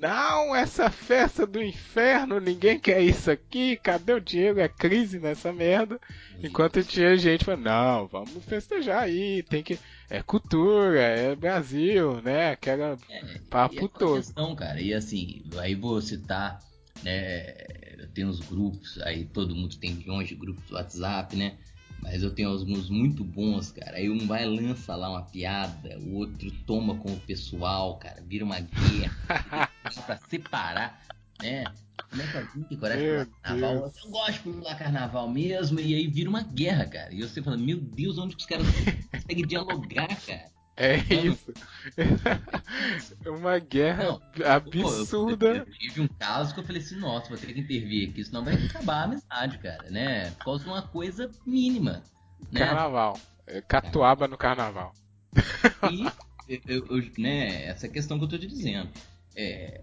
Não, 0.00 0.56
essa 0.56 0.90
festa 0.90 1.46
do 1.46 1.62
inferno, 1.62 2.40
ninguém 2.40 2.80
quer 2.80 3.02
isso 3.02 3.30
aqui, 3.30 3.76
cadê 3.76 4.14
o 4.14 4.20
Diego? 4.20 4.58
É 4.58 4.66
crise 4.66 5.18
nessa 5.18 5.52
merda. 5.52 6.00
Enquanto 6.42 6.82
tinha 6.82 7.18
gente 7.18 7.44
falando, 7.44 7.64
não, 7.64 8.06
vamos 8.08 8.42
festejar 8.46 9.02
aí, 9.02 9.42
tem 9.42 9.62
que. 9.62 9.78
É 10.08 10.22
cultura, 10.22 10.98
é 10.98 11.36
Brasil, 11.36 12.22
né? 12.22 12.52
Aquela 12.52 12.96
é, 13.10 13.38
papo 13.50 13.84
é 13.84 13.88
todo. 13.98 14.16
Questão, 14.16 14.56
cara, 14.56 14.80
e 14.80 14.94
assim, 14.94 15.44
aí 15.58 15.74
vou 15.74 16.00
citar, 16.00 16.60
né? 17.02 17.52
Tem 18.14 18.24
os 18.24 18.40
grupos, 18.40 18.98
aí 19.02 19.26
todo 19.26 19.54
mundo 19.54 19.76
tem 19.76 19.92
milhões 19.92 20.28
de 20.28 20.34
grupos 20.34 20.64
do 20.64 20.76
WhatsApp, 20.76 21.36
né? 21.36 21.58
Mas 22.02 22.22
eu 22.22 22.30
tenho 22.30 22.48
alguns 22.48 22.88
muito 22.88 23.22
bons, 23.22 23.70
cara. 23.70 23.98
Aí 23.98 24.08
um 24.08 24.26
vai 24.26 24.46
lança 24.46 24.96
lá 24.96 25.10
uma 25.10 25.22
piada, 25.22 25.98
o 25.98 26.14
outro 26.14 26.50
toma 26.66 26.96
com 26.96 27.12
o 27.12 27.20
pessoal, 27.20 27.98
cara, 27.98 28.22
vira 28.26 28.46
uma 28.46 28.58
guerra 28.58 29.68
pra 29.82 30.18
separar, 30.28 31.02
né? 31.40 31.64
Como 32.08 32.22
é 32.22 32.26
que 32.26 32.36
alguém 32.36 32.62
tem 32.64 32.78
coragem 32.78 33.04
de 33.04 33.10
pular 33.10 33.26
carnaval? 33.42 33.92
Eu 34.04 34.10
gosto 34.10 34.32
de 34.32 34.38
pular 34.40 34.74
carnaval 34.76 35.28
mesmo, 35.28 35.80
e 35.80 35.94
aí 35.94 36.06
vira 36.06 36.28
uma 36.28 36.42
guerra, 36.42 36.86
cara. 36.86 37.14
E 37.14 37.22
você 37.22 37.42
fala, 37.42 37.56
meu 37.56 37.78
Deus, 37.78 38.18
onde 38.18 38.34
que 38.34 38.42
os 38.42 38.48
caras 38.48 38.66
conseguem 39.12 39.46
dialogar, 39.46 40.08
cara? 40.26 40.50
É 40.76 40.96
isso. 40.96 41.52
uma 43.26 43.58
guerra 43.58 44.04
não, 44.04 44.22
absurda. 44.46 45.64
Pô, 45.64 45.70
eu, 45.70 45.78
tive 45.78 46.00
um 46.00 46.08
caso 46.08 46.54
que 46.54 46.60
eu 46.60 46.64
falei 46.64 46.80
assim, 46.80 46.96
nossa, 46.96 47.28
vou 47.28 47.36
ter 47.36 47.52
que 47.52 47.60
intervir 47.60 48.08
aqui, 48.08 48.24
senão 48.24 48.42
vai 48.42 48.54
acabar 48.54 49.02
a 49.02 49.04
amizade, 49.04 49.58
cara, 49.58 49.90
né? 49.90 50.30
Por 50.30 50.44
causa 50.46 50.64
de 50.64 50.70
uma 50.70 50.82
coisa 50.82 51.30
mínima. 51.44 52.02
Né? 52.50 52.60
Carnaval. 52.60 53.20
É, 53.46 53.60
catuaba 53.60 54.26
no 54.26 54.38
carnaval. 54.38 54.94
E 55.90 56.60
eu, 56.66 56.86
eu, 56.86 57.10
né, 57.18 57.66
essa 57.66 57.88
questão 57.88 58.18
que 58.18 58.24
eu 58.24 58.28
tô 58.28 58.38
te 58.38 58.46
dizendo. 58.46 58.88
É, 59.36 59.80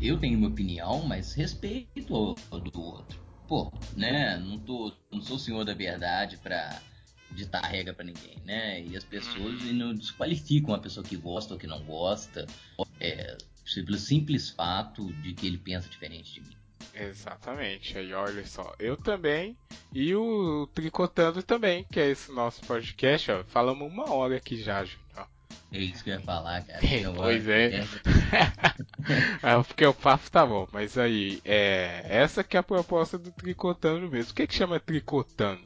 eu 0.00 0.18
tenho 0.18 0.38
minha 0.38 0.50
opinião, 0.50 1.02
mas 1.02 1.34
respeito 1.34 2.14
o 2.50 2.58
do 2.58 2.82
outro. 2.82 3.20
Pô, 3.46 3.72
né? 3.96 4.36
Não, 4.38 4.58
tô, 4.58 4.92
não 5.10 5.20
sou 5.20 5.38
senhor 5.38 5.64
da 5.64 5.74
verdade 5.74 6.36
pra 6.36 6.80
ditar 7.30 7.64
regra 7.64 7.92
para 7.92 8.04
ninguém, 8.04 8.36
né? 8.44 8.82
E 8.82 8.96
as 8.96 9.04
pessoas 9.04 9.62
não 9.72 9.94
desqualificam 9.94 10.74
a 10.74 10.78
pessoa 10.78 11.04
que 11.04 11.16
gosta 11.16 11.54
ou 11.54 11.60
que 11.60 11.66
não 11.66 11.82
gosta, 11.84 12.46
é, 13.00 13.36
pelo 13.74 13.98
simples 13.98 14.50
fato 14.50 15.12
de 15.14 15.34
que 15.34 15.46
ele 15.46 15.58
pensa 15.58 15.88
diferente 15.88 16.34
de 16.34 16.40
mim. 16.40 16.56
Exatamente. 16.94 17.96
Aí 17.96 18.12
olha 18.12 18.44
só, 18.46 18.74
eu 18.78 18.96
também 18.96 19.56
e 19.92 20.14
o 20.14 20.66
Tricotando 20.74 21.42
também, 21.42 21.84
que 21.90 22.00
é 22.00 22.10
esse 22.10 22.30
nosso 22.32 22.60
podcast, 22.62 23.30
ó. 23.30 23.44
Falamos 23.44 23.90
uma 23.90 24.12
hora 24.12 24.36
aqui 24.36 24.56
já, 24.60 24.84
Júnior. 24.84 25.07
É 25.70 25.78
isso 25.78 26.02
que 26.02 26.10
eu 26.10 26.14
ia 26.14 26.20
falar, 26.20 26.64
cara. 26.64 26.80
Então, 26.82 27.14
pois 27.14 27.46
é. 27.46 27.80
é. 27.80 27.84
porque 29.66 29.84
o 29.84 29.92
papo 29.92 30.30
tá 30.30 30.46
bom, 30.46 30.66
mas 30.72 30.96
aí, 30.96 31.40
é, 31.44 32.06
essa 32.08 32.42
que 32.42 32.56
é 32.56 32.60
a 32.60 32.62
proposta 32.62 33.18
do 33.18 33.30
Tricotando 33.30 34.10
mesmo. 34.10 34.32
O 34.32 34.34
que, 34.34 34.46
que 34.46 34.54
chama 34.54 34.80
Tricotando? 34.80 35.62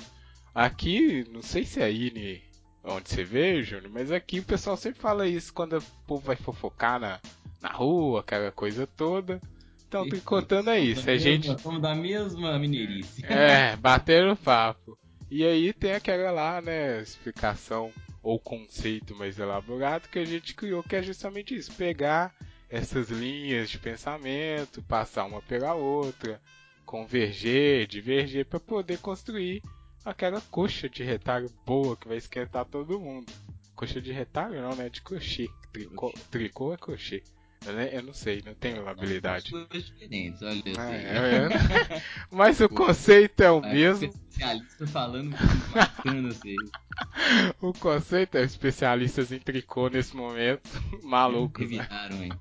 Aqui, 0.55 1.25
não 1.33 1.41
sei 1.41 1.65
se 1.65 1.81
é 1.81 1.85
aí 1.85 2.43
onde 2.85 3.09
você 3.09 3.23
vê, 3.23 3.63
Júnior, 3.63 3.91
mas 3.93 4.11
aqui 4.11 4.41
o 4.41 4.45
pessoal 4.45 4.77
sempre 4.77 5.01
fala 5.01 5.27
isso 5.27 5.55
quando 5.55 5.79
o 5.79 5.83
povo 6.07 6.27
vai 6.27 6.37
fofocar 6.37 6.99
na, 6.99 7.21
na 7.61 7.71
rua, 7.71 8.21
aquela 8.21 8.51
coisa 8.51 8.87
toda. 8.87 9.41
Então, 9.87 10.09
tricotando 10.09 10.71
é 10.71 10.81
isso. 10.81 11.09
É 11.09 11.17
gente. 11.19 11.55
Vamos 11.63 11.83
da 11.83 11.95
mesma 11.95 12.59
mineirice. 12.59 13.25
É, 13.27 13.77
bater 13.77 14.27
no 14.27 14.37
papo. 14.37 14.99
E 15.31 15.45
aí 15.45 15.73
tem 15.73 15.93
aquela 15.93 16.31
lá, 16.31 16.61
né, 16.61 17.01
explicação 17.01 17.93
ou 18.23 18.39
conceito 18.39 19.15
mais 19.17 19.39
elaborado 19.39 20.09
que 20.09 20.19
a 20.19 20.25
gente 20.25 20.55
criou, 20.55 20.83
que 20.83 20.97
é 20.97 21.03
justamente 21.03 21.55
isso: 21.55 21.73
pegar 21.73 22.35
essas 22.71 23.11
linhas 23.11 23.69
de 23.69 23.79
pensamento, 23.79 24.83
passar 24.83 25.25
uma 25.25 25.43
pela 25.43 25.75
outra, 25.75 26.41
converger, 26.87 27.87
diverger, 27.87 28.47
para 28.47 28.61
poder 28.61 28.99
construir 28.99 29.63
aquela 30.05 30.41
coxa 30.41 30.89
de 30.89 31.03
retalho 31.03 31.51
boa 31.67 31.97
que 31.97 32.09
vai 32.09 32.17
esquentar 32.17 32.65
todo 32.65 33.01
mundo. 33.01 33.33
Coxa 33.75 34.01
de 34.01 34.13
retalho 34.13 34.61
não, 34.61 34.75
né? 34.75 34.89
De 34.89 35.03
crochê. 35.03 35.49
Tricô, 35.73 36.13
tricô 36.31 36.73
é 36.73 36.77
crochê. 36.77 37.23
Eu, 37.65 37.79
eu 37.79 38.03
não 38.03 38.13
sei, 38.13 38.43
não 38.45 38.55
tenho 38.55 38.89
habilidade. 38.89 39.51
São 39.51 39.67
coisas 39.67 39.89
diferentes, 39.89 40.43
olha 40.43 40.63
é, 40.67 41.97
é, 41.97 42.03
Mas 42.31 42.61
o 42.61 42.69
conceito 42.69 43.43
é 43.43 43.51
o 43.51 43.65
é, 43.65 43.73
mesmo. 43.73 44.13
Especialista 44.33 44.87
falando 44.87 45.37
bacana, 45.73 46.29
assim. 46.31 46.57
O 47.61 47.73
conceito 47.73 48.37
é 48.37 48.43
especialistas 48.43 49.31
em 49.31 49.39
tricô 49.39 49.89
nesse 49.89 50.17
momento. 50.17 50.69
Malucos. 51.05 51.71
Né? 51.71 51.87
Hein? 52.11 52.33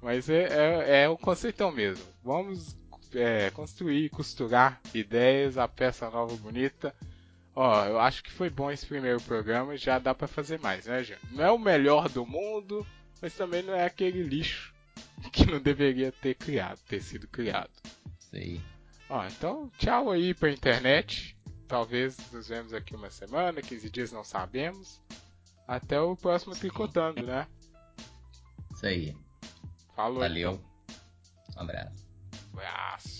Mas 0.00 0.28
é, 0.28 0.44
é, 0.44 1.02
é 1.02 1.08
o 1.08 1.16
conceito 1.16 1.62
é 1.62 1.66
o 1.66 1.72
mesmo. 1.72 2.04
Vamos 2.22 2.76
é, 3.14 3.50
construir, 3.50 4.08
costurar 4.10 4.80
ideias, 4.94 5.58
a 5.58 5.66
peça 5.66 6.08
nova 6.10 6.34
bonita. 6.36 6.94
Ó, 7.54 7.84
eu 7.86 7.98
acho 7.98 8.22
que 8.22 8.30
foi 8.30 8.50
bom 8.50 8.70
esse 8.70 8.86
primeiro 8.86 9.20
programa, 9.22 9.76
já 9.76 9.98
dá 9.98 10.14
para 10.14 10.28
fazer 10.28 10.60
mais, 10.60 10.86
né, 10.86 11.02
gente? 11.02 11.20
Não 11.32 11.44
é 11.44 11.50
o 11.50 11.58
melhor 11.58 12.08
do 12.08 12.26
mundo, 12.26 12.86
mas 13.20 13.34
também 13.34 13.62
não 13.62 13.74
é 13.74 13.84
aquele 13.84 14.22
lixo 14.22 14.74
que 15.32 15.46
não 15.46 15.60
deveria 15.60 16.12
ter 16.12 16.34
criado, 16.34 16.78
ter 16.86 17.00
sido 17.02 17.26
criado. 17.26 17.70
Sei. 18.18 18.60
Ó, 19.08 19.24
então, 19.24 19.70
tchau 19.78 20.10
aí 20.10 20.34
pra 20.34 20.50
internet. 20.50 21.36
Talvez 21.68 22.16
nos 22.32 22.48
vemos 22.48 22.72
aqui 22.72 22.94
uma 22.94 23.10
semana, 23.10 23.62
15 23.62 23.90
dias, 23.90 24.12
não 24.12 24.24
sabemos. 24.24 25.00
Até 25.66 26.00
o 26.00 26.16
próximo 26.16 26.54
Tricotando, 26.54 27.22
né? 27.22 27.46
Isso 28.72 28.86
aí. 28.86 29.16
Falou. 29.94 30.20
Valeu. 30.20 30.52
Então. 30.52 31.56
Um 31.56 31.60
abraço. 31.62 32.06
Abraço. 32.52 33.15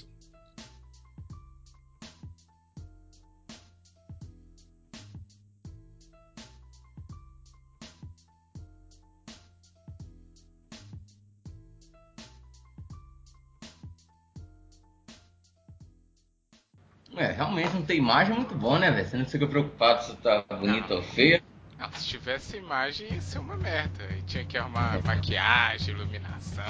É, 17.17 17.33
realmente 17.33 17.73
não 17.73 17.83
tem 17.83 17.97
imagem 17.97 18.35
é 18.35 18.37
muito 18.37 18.55
bom, 18.55 18.79
né, 18.79 18.91
velho? 18.91 19.09
Você 19.09 19.17
não 19.17 19.25
fica 19.25 19.47
preocupado 19.47 20.05
se 20.05 20.17
tá 20.17 20.45
bonito 20.51 20.93
ou 20.93 21.03
feio. 21.03 21.43
Não, 21.79 21.91
se 21.93 22.07
tivesse 22.07 22.59
imagem 22.59 23.13
ia 23.13 23.21
ser 23.21 23.39
uma 23.39 23.57
merda. 23.57 24.05
E 24.19 24.23
tinha 24.23 24.45
que 24.45 24.59
arrumar 24.59 25.03
maquiagem, 25.03 25.95
iluminação. 25.95 26.65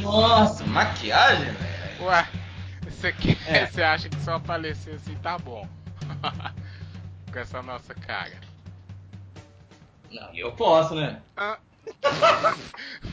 Nossa, 0.00 0.64
maquiagem, 0.64 1.52
velho? 1.52 2.04
Ué, 2.04 2.28
você, 2.82 3.08
aqui, 3.08 3.36
é. 3.46 3.66
você 3.70 3.82
acha 3.82 4.08
que 4.08 4.20
só 4.20 4.34
aparecer 4.34 4.94
assim 4.94 5.14
tá 5.16 5.36
bom? 5.38 5.68
Com 7.32 7.38
essa 7.38 7.60
nossa 7.60 7.92
cara. 7.94 8.40
Não, 10.10 10.34
eu 10.34 10.52
posso, 10.52 10.94
né? 10.94 11.20
Ah. 11.36 11.58